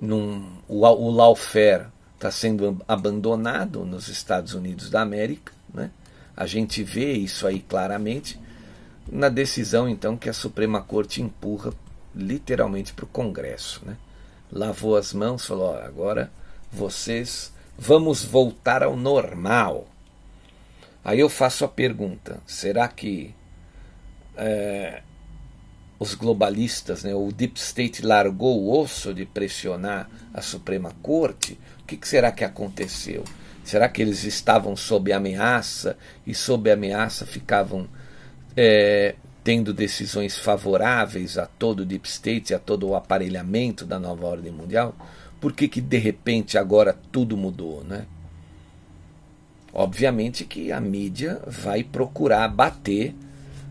num, 0.00 0.56
o, 0.66 0.86
o 0.86 1.10
lawfare 1.10 1.88
está 2.14 2.30
sendo 2.30 2.80
abandonado 2.88 3.84
nos 3.84 4.08
Estados 4.08 4.54
Unidos 4.54 4.88
da 4.88 5.02
América, 5.02 5.52
né? 5.72 5.90
A 6.34 6.46
gente 6.46 6.82
vê 6.82 7.12
isso 7.12 7.46
aí 7.46 7.60
claramente 7.60 8.40
na 9.06 9.28
decisão 9.28 9.86
então 9.86 10.16
que 10.16 10.30
a 10.30 10.32
Suprema 10.32 10.80
Corte 10.80 11.20
empurra 11.20 11.74
literalmente 12.14 12.94
para 12.94 13.04
o 13.04 13.08
Congresso. 13.08 13.82
Né? 13.84 13.98
Lavou 14.50 14.96
as 14.96 15.12
mãos, 15.12 15.44
falou: 15.44 15.76
agora 15.76 16.32
vocês 16.72 17.52
vamos 17.76 18.24
voltar 18.24 18.82
ao 18.82 18.96
normal. 18.96 19.86
Aí 21.04 21.20
eu 21.20 21.28
faço 21.28 21.64
a 21.64 21.68
pergunta: 21.68 22.40
será 22.46 22.88
que 22.88 23.34
é, 24.36 25.02
os 25.98 26.14
globalistas, 26.14 27.02
né, 27.02 27.14
o 27.14 27.32
Deep 27.32 27.58
State 27.58 28.02
largou 28.02 28.60
o 28.60 28.78
osso 28.80 29.12
de 29.12 29.26
pressionar 29.26 30.08
a 30.32 30.40
Suprema 30.40 30.92
Corte? 31.02 31.58
O 31.80 31.84
que, 31.84 31.96
que 31.96 32.06
será 32.06 32.30
que 32.30 32.44
aconteceu? 32.44 33.24
Será 33.64 33.88
que 33.88 34.00
eles 34.00 34.24
estavam 34.24 34.76
sob 34.76 35.12
ameaça 35.12 35.98
e 36.26 36.34
sob 36.34 36.70
ameaça 36.70 37.26
ficavam 37.26 37.86
é, 38.56 39.14
tendo 39.44 39.72
decisões 39.72 40.38
favoráveis 40.38 41.38
a 41.38 41.46
todo 41.46 41.80
o 41.80 41.84
deep 41.84 42.08
state, 42.08 42.54
a 42.54 42.58
todo 42.58 42.88
o 42.88 42.94
aparelhamento 42.94 43.84
da 43.84 43.98
nova 43.98 44.26
ordem 44.26 44.52
mundial, 44.52 44.94
por 45.40 45.52
que, 45.52 45.68
que 45.68 45.80
de 45.80 45.98
repente 45.98 46.58
agora 46.58 46.96
tudo 47.10 47.36
mudou, 47.36 47.84
né? 47.84 48.06
Obviamente 49.72 50.44
que 50.44 50.72
a 50.72 50.80
mídia 50.80 51.40
vai 51.46 51.82
procurar 51.84 52.48
bater 52.48 53.14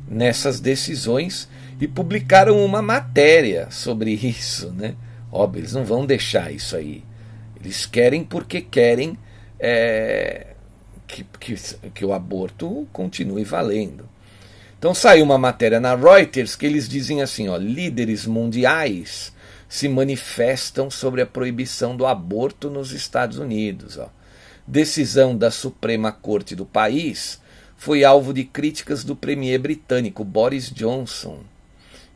nessas 0.08 0.60
decisões 0.60 1.50
e 1.80 1.88
publicaram 1.88 2.64
uma 2.64 2.82
matéria 2.82 3.70
sobre 3.70 4.14
isso, 4.24 4.72
né? 4.72 4.96
Óbvio, 5.32 5.62
eles 5.62 5.74
não 5.74 5.84
vão 5.84 6.06
deixar 6.06 6.52
isso 6.52 6.76
aí. 6.76 7.04
Eles 7.60 7.86
querem 7.86 8.24
porque 8.24 8.62
querem 8.62 9.18
é, 9.60 10.48
que, 11.08 11.26
que, 11.40 11.56
que 11.94 12.06
o 12.06 12.14
aborto 12.14 12.88
continue 12.94 13.44
valendo. 13.44 14.08
Então 14.78 14.94
saiu 14.94 15.26
uma 15.26 15.38
matéria 15.38 15.80
na 15.80 15.96
Reuters 15.96 16.56
que 16.56 16.66
eles 16.66 16.88
dizem 16.88 17.22
assim: 17.22 17.50
ó, 17.50 17.58
líderes 17.58 18.26
mundiais 18.26 19.34
se 19.68 19.90
manifestam 19.90 20.90
sobre 20.90 21.22
a 21.22 21.26
proibição 21.26 21.98
do 21.98 22.06
aborto 22.06 22.70
nos 22.70 22.92
Estados 22.92 23.38
Unidos. 23.38 23.98
Ó. 23.98 24.10
Decisão 24.68 25.38
da 25.38 25.50
Suprema 25.50 26.12
Corte 26.12 26.54
do 26.54 26.66
país 26.66 27.42
foi 27.78 28.04
alvo 28.04 28.34
de 28.34 28.44
críticas 28.44 29.02
do 29.06 29.16
premier 29.16 29.58
britânico 29.60 30.26
Boris 30.26 30.70
Johnson 30.70 31.40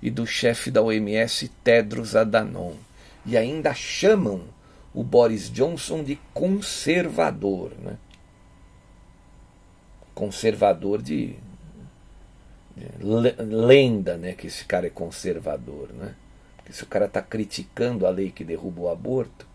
e 0.02 0.10
do 0.12 0.28
chefe 0.28 0.70
da 0.70 0.82
OMS 0.82 1.48
Tedros 1.64 2.14
Adhanom. 2.14 2.74
E 3.26 3.38
ainda 3.38 3.74
chamam 3.74 4.42
o 4.94 5.02
Boris 5.02 5.50
Johnson 5.50 6.04
de 6.04 6.20
conservador. 6.34 7.72
Né? 7.80 7.96
Conservador 10.14 11.02
de 11.02 11.38
lenda, 13.40 14.18
né, 14.18 14.34
que 14.34 14.48
esse 14.48 14.66
cara 14.66 14.88
é 14.88 14.90
conservador, 14.90 15.90
né? 15.94 16.16
Porque 16.58 16.74
se 16.74 16.84
o 16.84 16.88
cara 16.88 17.06
está 17.06 17.22
criticando 17.22 18.06
a 18.06 18.10
lei 18.10 18.32
que 18.32 18.44
derruba 18.44 18.82
o 18.82 18.90
aborto, 18.90 19.46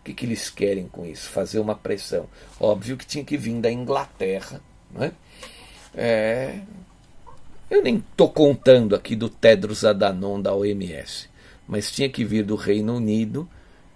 o 0.00 0.02
que, 0.02 0.14
que 0.14 0.24
eles 0.24 0.48
querem 0.48 0.88
com 0.88 1.04
isso? 1.04 1.28
Fazer 1.28 1.58
uma 1.60 1.74
pressão. 1.74 2.26
Óbvio 2.58 2.96
que 2.96 3.06
tinha 3.06 3.24
que 3.24 3.36
vir 3.36 3.60
da 3.60 3.70
Inglaterra, 3.70 4.60
né? 4.90 5.12
É, 5.94 6.60
eu 7.70 7.82
nem 7.82 7.98
estou 7.98 8.30
contando 8.30 8.96
aqui 8.96 9.14
do 9.14 9.28
Tedros 9.28 9.84
Adhanom 9.84 10.40
da 10.40 10.54
OMS, 10.54 11.28
mas 11.68 11.92
tinha 11.92 12.08
que 12.08 12.24
vir 12.24 12.44
do 12.44 12.56
Reino 12.56 12.96
Unido, 12.96 13.48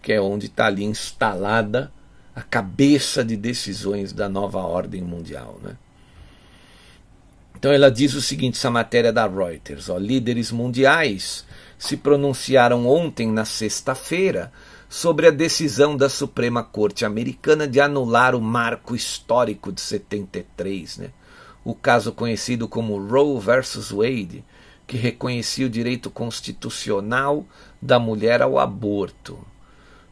que 0.03 0.13
é 0.13 0.21
onde 0.21 0.47
está 0.47 0.67
ali 0.67 0.85
instalada 0.85 1.91
a 2.37 2.43
cabeça 2.43 3.25
de 3.25 3.37
decisões 3.37 4.13
da 4.13 4.29
nova 4.29 4.59
ordem 4.59 5.01
mundial, 5.01 5.59
né? 5.63 5.77
Então 7.57 7.73
ela 7.73 7.91
diz 7.91 8.13
o 8.13 8.21
seguinte, 8.21 8.59
essa 8.59 8.71
matéria 8.71 9.11
da 9.11 9.27
Reuters, 9.27 9.89
ó, 9.89 9.97
líderes 9.97 10.53
mundiais 10.53 11.47
se 11.79 11.97
pronunciaram 11.97 12.87
ontem, 12.87 13.33
na 13.33 13.45
sexta-feira, 13.45 14.53
sobre 14.95 15.27
a 15.27 15.33
decisão 15.33 15.97
da 15.97 16.09
Suprema 16.09 16.63
Corte 16.63 17.05
Americana 17.05 17.67
de 17.67 17.81
anular 17.81 18.33
o 18.33 18.41
marco 18.41 18.95
histórico 18.95 19.73
de 19.73 19.81
73, 19.81 20.99
né? 20.99 21.11
o 21.65 21.75
caso 21.75 22.13
conhecido 22.13 22.69
como 22.69 23.05
Roe 23.05 23.41
versus 23.41 23.91
Wade, 23.91 24.45
que 24.87 24.97
reconhecia 24.97 25.67
o 25.67 25.69
direito 25.69 26.11
constitucional 26.11 27.45
da 27.83 27.99
mulher 27.99 28.41
ao 28.41 28.57
aborto. 28.57 29.37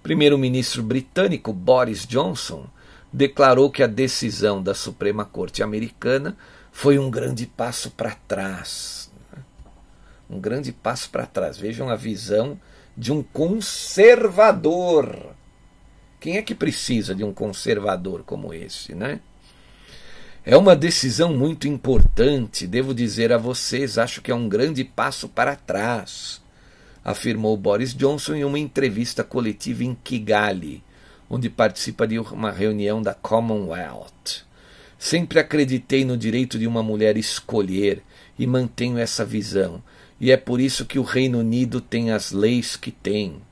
Primeiro-ministro 0.03 0.83
britânico 0.83 1.53
Boris 1.53 2.05
Johnson 2.05 2.67
declarou 3.13 3.71
que 3.71 3.85
a 3.85 3.87
decisão 3.87 4.61
da 4.61 4.75
Suprema 4.75 5.25
Corte 5.25 5.63
Americana 5.63 6.37
foi 6.73 6.99
um 6.99 7.09
grande 7.09 7.47
passo 7.47 7.89
para 7.93 8.17
trás. 8.27 9.13
Um 10.29 10.41
grande 10.41 10.73
passo 10.73 11.09
para 11.09 11.25
trás. 11.25 11.57
Vejam 11.57 11.89
a 11.89 11.95
visão 11.95 12.59
de 12.97 13.13
um 13.13 13.23
conservador. 13.23 15.17
Quem 16.21 16.37
é 16.37 16.43
que 16.43 16.55
precisa 16.55 17.15
de 17.15 17.25
um 17.25 17.33
conservador 17.33 18.23
como 18.25 18.55
esse, 18.55 18.95
né? 18.95 19.21
É 20.45 20.57
uma 20.57 20.75
decisão 20.75 21.33
muito 21.33 21.69
importante, 21.69 22.67
devo 22.67 22.93
dizer 22.93 23.33
a 23.33 23.39
vocês, 23.39 23.97
acho 23.97 24.21
que 24.21 24.31
é 24.31 24.35
um 24.35 24.49
grande 24.49 24.83
passo 24.83 25.29
para 25.29 25.55
trás, 25.55 26.43
afirmou 27.05 27.57
Boris 27.57 27.95
Johnson 27.95 28.35
em 28.35 28.45
uma 28.45 28.59
entrevista 28.59 29.23
coletiva 29.23 29.85
em 29.85 29.95
Kigali, 29.95 30.83
onde 31.31 31.49
participa 31.49 32.09
de 32.09 32.19
uma 32.19 32.51
reunião 32.51 33.01
da 33.01 33.15
Commonwealth. 33.15 34.45
Sempre 34.99 35.39
acreditei 35.39 36.05
no 36.05 36.17
direito 36.17 36.59
de 36.59 36.67
uma 36.67 36.83
mulher 36.83 37.17
escolher 37.17 38.03
e 38.37 38.45
mantenho 38.47 38.99
essa 38.99 39.25
visão, 39.25 39.83
e 40.23 40.31
é 40.31 40.37
por 40.37 40.61
isso 40.61 40.87
que 40.87 41.01
o 41.01 41.03
Reino 41.03 41.41
Unido 41.41 41.81
tem 41.81 42.13
as 42.13 42.31
leis 42.31 42.77
que 42.77 42.93
tem. 42.93 43.43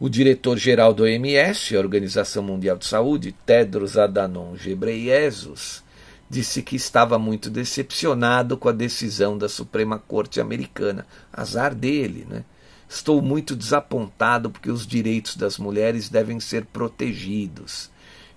O 0.00 0.08
diretor-geral 0.08 0.94
do 0.94 1.02
OMS, 1.02 1.76
a 1.76 1.78
Organização 1.78 2.42
Mundial 2.42 2.78
de 2.78 2.86
Saúde, 2.86 3.34
Tedros 3.44 3.98
Adhanom 3.98 4.54
Ghebreyesus, 4.54 5.84
disse 6.30 6.62
que 6.62 6.74
estava 6.74 7.18
muito 7.18 7.50
decepcionado 7.50 8.56
com 8.56 8.70
a 8.70 8.72
decisão 8.72 9.36
da 9.36 9.46
Suprema 9.46 9.98
Corte 9.98 10.40
Americana. 10.40 11.06
Azar 11.30 11.74
dele, 11.74 12.26
né? 12.26 12.44
Estou 12.88 13.20
muito 13.20 13.54
desapontado 13.54 14.48
porque 14.48 14.70
os 14.70 14.86
direitos 14.86 15.36
das 15.36 15.58
mulheres 15.58 16.08
devem 16.08 16.40
ser 16.40 16.64
protegidos 16.64 17.90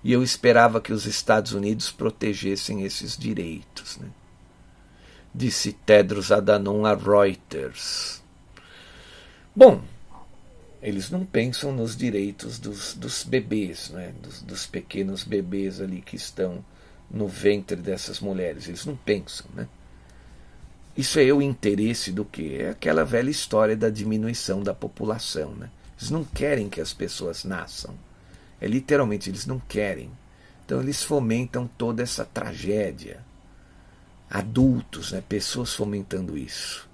e 0.03 0.11
eu 0.11 0.21
esperava 0.21 0.81
que 0.81 0.91
os 0.91 1.05
Estados 1.05 1.53
Unidos 1.53 1.91
protegessem 1.91 2.83
esses 2.83 3.15
direitos. 3.15 3.97
Né? 3.97 4.07
Disse 5.33 5.73
Tedros 5.73 6.31
Adhanom 6.31 6.85
a 6.85 6.93
Reuters. 6.93 8.21
Bom, 9.55 9.81
eles 10.81 11.09
não 11.09 11.25
pensam 11.25 11.71
nos 11.71 11.95
direitos 11.95 12.57
dos, 12.57 12.93
dos 12.95 13.23
bebês, 13.23 13.89
né? 13.91 14.13
dos, 14.21 14.41
dos 14.41 14.65
pequenos 14.65 15.23
bebês 15.23 15.79
ali 15.79 16.01
que 16.01 16.15
estão 16.15 16.63
no 17.09 17.27
ventre 17.27 17.75
dessas 17.75 18.19
mulheres. 18.19 18.67
Eles 18.67 18.85
não 18.85 18.95
pensam, 18.95 19.45
né? 19.53 19.67
Isso 20.97 21.19
é 21.19 21.31
o 21.31 21.41
interesse 21.41 22.11
do 22.11 22.25
que? 22.25 22.57
É 22.57 22.69
aquela 22.71 23.05
velha 23.05 23.29
história 23.29 23.77
da 23.77 23.89
diminuição 23.89 24.61
da 24.61 24.73
população, 24.73 25.51
né? 25.55 25.69
Eles 25.97 26.09
não 26.09 26.23
querem 26.23 26.67
que 26.67 26.81
as 26.81 26.91
pessoas 26.91 27.43
nasçam. 27.43 27.93
É 28.59 28.67
literalmente, 28.67 29.29
eles 29.29 29.45
não 29.45 29.59
querem. 29.59 30.11
Então 30.65 30.81
eles 30.81 31.03
fomentam 31.03 31.69
toda 31.77 32.03
essa 32.03 32.25
tragédia. 32.25 33.23
Adultos, 34.31 35.11
né, 35.11 35.21
pessoas 35.27 35.73
fomentando 35.73 36.37
isso. 36.37 36.89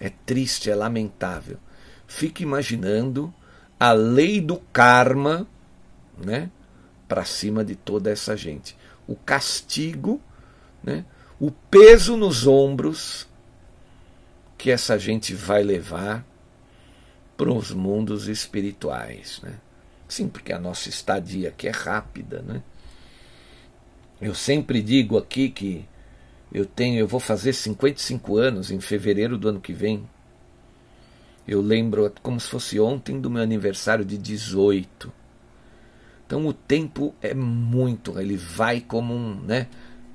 É 0.00 0.08
triste, 0.08 0.70
é 0.70 0.74
lamentável. 0.74 1.58
Fique 2.06 2.42
imaginando 2.42 3.32
a 3.78 3.92
lei 3.92 4.40
do 4.40 4.56
karma, 4.72 5.46
né, 6.16 6.50
para 7.06 7.26
cima 7.26 7.62
de 7.62 7.76
toda 7.76 8.10
essa 8.10 8.34
gente. 8.34 8.74
O 9.06 9.14
castigo, 9.14 10.18
né, 10.82 11.04
o 11.38 11.50
peso 11.50 12.16
nos 12.16 12.46
ombros 12.46 13.28
que 14.56 14.70
essa 14.70 14.98
gente 14.98 15.34
vai 15.34 15.62
levar 15.62 16.26
para 17.36 17.52
os 17.52 17.70
mundos 17.70 18.26
espirituais, 18.26 19.40
né? 19.44 19.54
Sim, 20.08 20.26
porque 20.26 20.52
a 20.52 20.58
nossa 20.58 20.88
estadia 20.88 21.50
aqui 21.50 21.68
é 21.68 21.70
rápida, 21.70 22.42
né? 22.42 22.62
Eu 24.20 24.34
sempre 24.34 24.82
digo 24.82 25.16
aqui 25.16 25.48
que 25.48 25.86
eu 26.52 26.64
tenho, 26.64 26.98
eu 26.98 27.06
vou 27.06 27.20
fazer 27.20 27.52
55 27.52 28.36
anos 28.36 28.70
em 28.70 28.80
fevereiro 28.80 29.36
do 29.36 29.48
ano 29.48 29.60
que 29.60 29.72
vem. 29.72 30.08
Eu 31.46 31.60
lembro 31.60 32.12
como 32.22 32.38
se 32.38 32.48
fosse 32.48 32.78
ontem 32.78 33.20
do 33.20 33.30
meu 33.30 33.42
aniversário 33.42 34.04
de 34.04 34.18
18. 34.18 35.12
Então 36.26 36.46
o 36.46 36.52
tempo 36.52 37.14
é 37.22 37.32
muito, 37.32 38.18
ele 38.18 38.36
vai 38.36 38.80
como 38.80 39.14
um, 39.14 39.34
né? 39.40 39.66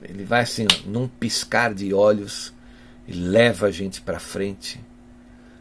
Ele 0.02 0.24
vai 0.24 0.42
assim, 0.42 0.68
num 0.86 1.08
piscar 1.08 1.74
de 1.74 1.94
olhos 1.94 2.54
e 3.08 3.14
leva 3.14 3.68
a 3.68 3.72
gente 3.72 4.02
para 4.02 4.20
frente 4.20 4.80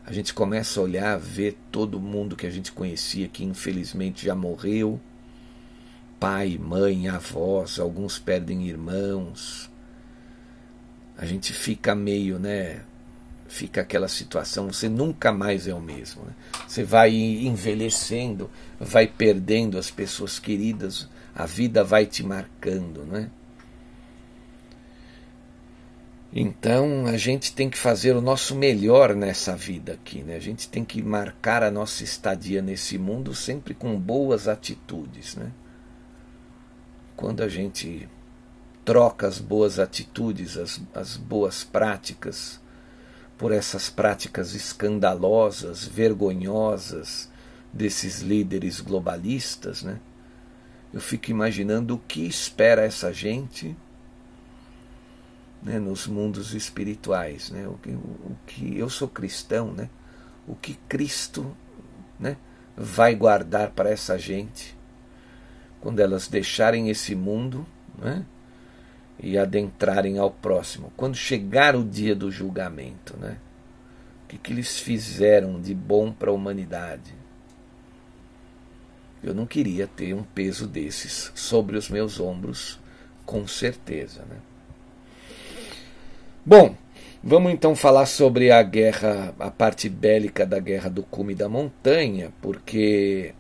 a 0.05 0.13
gente 0.13 0.35
começa 0.35 0.81
a 0.81 0.83
olhar, 0.83 1.19
ver 1.19 1.57
todo 1.71 2.01
mundo 2.01 2.35
que 2.35 2.47
a 2.47 2.51
gente 2.51 2.73
conhecia 2.73 3.29
que 3.29 3.45
infelizmente 3.45 4.27
já 4.27 4.35
morreu. 4.35 5.01
Pai, 6.19 6.59
mãe, 6.59 7.09
avós, 7.09 7.79
alguns 7.79 8.19
perdem 8.19 8.67
irmãos. 8.67 9.71
A 11.23 11.25
gente 11.25 11.53
fica 11.53 11.95
meio, 11.95 12.37
né? 12.37 12.81
Fica 13.47 13.83
aquela 13.83 14.09
situação, 14.09 14.73
você 14.73 14.89
nunca 14.89 15.31
mais 15.31 15.69
é 15.69 15.73
o 15.73 15.81
mesmo. 15.81 16.25
Né? 16.25 16.33
Você 16.67 16.83
vai 16.83 17.15
envelhecendo, 17.15 18.51
vai 18.81 19.07
perdendo 19.07 19.79
as 19.79 19.89
pessoas 19.89 20.41
queridas, 20.41 21.09
a 21.33 21.47
vida 21.47 21.85
vai 21.85 22.07
te 22.07 22.25
marcando, 22.25 23.05
né? 23.05 23.31
Então 26.33 27.07
a 27.07 27.17
gente 27.17 27.55
tem 27.55 27.71
que 27.71 27.79
fazer 27.79 28.17
o 28.17 28.21
nosso 28.21 28.57
melhor 28.57 29.15
nessa 29.15 29.55
vida 29.55 29.93
aqui, 29.93 30.25
né? 30.25 30.35
A 30.35 30.41
gente 30.41 30.69
tem 30.69 30.85
que 30.85 31.01
marcar 31.01 31.63
a 31.63 31.71
nossa 31.71 32.03
estadia 32.03 32.61
nesse 32.61 32.99
mundo 32.99 33.33
sempre 33.33 33.75
com 33.75 33.97
boas 33.97 34.49
atitudes, 34.49 35.37
né? 35.37 35.53
Quando 37.15 37.45
a 37.45 37.49
gente 37.49 38.09
troca 38.85 39.27
as 39.27 39.39
boas 39.39 39.79
atitudes, 39.79 40.57
as, 40.57 40.81
as 40.95 41.17
boas 41.17 41.65
práticas 41.65 42.61
por 43.39 43.53
essas 43.53 43.91
práticas 43.91 44.55
escandalosas, 44.55 45.85
vergonhosas 45.85 47.29
desses 47.73 48.21
líderes 48.21 48.81
globalistas, 48.81 49.83
né? 49.83 49.99
Eu 50.93 51.01
fico 51.01 51.31
imaginando 51.31 51.95
o 51.95 51.99
que 51.99 52.27
espera 52.27 52.83
essa 52.83 53.13
gente 53.13 53.75
né, 55.63 55.79
nos 55.79 56.07
mundos 56.07 56.55
espirituais, 56.55 57.51
né? 57.51 57.67
O 57.67 57.75
que, 57.75 57.91
o 57.91 58.37
que 58.47 58.79
eu 58.79 58.91
sou 58.91 59.09
cristão, 59.09 59.73
né? 59.73 59.89
O 60.47 60.55
que 60.55 60.75
Cristo, 60.89 61.57
né, 62.19 62.37
vai 62.77 63.15
guardar 63.15 63.71
para 63.71 63.91
essa 63.91 64.19
gente 64.19 64.77
quando 65.81 66.01
elas 66.01 66.29
deixarem 66.29 66.91
esse 66.91 67.15
mundo, 67.15 67.67
né? 67.99 68.25
E 69.19 69.39
adentrarem 69.39 70.19
ao 70.19 70.31
próximo. 70.31 70.93
Quando 70.97 71.15
chegar 71.15 71.77
o 71.77 71.85
dia 71.85 72.15
do 72.15 72.31
julgamento, 72.31 73.17
né? 73.17 73.37
O 74.25 74.29
que, 74.29 74.39
que 74.39 74.53
eles 74.53 74.81
fizeram 74.81 75.61
de 75.61 75.75
bom 75.75 76.11
para 76.11 76.31
a 76.31 76.35
humanidade? 76.35 77.15
Eu 79.23 79.33
não 79.33 79.47
queria 79.47 79.87
ter 79.87 80.15
um 80.15 80.23
peso 80.25 80.67
desses 80.67 81.31
sobre 81.35 81.77
os 81.77 81.89
meus 81.89 82.19
ombros, 82.19 82.81
com 83.25 83.47
certeza. 83.47 84.25
Né? 84.29 84.37
Bom, 86.45 86.75
vamos 87.23 87.53
então 87.53 87.77
falar 87.77 88.07
sobre 88.07 88.51
a 88.51 88.61
guerra, 88.65 89.33
a 89.39 89.49
parte 89.49 89.89
bélica 89.89 90.45
da 90.45 90.59
guerra 90.59 90.91
do 90.91 91.05
cume 91.05 91.37
da 91.37 91.49
montanha, 91.49 92.33
porque 92.43 93.33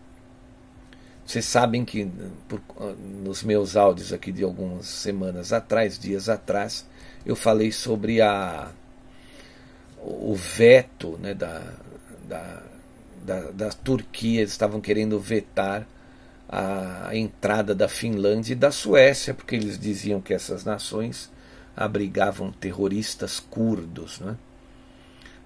vocês 1.26 1.44
sabem 1.44 1.84
que 1.84 2.10
por, 2.48 2.60
nos 3.22 3.42
meus 3.42 3.76
áudios 3.76 4.12
aqui 4.12 4.32
de 4.32 4.42
algumas 4.42 4.86
semanas 4.86 5.52
atrás, 5.52 5.98
dias 5.98 6.28
atrás, 6.28 6.86
eu 7.24 7.36
falei 7.36 7.70
sobre 7.70 8.20
a, 8.20 8.70
o 9.98 10.34
veto 10.34 11.18
né, 11.22 11.32
da, 11.32 11.62
da 12.28 12.62
da, 13.24 13.50
da 13.52 13.70
Turquia, 13.70 14.40
eles 14.40 14.52
estavam 14.52 14.80
querendo 14.80 15.18
vetar 15.18 15.86
a, 16.48 17.10
entrada 17.14 17.74
da 17.74 17.88
Finlândia 17.88 18.52
e 18.52 18.56
da 18.56 18.70
Suécia, 18.70 19.32
porque 19.32 19.54
eles 19.54 19.78
diziam 19.78 20.20
que 20.20 20.34
essas 20.34 20.64
nações 20.64 21.30
abrigavam 21.76 22.50
terroristas 22.52 23.40
curdos. 23.40 24.20
Né? 24.20 24.36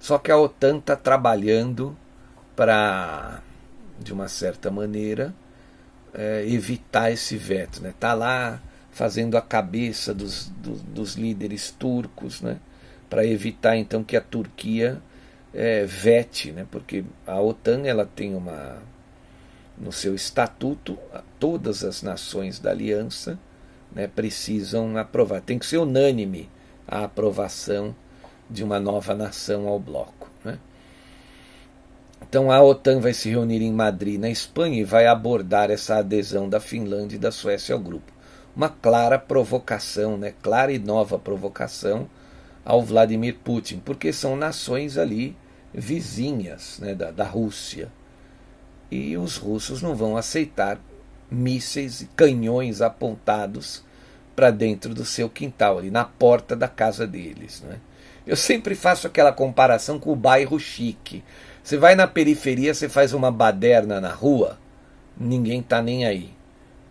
Só 0.01 0.19
que 0.19 0.31
a 0.33 0.39
OTAN 0.39 0.79
está 0.79 0.97
trabalhando 0.97 1.97
para, 2.55 3.43
de 4.01 4.13
uma 4.13 4.29
certa 4.29 4.71
maneira, 4.71 5.35
é, 6.17 6.45
evitar 6.49 7.13
esse 7.13 7.37
veto. 7.37 7.75
Está 7.75 7.83
né? 7.87 7.95
Tá 8.01 8.15
lá 8.15 8.63
fazendo 8.91 9.37
a 9.37 9.43
cabeça 9.43 10.15
dos, 10.15 10.51
dos, 10.57 10.81
dos 10.81 11.15
líderes 11.15 11.71
turcos 11.71 12.41
né? 12.41 12.57
para 13.11 13.27
evitar 13.27 13.77
então 13.77 14.03
que 14.03 14.17
a 14.17 14.21
Turquia 14.23 15.01
é, 15.53 15.85
vete, 15.85 16.51
né? 16.51 16.67
porque 16.71 17.05
a 17.27 17.41
OTAN 17.41 17.83
ela 17.87 18.07
tem 18.07 18.35
uma 18.35 18.79
no 19.77 19.93
seu 19.93 20.15
estatuto 20.15 20.99
todas 21.39 21.85
as 21.85 22.03
nações 22.03 22.59
da 22.59 22.71
aliança 22.71 23.39
né, 23.93 24.07
precisam 24.07 24.97
aprovar. 24.97 25.43
Tem 25.43 25.59
que 25.59 25.67
ser 25.67 25.77
unânime 25.77 26.49
a 26.89 27.05
aprovação 27.05 27.95
de 28.49 28.65
uma 28.65 28.81
nova 28.81 29.15
nação 29.15 29.69
ao 29.69 29.79
bloco. 29.79 30.16
Então 32.21 32.51
a 32.51 32.63
OTAN 32.63 33.01
vai 33.01 33.13
se 33.13 33.31
reunir 33.31 33.63
em 33.63 33.73
Madrid, 33.73 34.21
na 34.21 34.29
Espanha, 34.29 34.81
e 34.81 34.85
vai 34.85 35.07
abordar 35.07 35.71
essa 35.71 35.97
adesão 35.97 36.49
da 36.49 36.61
Finlândia 36.61 37.17
e 37.17 37.21
da 37.21 37.31
Suécia 37.31 37.75
ao 37.75 37.81
grupo. 37.81 38.13
Uma 38.55 38.69
clara 38.69 39.19
provocação, 39.19 40.17
né, 40.17 40.33
clara 40.43 40.73
e 40.73 40.79
nova 40.79 41.19
provocação 41.19 42.09
ao 42.65 42.83
Vladimir 42.83 43.37
Putin, 43.45 43.81
porque 43.85 44.13
são 44.13 44.35
nações 44.35 44.99
ali 44.99 45.37
vizinhas 45.73 46.79
né, 46.81 46.95
da, 46.95 47.11
da 47.11 47.25
Rússia. 47.25 47.91
E 48.91 49.17
os 49.17 49.37
russos 49.37 49.83
não 49.83 49.95
vão 49.95 50.17
aceitar 50.17 50.81
mísseis 51.31 52.01
e 52.01 52.07
canhões 52.07 52.81
apontados 52.81 53.85
para 54.35 54.51
dentro 54.51 54.95
do 54.95 55.05
seu 55.05 55.29
quintal, 55.29 55.79
ali 55.79 55.91
na 55.91 56.05
porta 56.05 56.55
da 56.55 56.69
casa 56.69 57.07
deles. 57.07 57.63
Né? 57.63 57.79
Eu 58.27 58.37
sempre 58.37 58.75
faço 58.75 59.07
aquela 59.07 59.33
comparação 59.33 59.99
com 59.99 60.13
o 60.13 60.17
bairro 60.17 60.59
chique. 60.59 61.25
Você 61.67 61.77
vai 61.77 61.97
na 61.97 62.07
periferia, 62.07 62.73
você 62.73 62.89
faz 62.89 63.13
uma 63.13 63.29
baderna 63.29 64.01
na 64.01 64.13
rua, 64.13 64.57
ninguém 65.19 65.59
está 65.59 65.83
nem 65.83 66.07
aí. 66.07 66.33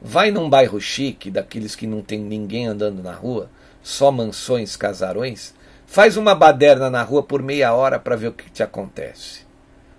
Vai 0.01 0.32
num 0.32 0.49
bairro 0.49 0.82
chique, 0.82 1.32
daqueles 1.32 1.78
que 1.78 1.88
não 1.88 2.01
tem 2.01 2.19
ninguém 2.19 2.67
andando 2.67 3.01
na 3.01 3.13
rua, 3.13 3.49
só 3.82 4.11
mansões, 4.11 4.76
casarões, 4.76 5.53
Faz 5.88 6.17
uma 6.17 6.36
baderna 6.36 6.89
na 6.89 7.03
rua 7.03 7.23
por 7.23 7.41
meia 7.41 7.73
hora 7.73 7.97
para 7.97 8.17
ver 8.17 8.28
o 8.28 8.34
que 8.34 8.49
te 8.49 8.61
acontece. 8.61 9.45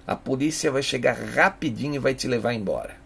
A 0.06 0.14
polícia 0.14 0.70
vai 0.70 0.82
chegar 0.82 1.16
rapidinho 1.16 1.94
e 1.94 1.98
vai 1.98 2.12
te 2.12 2.28
levar 2.28 2.52
embora. 2.52 2.96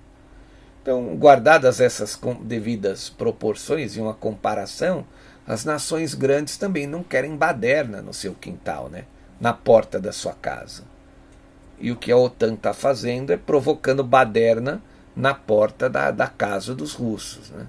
Então, 0.83 1.15
guardadas 1.15 1.81
essas 1.81 2.19
devidas 2.41 3.09
proporções 3.09 3.95
e 3.95 4.01
uma 4.01 4.15
comparação, 4.15 5.07
as 5.47 5.65
nações 5.65 6.15
grandes 6.15 6.57
também 6.57 6.89
não 6.89 7.05
querem 7.05 7.37
baderna 7.37 8.03
no 8.03 8.13
seu 8.13 8.35
quintal, 8.35 8.89
né? 8.89 9.05
na 9.41 9.53
porta 9.53 10.01
da 10.01 10.11
sua 10.11 10.35
casa. 10.35 10.90
E 11.81 11.91
o 11.91 11.97
que 11.97 12.13
a 12.13 12.17
OTAN 12.17 12.55
está 12.55 12.75
fazendo 12.75 13.33
é 13.33 13.37
provocando 13.37 14.05
baderna 14.05 14.83
na 15.17 15.35
porta 15.35 15.89
da, 15.89 16.11
da 16.11 16.27
casa 16.27 16.75
dos 16.75 16.93
russos. 16.95 17.51
Né? 17.51 17.67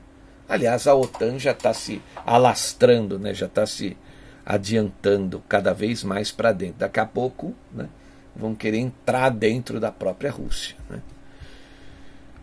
Aliás, 0.47 0.85
a 0.87 0.93
OTAN 0.93 1.39
já 1.39 1.51
está 1.51 1.73
se 1.73 2.01
alastrando, 2.25 3.17
né? 3.17 3.33
já 3.33 3.45
está 3.45 3.65
se 3.65 3.97
adiantando 4.45 5.41
cada 5.47 5.73
vez 5.73 6.03
mais 6.03 6.31
para 6.31 6.51
dentro. 6.51 6.79
Daqui 6.79 6.99
a 6.99 7.05
pouco 7.05 7.53
né, 7.71 7.87
vão 8.35 8.53
querer 8.53 8.79
entrar 8.79 9.29
dentro 9.29 9.79
da 9.79 9.91
própria 9.91 10.31
Rússia. 10.31 10.75
Né? 10.89 11.01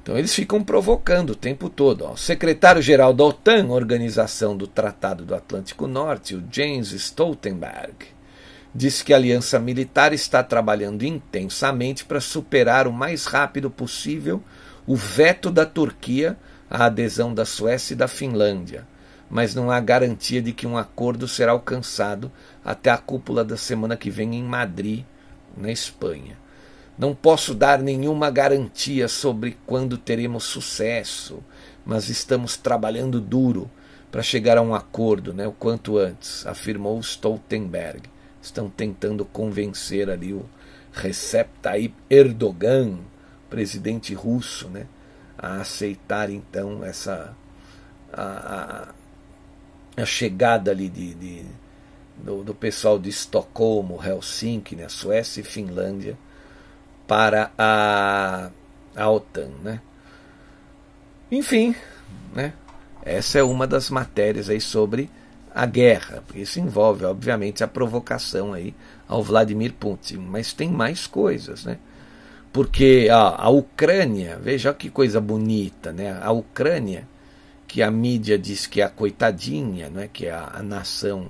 Então 0.03 0.16
eles 0.16 0.35
ficam 0.35 0.64
provocando 0.64 1.31
o 1.31 1.37
tempo 1.37 1.69
todo. 1.69 2.07
Ó. 2.07 2.12
O 2.12 2.16
secretário-geral 2.16 3.12
da 3.12 3.25
OTAN, 3.25 3.69
Organização 3.69 4.57
do 4.57 4.66
Tratado 4.66 5.27
do 5.27 5.35
Atlântico 5.35 5.87
Norte, 5.87 6.35
o 6.35 6.43
James 6.51 6.93
Stoltenberg, 6.93 8.07
disse 8.75 9.05
que 9.05 9.12
a 9.12 9.16
aliança 9.16 9.59
militar 9.59 10.12
está 10.12 10.43
trabalhando 10.43 11.05
intensamente 11.05 12.05
para 12.05 12.21
superar 12.21 12.87
o 12.87 12.93
mais 12.93 13.27
rápido 13.27 13.71
possível 13.71 14.43
o 14.87 14.95
veto 14.95 15.51
da 15.51 15.66
Turquia 15.66 16.37
à 16.71 16.87
adesão 16.87 17.33
da 17.33 17.45
Suécia 17.45 17.95
e 17.95 17.97
da 17.97 18.09
Finlândia 18.09 18.87
mas 19.31 19.55
não 19.55 19.71
há 19.71 19.79
garantia 19.79 20.41
de 20.41 20.53
que 20.53 20.66
um 20.66 20.77
acordo 20.77 21.29
será 21.29 21.53
alcançado 21.53 22.33
até 22.64 22.91
a 22.91 22.97
cúpula 22.97 23.45
da 23.45 23.57
semana 23.57 23.97
que 23.97 24.11
vem 24.11 24.35
em 24.37 24.43
Madrid, 24.43 25.05
na 25.57 25.71
Espanha. 25.71 26.39
Não 26.97 27.14
posso 27.14 27.55
dar 27.55 27.81
nenhuma 27.81 28.31
garantia 28.31 29.07
sobre 29.07 29.57
quando 29.66 29.99
teremos 29.99 30.45
sucesso, 30.45 31.43
mas 31.85 32.09
estamos 32.09 32.57
trabalhando 32.57 33.21
duro 33.21 33.71
para 34.11 34.23
chegar 34.23 34.57
a 34.57 34.62
um 34.62 34.75
acordo, 34.75 35.35
né, 35.35 35.47
o 35.47 35.53
quanto 35.53 35.99
antes, 35.99 36.47
afirmou 36.47 36.99
Stoltenberg. 37.01 38.09
Estão 38.41 38.68
tentando 38.68 39.24
convencer 39.24 40.09
ali 40.09 40.32
o 40.32 40.45
Recep 40.93 41.51
Tayyip 41.61 41.95
Erdogan, 42.09 42.99
presidente 43.51 44.14
russo, 44.14 44.68
né, 44.68 44.86
a 45.36 45.61
aceitar 45.61 46.30
então 46.30 46.84
essa 46.84 47.34
a, 48.12 48.89
a 49.97 50.07
chegada 50.07 50.70
ali 50.70 50.89
de, 50.89 51.14
de 51.14 51.45
do, 52.16 52.43
do, 52.43 52.55
pessoal 52.55 52.99
de 52.99 53.09
Estocolmo, 53.09 54.01
Helsinki, 54.03 54.74
né, 54.74 54.89
Suécia 54.89 55.41
e 55.41 55.45
Finlândia 55.45 56.18
para 57.07 57.51
a, 57.57 58.51
a 58.97 59.11
OTAN. 59.11 59.51
Né? 59.62 59.80
Enfim, 61.30 61.74
né, 62.34 62.53
essa 63.03 63.39
é 63.39 63.43
uma 63.43 63.66
das 63.66 63.89
matérias 63.89 64.51
aí 64.51 64.61
sobre 64.61 65.09
a 65.61 65.66
guerra, 65.66 66.22
isso 66.34 66.61
envolve, 66.61 67.04
obviamente, 67.04 67.64
a 67.64 67.68
provocação 67.68 68.52
aí 68.52 68.74
ao 69.09 69.22
Vladimir 69.22 69.72
Putin, 69.72 70.18
mas 70.18 70.52
tem 70.52 70.70
mais 70.70 71.06
coisas, 71.06 71.64
né? 71.64 71.78
Porque 72.52 73.09
a, 73.11 73.44
a 73.44 73.48
Ucrânia, 73.48 74.38
veja 74.40 74.72
que 74.72 74.88
coisa 74.88 75.20
bonita, 75.20 75.92
né? 75.92 76.18
A 76.22 76.30
Ucrânia 76.30 77.06
que 77.68 77.82
a 77.82 77.90
mídia 77.90 78.38
diz 78.38 78.66
que 78.66 78.80
é 78.80 78.84
a 78.84 78.88
coitadinha, 78.88 79.90
né, 79.90 80.09
que 80.11 80.26
é 80.26 80.30
a, 80.30 80.52
a 80.54 80.62
nação 80.62 81.28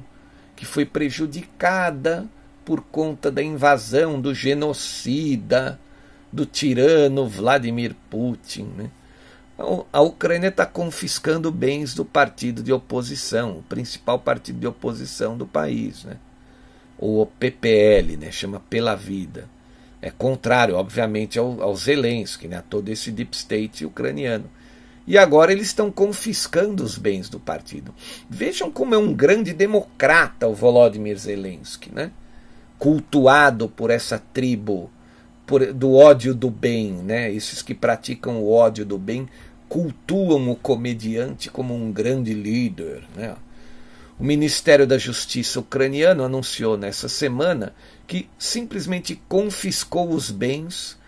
que 0.55 0.65
foi 0.65 0.87
prejudicada 0.87 2.27
por 2.65 2.81
conta 2.81 3.31
da 3.31 3.43
invasão 3.43 4.21
do 4.21 4.33
genocida, 4.33 5.81
do 6.33 6.47
tirano 6.47 7.27
Vladimir 7.27 7.95
Putin. 8.09 8.69
Né? 8.77 8.91
A 9.93 10.01
Ucrânia 10.01 10.49
está 10.49 10.65
confiscando 10.65 11.51
bens 11.51 11.93
do 11.93 12.05
partido 12.05 12.63
de 12.63 12.73
oposição, 12.73 13.59
o 13.59 13.63
principal 13.63 14.17
partido 14.17 14.61
de 14.61 14.67
oposição 14.69 15.37
do 15.37 15.49
país, 15.49 16.05
né? 16.05 16.17
o 16.97 17.27
PPL, 17.27 18.17
né? 18.17 18.31
chama 18.31 18.61
Pela 18.71 18.95
Vida. 18.95 19.49
É 20.01 20.13
contrário, 20.13 20.77
obviamente, 20.77 21.41
ao, 21.41 21.61
ao 21.61 21.75
Zelensky, 21.75 22.47
né? 22.47 22.59
a 22.59 22.63
todo 22.63 22.89
esse 22.89 23.11
deep 23.11 23.37
state 23.37 23.85
ucraniano. 23.85 24.45
E 25.05 25.19
agora 25.19 25.51
eles 25.51 25.69
estão 25.69 25.91
confiscando 25.91 26.85
os 26.85 26.97
bens 26.97 27.29
do 27.29 27.41
partido. 27.41 27.93
Vejam 28.31 28.71
como 28.71 28.95
é 28.95 28.99
um 28.99 29.13
grande 29.13 29.53
democrata 29.53 30.47
o 30.47 30.55
Volodymyr 30.55 31.19
Zelensky, 31.19 31.93
né? 31.93 32.13
cultuado 32.79 33.69
por 33.69 33.91
essa 33.91 34.23
tribo 34.33 34.89
por, 35.49 35.73
do 35.73 35.95
ódio 35.95 36.35
do 36.35 36.51
bem, 36.51 36.93
né? 36.93 37.33
Esses 37.33 37.63
que 37.63 37.75
praticam 37.75 38.37
o 38.43 38.53
ódio 38.53 38.85
do 38.85 38.99
bem 38.99 39.27
cultuam 39.69 40.51
o 40.51 40.57
comediante 40.57 41.51
como 41.51 41.75
um 41.75 41.93
grande 41.93 42.33
líder, 42.33 43.03
né? 43.15 43.37
O 44.19 44.25
Ministério 44.25 44.87
da 44.87 44.99
Justiça 44.99 45.61
ucraniano 45.61 46.25
anunciou 46.25 46.77
nessa 46.77 47.09
semana 47.09 47.73
que 48.07 48.29
simplesmente 48.37 49.21
confiscou 49.29 50.11
os 50.11 50.31
bens 50.31 50.99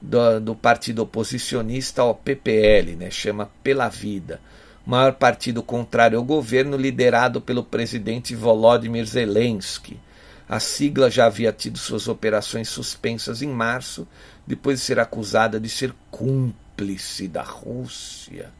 do, 0.00 0.40
do 0.40 0.54
partido 0.54 1.02
oposicionista 1.02 2.00
ao 2.00 2.14
PPL, 2.14 2.96
né? 2.96 3.10
Chama 3.10 3.50
Pela 3.62 3.88
Vida 3.88 4.40
maior 4.86 5.14
partido 5.14 5.62
contrário 5.62 6.18
ao 6.18 6.24
governo, 6.24 6.76
liderado 6.76 7.40
pelo 7.40 7.64
presidente 7.64 8.34
Volodymyr 8.34 9.06
Zelensky. 9.06 9.98
A 10.46 10.60
sigla 10.60 11.10
já 11.10 11.26
havia 11.26 11.52
tido 11.52 11.78
suas 11.78 12.06
operações 12.06 12.68
suspensas 12.68 13.40
em 13.40 13.48
março, 13.48 14.06
depois 14.46 14.80
de 14.80 14.84
ser 14.84 15.00
acusada 15.00 15.58
de 15.58 15.70
ser 15.70 15.94
cúmplice 16.10 16.63
da 17.28 17.42
Rússia. 17.42 18.52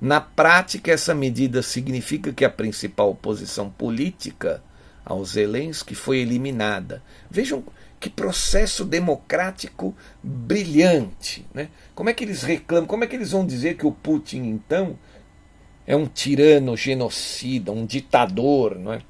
Na 0.00 0.20
prática, 0.20 0.92
essa 0.92 1.14
medida 1.14 1.62
significa 1.62 2.32
que 2.32 2.44
a 2.44 2.50
principal 2.50 3.10
oposição 3.10 3.70
política 3.70 4.62
ao 5.04 5.24
Zelensky 5.24 5.94
foi 5.94 6.18
eliminada. 6.18 7.02
Vejam 7.30 7.64
que 7.98 8.10
processo 8.10 8.84
democrático 8.84 9.94
brilhante. 10.22 11.46
Né? 11.54 11.68
Como 11.94 12.10
é 12.10 12.12
que 12.12 12.24
eles 12.24 12.42
reclamam? 12.42 12.86
Como 12.86 13.04
é 13.04 13.06
que 13.06 13.16
eles 13.16 13.30
vão 13.30 13.46
dizer 13.46 13.76
que 13.76 13.86
o 13.86 13.92
Putin, 13.92 14.42
então, 14.44 14.98
é 15.86 15.96
um 15.96 16.06
tirano 16.06 16.76
genocida, 16.76 17.72
um 17.72 17.86
ditador, 17.86 18.78
não 18.78 18.92
é? 18.92 19.00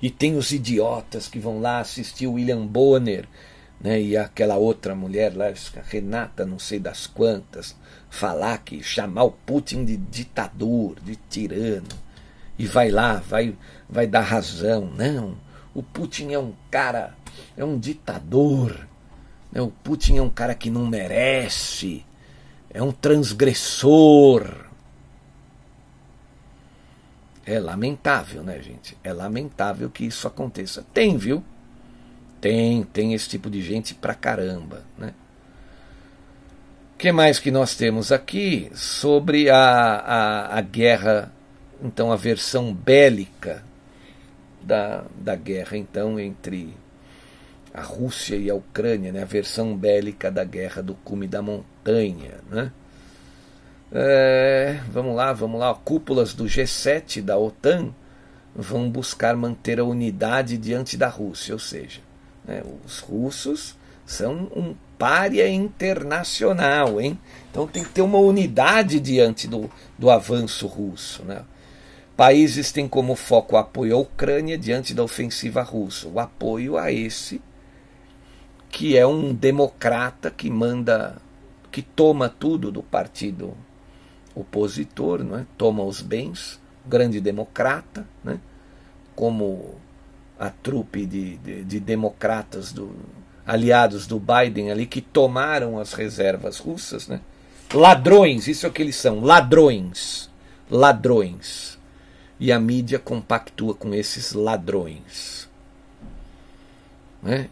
E 0.00 0.08
tem 0.08 0.36
os 0.36 0.50
idiotas 0.50 1.28
que 1.28 1.38
vão 1.38 1.60
lá 1.60 1.80
assistir 1.80 2.26
o 2.26 2.32
William 2.32 2.66
Bonner, 2.66 3.28
né, 3.80 4.00
e 4.00 4.16
aquela 4.16 4.56
outra 4.56 4.94
mulher 4.94 5.34
lá, 5.34 5.46
Renata, 5.88 6.44
não 6.44 6.58
sei 6.58 6.78
das 6.78 7.06
quantas, 7.06 7.74
falar 8.10 8.58
que 8.58 8.82
chamar 8.82 9.24
o 9.24 9.30
Putin 9.30 9.84
de 9.84 9.96
ditador, 9.96 11.00
de 11.00 11.16
tirano, 11.16 11.88
e 12.58 12.66
vai 12.66 12.90
lá, 12.90 13.14
vai, 13.14 13.56
vai 13.88 14.06
dar 14.06 14.20
razão. 14.20 14.90
Não, 14.94 15.38
o 15.74 15.82
Putin 15.82 16.32
é 16.32 16.38
um 16.38 16.52
cara, 16.70 17.14
é 17.56 17.64
um 17.64 17.78
ditador. 17.78 18.86
Né, 19.50 19.62
o 19.62 19.70
Putin 19.70 20.18
é 20.18 20.22
um 20.22 20.28
cara 20.28 20.54
que 20.54 20.68
não 20.68 20.86
merece, 20.86 22.04
é 22.68 22.82
um 22.82 22.92
transgressor. 22.92 24.66
É 27.46 27.58
lamentável, 27.58 28.44
né, 28.44 28.60
gente? 28.62 28.96
É 29.02 29.12
lamentável 29.12 29.88
que 29.90 30.04
isso 30.04 30.28
aconteça. 30.28 30.84
Tem, 30.92 31.16
viu? 31.16 31.42
Tem, 32.40 32.82
tem 32.84 33.12
esse 33.14 33.28
tipo 33.28 33.50
de 33.50 33.60
gente 33.62 33.94
pra 33.94 34.14
caramba, 34.14 34.82
né? 34.96 35.12
O 36.94 36.98
que 36.98 37.12
mais 37.12 37.38
que 37.38 37.50
nós 37.50 37.74
temos 37.74 38.12
aqui 38.12 38.70
sobre 38.74 39.50
a, 39.50 39.56
a, 39.56 40.58
a 40.58 40.60
guerra, 40.60 41.32
então 41.82 42.12
a 42.12 42.16
versão 42.16 42.74
bélica 42.74 43.64
da, 44.62 45.04
da 45.16 45.34
guerra, 45.34 45.76
então, 45.76 46.20
entre 46.20 46.74
a 47.72 47.82
Rússia 47.82 48.36
e 48.36 48.50
a 48.50 48.54
Ucrânia, 48.54 49.12
né? 49.12 49.22
a 49.22 49.26
versão 49.26 49.76
bélica 49.76 50.30
da 50.30 50.44
guerra 50.44 50.82
do 50.82 50.94
cume 50.94 51.26
da 51.26 51.40
montanha, 51.40 52.38
né? 52.50 52.72
É, 53.92 54.80
vamos 54.88 55.16
lá, 55.16 55.32
vamos 55.32 55.58
lá. 55.58 55.74
Cúpulas 55.74 56.32
do 56.32 56.44
G7 56.44 57.22
da 57.22 57.36
OTAN 57.36 57.92
vão 58.54 58.88
buscar 58.88 59.34
manter 59.36 59.80
a 59.80 59.84
unidade 59.84 60.56
diante 60.56 60.96
da 60.96 61.08
Rússia, 61.08 61.54
ou 61.54 61.58
seja, 61.58 62.00
né, 62.44 62.62
os 62.84 63.00
russos 63.00 63.76
são 64.04 64.50
um 64.56 64.74
pária 64.98 65.48
internacional, 65.48 67.00
hein? 67.00 67.18
Então 67.50 67.66
tem 67.66 67.82
que 67.82 67.90
ter 67.90 68.02
uma 68.02 68.18
unidade 68.18 69.00
diante 69.00 69.46
do, 69.46 69.70
do 69.98 70.10
avanço 70.10 70.66
russo, 70.66 71.24
né? 71.24 71.42
Países 72.16 72.70
têm 72.70 72.86
como 72.86 73.14
foco 73.14 73.54
o 73.54 73.58
apoio 73.58 73.96
à 73.96 73.98
Ucrânia 73.98 74.58
diante 74.58 74.92
da 74.92 75.02
ofensiva 75.02 75.62
russa, 75.62 76.06
o 76.06 76.20
apoio 76.20 76.76
a 76.76 76.92
esse 76.92 77.40
que 78.70 78.96
é 78.96 79.06
um 79.06 79.34
democrata 79.34 80.30
que 80.30 80.48
manda, 80.48 81.16
que 81.70 81.82
toma 81.82 82.28
tudo 82.28 82.70
do 82.70 82.82
partido 82.82 83.56
opositor, 84.34 85.24
não 85.24 85.38
é? 85.38 85.46
toma 85.58 85.82
os 85.82 86.00
bens, 86.00 86.60
grande 86.86 87.20
democrata, 87.20 88.06
né? 88.22 88.38
como 89.16 89.74
a 90.40 90.48
trupe 90.48 91.04
de, 91.04 91.36
de, 91.36 91.64
de 91.64 91.78
democratas 91.78 92.72
do, 92.72 92.90
aliados 93.46 94.06
do 94.06 94.18
Biden 94.18 94.70
ali 94.70 94.86
que 94.86 95.02
tomaram 95.02 95.78
as 95.78 95.92
reservas 95.92 96.58
russas, 96.58 97.06
né? 97.06 97.20
Ladrões, 97.74 98.48
isso 98.48 98.64
é 98.64 98.68
o 98.68 98.72
que 98.72 98.82
eles 98.82 98.96
são, 98.96 99.20
ladrões, 99.20 100.30
ladrões. 100.70 101.78
E 102.40 102.50
a 102.50 102.58
mídia 102.58 102.98
compactua 102.98 103.74
com 103.74 103.92
esses 103.94 104.32
ladrões. 104.32 105.48
Né? 107.22 107.50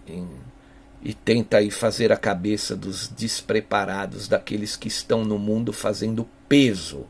e 1.03 1.13
tenta 1.13 1.59
aí 1.59 1.71
fazer 1.71 2.11
a 2.11 2.17
cabeça 2.17 2.75
dos 2.75 3.07
despreparados, 3.07 4.27
daqueles 4.27 4.77
que 4.77 4.89
estão 4.89 5.25
no 5.27 5.39
mundo 5.39 5.75
fazendo 5.75 6.27
peso, 6.49 7.07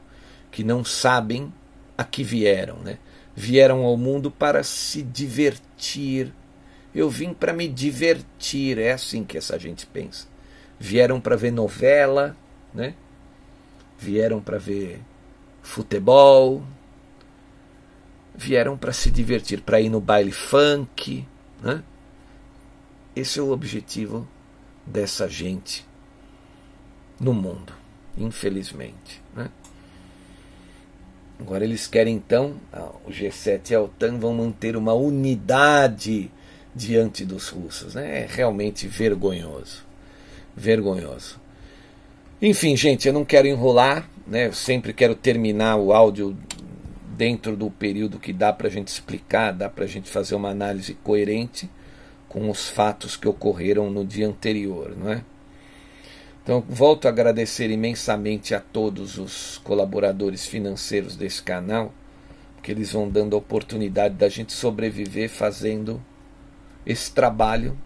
que 0.50 0.64
não 0.64 0.84
sabem 0.84 1.52
a 1.96 2.02
que 2.02 2.24
vieram, 2.24 2.78
né? 2.78 2.98
Vieram 3.40 3.84
ao 3.84 3.96
mundo 3.96 4.32
para 4.32 4.64
se 4.64 5.00
divertir. 5.00 6.34
Eu 6.92 7.08
vim 7.08 7.32
para 7.32 7.52
me 7.52 7.68
divertir, 7.68 8.78
é 8.78 8.90
assim 8.90 9.22
que 9.22 9.38
essa 9.38 9.56
gente 9.56 9.86
pensa. 9.86 10.26
Vieram 10.76 11.20
para 11.20 11.36
ver 11.36 11.52
novela, 11.52 12.36
né? 12.74 12.94
Vieram 13.96 14.40
para 14.40 14.58
ver 14.58 15.00
futebol, 15.62 16.64
vieram 18.34 18.76
para 18.76 18.92
se 18.92 19.08
divertir, 19.08 19.60
para 19.60 19.80
ir 19.80 19.88
no 19.88 20.00
baile 20.00 20.32
funk, 20.32 21.24
né? 21.62 21.84
Esse 23.14 23.38
é 23.38 23.42
o 23.42 23.52
objetivo 23.52 24.26
dessa 24.84 25.28
gente 25.28 25.86
no 27.20 27.32
mundo, 27.32 27.72
infelizmente. 28.16 29.22
Né? 29.32 29.48
Agora 31.40 31.64
eles 31.64 31.86
querem 31.86 32.16
então, 32.16 32.54
o 33.06 33.10
G7 33.10 33.70
e 33.70 33.74
a 33.74 33.80
OTAN 33.80 34.18
vão 34.18 34.34
manter 34.34 34.76
uma 34.76 34.92
unidade 34.92 36.30
diante 36.74 37.24
dos 37.24 37.48
russos. 37.48 37.94
Né? 37.94 38.22
É 38.22 38.26
realmente 38.28 38.88
vergonhoso. 38.88 39.84
Vergonhoso. 40.56 41.38
Enfim, 42.42 42.76
gente, 42.76 43.06
eu 43.06 43.12
não 43.12 43.24
quero 43.24 43.46
enrolar, 43.46 44.08
né? 44.26 44.46
eu 44.46 44.52
sempre 44.52 44.92
quero 44.92 45.14
terminar 45.14 45.76
o 45.76 45.92
áudio 45.92 46.36
dentro 47.16 47.56
do 47.56 47.70
período 47.70 48.18
que 48.18 48.32
dá 48.32 48.52
para 48.52 48.68
a 48.68 48.70
gente 48.70 48.88
explicar, 48.88 49.52
dá 49.52 49.68
para 49.68 49.84
a 49.84 49.88
gente 49.88 50.08
fazer 50.08 50.34
uma 50.34 50.50
análise 50.50 50.94
coerente 50.94 51.68
com 52.28 52.48
os 52.50 52.68
fatos 52.68 53.16
que 53.16 53.26
ocorreram 53.26 53.90
no 53.90 54.04
dia 54.04 54.28
anterior, 54.28 54.94
não 54.96 55.10
é? 55.10 55.24
Então, 56.48 56.64
volto 56.66 57.04
a 57.04 57.10
agradecer 57.10 57.70
imensamente 57.70 58.54
a 58.54 58.60
todos 58.60 59.18
os 59.18 59.58
colaboradores 59.58 60.46
financeiros 60.46 61.14
desse 61.14 61.42
canal, 61.42 61.92
porque 62.54 62.72
eles 62.72 62.90
vão 62.90 63.06
dando 63.06 63.36
a 63.36 63.38
oportunidade 63.38 64.14
da 64.14 64.30
gente 64.30 64.54
sobreviver 64.54 65.28
fazendo 65.28 66.02
esse 66.86 67.12
trabalho 67.12 67.76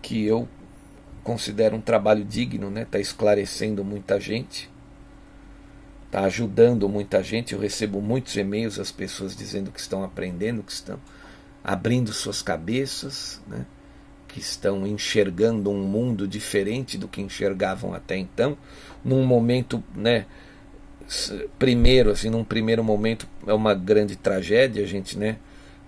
que 0.00 0.24
eu 0.24 0.48
considero 1.24 1.74
um 1.74 1.80
trabalho 1.80 2.24
digno, 2.24 2.70
né? 2.70 2.86
Tá 2.88 3.00
esclarecendo 3.00 3.82
muita 3.82 4.20
gente, 4.20 4.70
tá 6.12 6.20
ajudando 6.20 6.88
muita 6.88 7.24
gente. 7.24 7.54
Eu 7.54 7.58
recebo 7.58 8.00
muitos 8.00 8.36
e-mails 8.36 8.78
as 8.78 8.92
pessoas 8.92 9.34
dizendo 9.34 9.72
que 9.72 9.80
estão 9.80 10.04
aprendendo, 10.04 10.62
que 10.62 10.70
estão 10.70 11.00
abrindo 11.64 12.12
suas 12.12 12.40
cabeças, 12.40 13.42
né, 13.48 13.66
que 14.34 14.40
estão 14.40 14.84
enxergando 14.84 15.70
um 15.70 15.84
mundo 15.84 16.26
diferente 16.26 16.98
do 16.98 17.06
que 17.06 17.22
enxergavam 17.22 17.94
até 17.94 18.16
então, 18.16 18.58
num 19.04 19.24
momento, 19.24 19.80
né, 19.94 20.26
primeiro, 21.56 22.10
assim, 22.10 22.28
num 22.28 22.42
primeiro 22.42 22.82
momento 22.82 23.28
é 23.46 23.54
uma 23.54 23.74
grande 23.74 24.16
tragédia 24.16 24.82
a 24.82 24.86
gente, 24.88 25.16
né, 25.16 25.36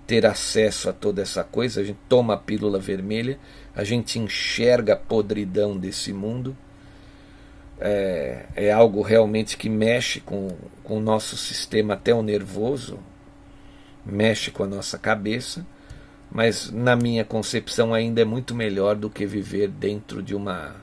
ter 0.07 0.25
acesso 0.25 0.89
a 0.89 0.93
toda 0.93 1.21
essa 1.21 1.43
coisa, 1.43 1.81
a 1.81 1.85
gente 1.85 1.99
toma 2.09 2.35
a 2.35 2.37
pílula 2.37 2.79
vermelha, 2.79 3.37
a 3.75 3.83
gente 3.83 4.17
enxerga 4.17 4.93
a 4.93 4.97
podridão 4.97 5.77
desse 5.77 6.13
mundo, 6.13 6.57
é, 7.81 8.47
é 8.55 8.71
algo 8.71 9.03
realmente 9.03 9.57
que 9.57 9.69
mexe 9.69 10.21
com, 10.21 10.57
com 10.85 10.99
o 10.99 11.01
nosso 11.01 11.37
sistema 11.37 11.95
até 11.95 12.15
o 12.15 12.23
nervoso, 12.23 13.01
mexe 14.05 14.53
com 14.53 14.63
a 14.63 14.69
nossa 14.69 14.97
cabeça, 14.97 15.67
mas 16.31 16.71
na 16.71 16.97
minha 16.97 17.25
concepção 17.25 17.95
ainda 17.95 18.21
é 18.21 18.25
muito 18.25 18.55
melhor 18.55 18.97
do 18.97 19.09
que 19.09 19.27
viver 19.27 19.69
dentro 19.69 20.23
de 20.23 20.35
uma 20.35 20.75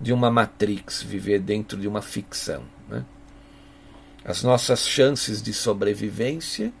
de 0.00 0.12
uma 0.12 0.30
matrix, 0.30 1.02
viver 1.02 1.40
dentro 1.40 1.76
de 1.76 1.88
uma 1.88 2.00
ficção. 2.00 2.62
Né? 2.88 3.04
As 4.24 4.42
nossas 4.44 4.86
chances 4.86 5.42
de 5.42 5.52
sobrevivência 5.52 6.72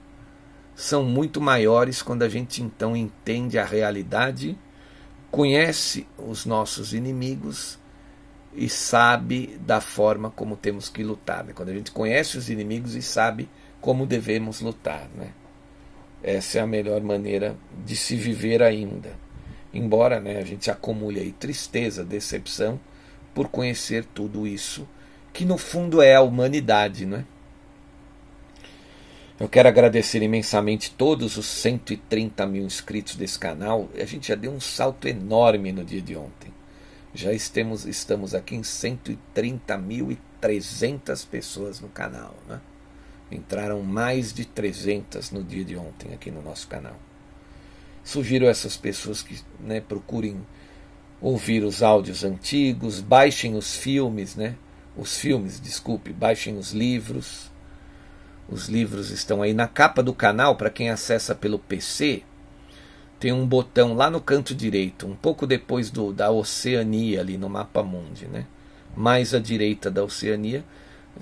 são 0.76 1.02
muito 1.02 1.40
maiores 1.40 2.00
quando 2.00 2.22
a 2.22 2.28
gente 2.28 2.62
então 2.62 2.96
entende 2.96 3.58
a 3.58 3.64
realidade, 3.64 4.56
conhece 5.32 6.06
os 6.16 6.46
nossos 6.46 6.92
inimigos 6.92 7.76
e 8.54 8.68
sabe 8.68 9.58
da 9.66 9.80
forma 9.80 10.30
como 10.30 10.56
temos 10.56 10.88
que 10.88 11.02
lutar. 11.02 11.44
Né? 11.44 11.52
Quando 11.52 11.70
a 11.70 11.74
gente 11.74 11.90
conhece 11.90 12.38
os 12.38 12.48
inimigos 12.48 12.94
e 12.94 13.02
sabe 13.02 13.48
como 13.80 14.06
devemos 14.06 14.60
lutar. 14.60 15.08
Né? 15.16 15.32
Essa 16.22 16.58
é 16.58 16.60
a 16.60 16.66
melhor 16.66 17.00
maneira 17.00 17.56
de 17.84 17.96
se 17.96 18.16
viver 18.16 18.62
ainda. 18.62 19.12
Embora 19.72 20.20
né, 20.20 20.38
a 20.38 20.44
gente 20.44 20.70
acumule 20.70 21.20
aí 21.20 21.32
tristeza, 21.32 22.04
decepção 22.04 22.78
por 23.34 23.48
conhecer 23.48 24.04
tudo 24.04 24.46
isso, 24.46 24.86
que 25.32 25.44
no 25.44 25.58
fundo 25.58 26.02
é 26.02 26.14
a 26.14 26.22
humanidade, 26.22 27.06
não 27.06 27.18
é? 27.18 27.24
Eu 29.38 29.48
quero 29.48 29.68
agradecer 29.68 30.20
imensamente 30.20 30.90
todos 30.90 31.36
os 31.36 31.46
130 31.46 32.44
mil 32.44 32.64
inscritos 32.64 33.14
desse 33.14 33.38
canal. 33.38 33.88
A 33.94 34.04
gente 34.04 34.26
já 34.26 34.34
deu 34.34 34.50
um 34.50 34.58
salto 34.58 35.06
enorme 35.06 35.70
no 35.70 35.84
dia 35.84 36.02
de 36.02 36.16
ontem. 36.16 36.52
Já 37.14 37.32
estamos, 37.32 37.86
estamos 37.86 38.34
aqui 38.34 38.56
em 38.56 38.62
130.300 38.62 41.24
pessoas 41.28 41.80
no 41.80 41.88
canal. 41.88 42.34
Né? 42.48 42.60
Entraram 43.30 43.82
mais 43.82 44.32
de 44.32 44.44
300 44.44 45.30
no 45.30 45.42
dia 45.42 45.64
de 45.64 45.76
ontem 45.76 46.14
aqui 46.14 46.30
no 46.30 46.42
nosso 46.42 46.66
canal. 46.66 46.96
Sugiro 48.02 48.46
a 48.46 48.50
essas 48.50 48.76
pessoas 48.76 49.22
que 49.22 49.40
né, 49.60 49.80
procurem 49.80 50.40
ouvir 51.20 51.62
os 51.62 51.82
áudios 51.82 52.24
antigos, 52.24 53.00
baixem 53.00 53.54
os 53.54 53.76
filmes, 53.76 54.34
né? 54.34 54.54
Os 54.96 55.18
filmes, 55.18 55.60
desculpe, 55.60 56.12
baixem 56.12 56.56
os 56.56 56.72
livros 56.72 57.50
os 58.48 58.66
livros 58.66 59.10
estão 59.10 59.42
aí 59.42 59.52
na 59.52 59.68
capa 59.68 60.02
do 60.02 60.14
canal, 60.14 60.56
para 60.56 60.70
quem 60.70 60.88
acessa 60.88 61.34
pelo 61.34 61.58
PC. 61.58 62.22
Tem 63.20 63.30
um 63.30 63.46
botão 63.46 63.92
lá 63.92 64.08
no 64.08 64.22
canto 64.22 64.54
direito, 64.54 65.06
um 65.06 65.14
pouco 65.14 65.46
depois 65.46 65.90
do 65.90 66.14
da 66.14 66.30
Oceania 66.30 67.20
ali 67.20 67.36
no 67.36 67.48
mapa 67.48 67.82
mundi, 67.82 68.26
né? 68.26 68.46
Mais 68.96 69.34
à 69.34 69.38
direita 69.38 69.90
da 69.90 70.02
Oceania, 70.02 70.64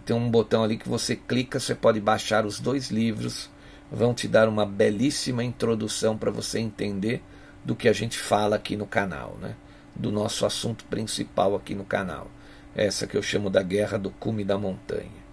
tem 0.05 0.14
um 0.14 0.30
botão 0.30 0.62
ali 0.62 0.76
que 0.76 0.88
você 0.88 1.16
clica, 1.16 1.59
você 1.59 1.74
pode 1.74 2.01
baixar 2.01 2.44
os 2.44 2.61
dois 2.61 2.90
livros, 2.90 3.51
vão 3.90 4.12
te 4.12 4.28
dar 4.28 4.49
uma 4.49 4.66
belíssima 4.66 5.42
introdução 5.42 6.16
para 6.16 6.30
você 6.30 6.59
entender 6.59 7.22
do 7.64 7.74
que 7.74 7.88
a 7.88 7.92
gente 7.92 8.18
fala 8.18 8.57
aqui 8.57 8.76
no 8.76 8.86
canal, 8.86 9.36
né? 9.40 9.57
Do 9.94 10.12
nosso 10.12 10.44
assunto 10.44 10.84
principal 10.84 11.55
aqui 11.55 11.74
no 11.74 11.84
canal. 11.84 12.30
Essa 12.74 13.07
que 13.07 13.16
eu 13.16 13.22
chamo 13.22 13.49
da 13.49 13.62
guerra 13.62 13.99
do 13.99 14.11
cume 14.11 14.44
da 14.44 14.59
montanha. 14.59 15.26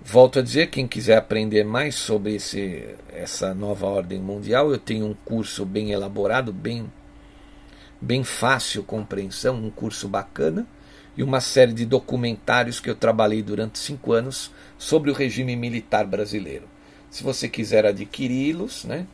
Volto 0.00 0.38
a 0.38 0.42
dizer, 0.42 0.70
quem 0.70 0.86
quiser 0.86 1.18
aprender 1.18 1.64
mais 1.64 1.96
sobre 1.96 2.36
esse, 2.36 2.94
essa 3.12 3.52
nova 3.52 3.86
ordem 3.86 4.20
mundial, 4.20 4.70
eu 4.70 4.78
tenho 4.78 5.06
um 5.06 5.14
curso 5.24 5.66
bem 5.66 5.90
elaborado, 5.90 6.52
bem, 6.52 6.90
bem 8.00 8.24
fácil 8.24 8.82
compreensão, 8.84 9.56
um 9.56 9.70
curso 9.70 10.08
bacana, 10.08 10.66
e 11.18 11.22
uma 11.24 11.40
série 11.40 11.72
de 11.72 11.84
documentários 11.84 12.78
que 12.78 12.88
eu 12.88 12.94
trabalhei 12.94 13.42
durante 13.42 13.78
cinco 13.78 14.12
anos 14.12 14.52
sobre 14.78 15.10
o 15.10 15.14
regime 15.14 15.56
militar 15.56 16.06
brasileiro. 16.06 16.64
Se 17.10 17.24
você 17.24 17.48
quiser 17.48 17.84
adquiri-los, 17.84 18.84
né, 18.84 19.04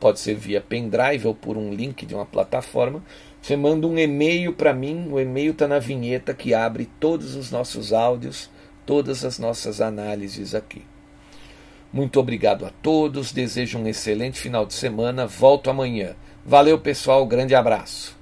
pode 0.00 0.18
ser 0.18 0.34
via 0.34 0.60
pendrive 0.60 1.28
ou 1.28 1.34
por 1.34 1.58
um 1.58 1.72
link 1.72 2.06
de 2.06 2.14
uma 2.14 2.24
plataforma, 2.24 3.04
você 3.40 3.56
manda 3.56 3.86
um 3.86 3.98
e-mail 3.98 4.54
para 4.54 4.72
mim, 4.72 5.08
o 5.10 5.20
e-mail 5.20 5.52
está 5.52 5.68
na 5.68 5.78
vinheta 5.78 6.32
que 6.32 6.54
abre 6.54 6.88
todos 6.98 7.36
os 7.36 7.50
nossos 7.50 7.92
áudios 7.92 8.50
todas 8.86 9.24
as 9.24 9.38
nossas 9.38 9.80
análises 9.80 10.54
aqui. 10.54 10.84
Muito 11.92 12.18
obrigado 12.18 12.64
a 12.64 12.70
todos, 12.70 13.32
desejo 13.32 13.78
um 13.78 13.86
excelente 13.86 14.40
final 14.40 14.64
de 14.64 14.74
semana, 14.74 15.26
volto 15.26 15.68
amanhã. 15.68 16.16
Valeu, 16.44 16.78
pessoal, 16.78 17.26
grande 17.26 17.54
abraço. 17.54 18.21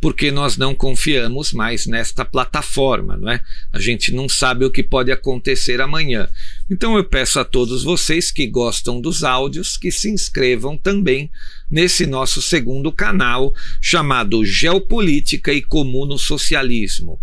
porque 0.00 0.30
nós 0.30 0.56
não 0.56 0.74
confiamos 0.74 1.52
mais 1.52 1.86
nesta 1.86 2.24
plataforma, 2.24 3.16
não 3.16 3.30
é? 3.30 3.42
A 3.72 3.80
gente 3.80 4.12
não 4.12 4.28
sabe 4.28 4.64
o 4.64 4.70
que 4.70 4.82
pode 4.82 5.10
acontecer 5.10 5.80
amanhã. 5.80 6.28
Então 6.70 6.96
eu 6.96 7.04
peço 7.04 7.40
a 7.40 7.44
todos 7.44 7.82
vocês 7.82 8.30
que 8.30 8.46
gostam 8.46 9.00
dos 9.00 9.24
áudios 9.24 9.76
que 9.76 9.90
se 9.90 10.08
inscrevam 10.08 10.76
também 10.76 11.30
nesse 11.70 12.06
nosso 12.06 12.40
segundo 12.40 12.92
canal 12.92 13.52
chamado 13.80 14.44
Geopolítica 14.44 15.52
e 15.52 15.60
Comuno 15.60 16.18
Socialismo. 16.18 17.20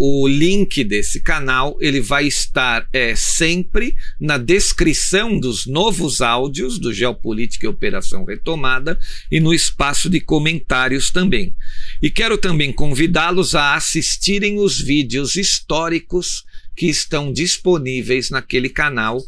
O 0.00 0.28
link 0.28 0.84
desse 0.84 1.18
canal 1.18 1.76
ele 1.80 2.00
vai 2.00 2.24
estar 2.24 2.88
é, 2.92 3.16
sempre 3.16 3.96
na 4.20 4.38
descrição 4.38 5.40
dos 5.40 5.66
novos 5.66 6.20
áudios 6.20 6.78
do 6.78 6.92
Geopolítica 6.92 7.66
e 7.66 7.68
Operação 7.68 8.24
Retomada 8.24 8.96
e 9.28 9.40
no 9.40 9.52
espaço 9.52 10.08
de 10.08 10.20
comentários 10.20 11.10
também. 11.10 11.52
E 12.00 12.12
quero 12.12 12.38
também 12.38 12.72
convidá-los 12.72 13.56
a 13.56 13.74
assistirem 13.74 14.60
os 14.60 14.80
vídeos 14.80 15.34
históricos 15.34 16.44
que 16.76 16.86
estão 16.86 17.32
disponíveis 17.32 18.30
naquele 18.30 18.68
canal 18.68 19.20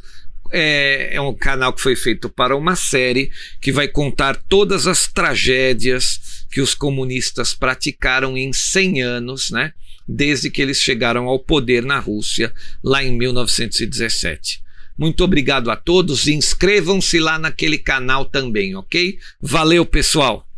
é, 0.52 1.10
é, 1.16 1.20
um 1.20 1.34
canal 1.34 1.72
que 1.72 1.80
foi 1.80 1.96
feito 1.96 2.28
para 2.28 2.56
uma 2.56 2.76
série 2.76 3.32
que 3.60 3.72
vai 3.72 3.88
contar 3.88 4.36
todas 4.36 4.86
as 4.86 5.08
tragédias 5.08 6.44
que 6.50 6.60
os 6.60 6.74
comunistas 6.74 7.54
praticaram 7.54 8.36
em 8.36 8.52
100 8.52 9.02
anos, 9.02 9.50
né? 9.50 9.72
Desde 10.12 10.50
que 10.50 10.60
eles 10.60 10.78
chegaram 10.78 11.28
ao 11.28 11.38
poder 11.38 11.84
na 11.84 12.00
Rússia, 12.00 12.52
lá 12.82 13.04
em 13.04 13.16
1917. 13.16 14.60
Muito 14.98 15.22
obrigado 15.22 15.70
a 15.70 15.76
todos 15.76 16.26
e 16.26 16.34
inscrevam-se 16.34 17.20
lá 17.20 17.38
naquele 17.38 17.78
canal 17.78 18.24
também, 18.24 18.74
ok? 18.74 19.18
Valeu, 19.40 19.86
pessoal! 19.86 20.49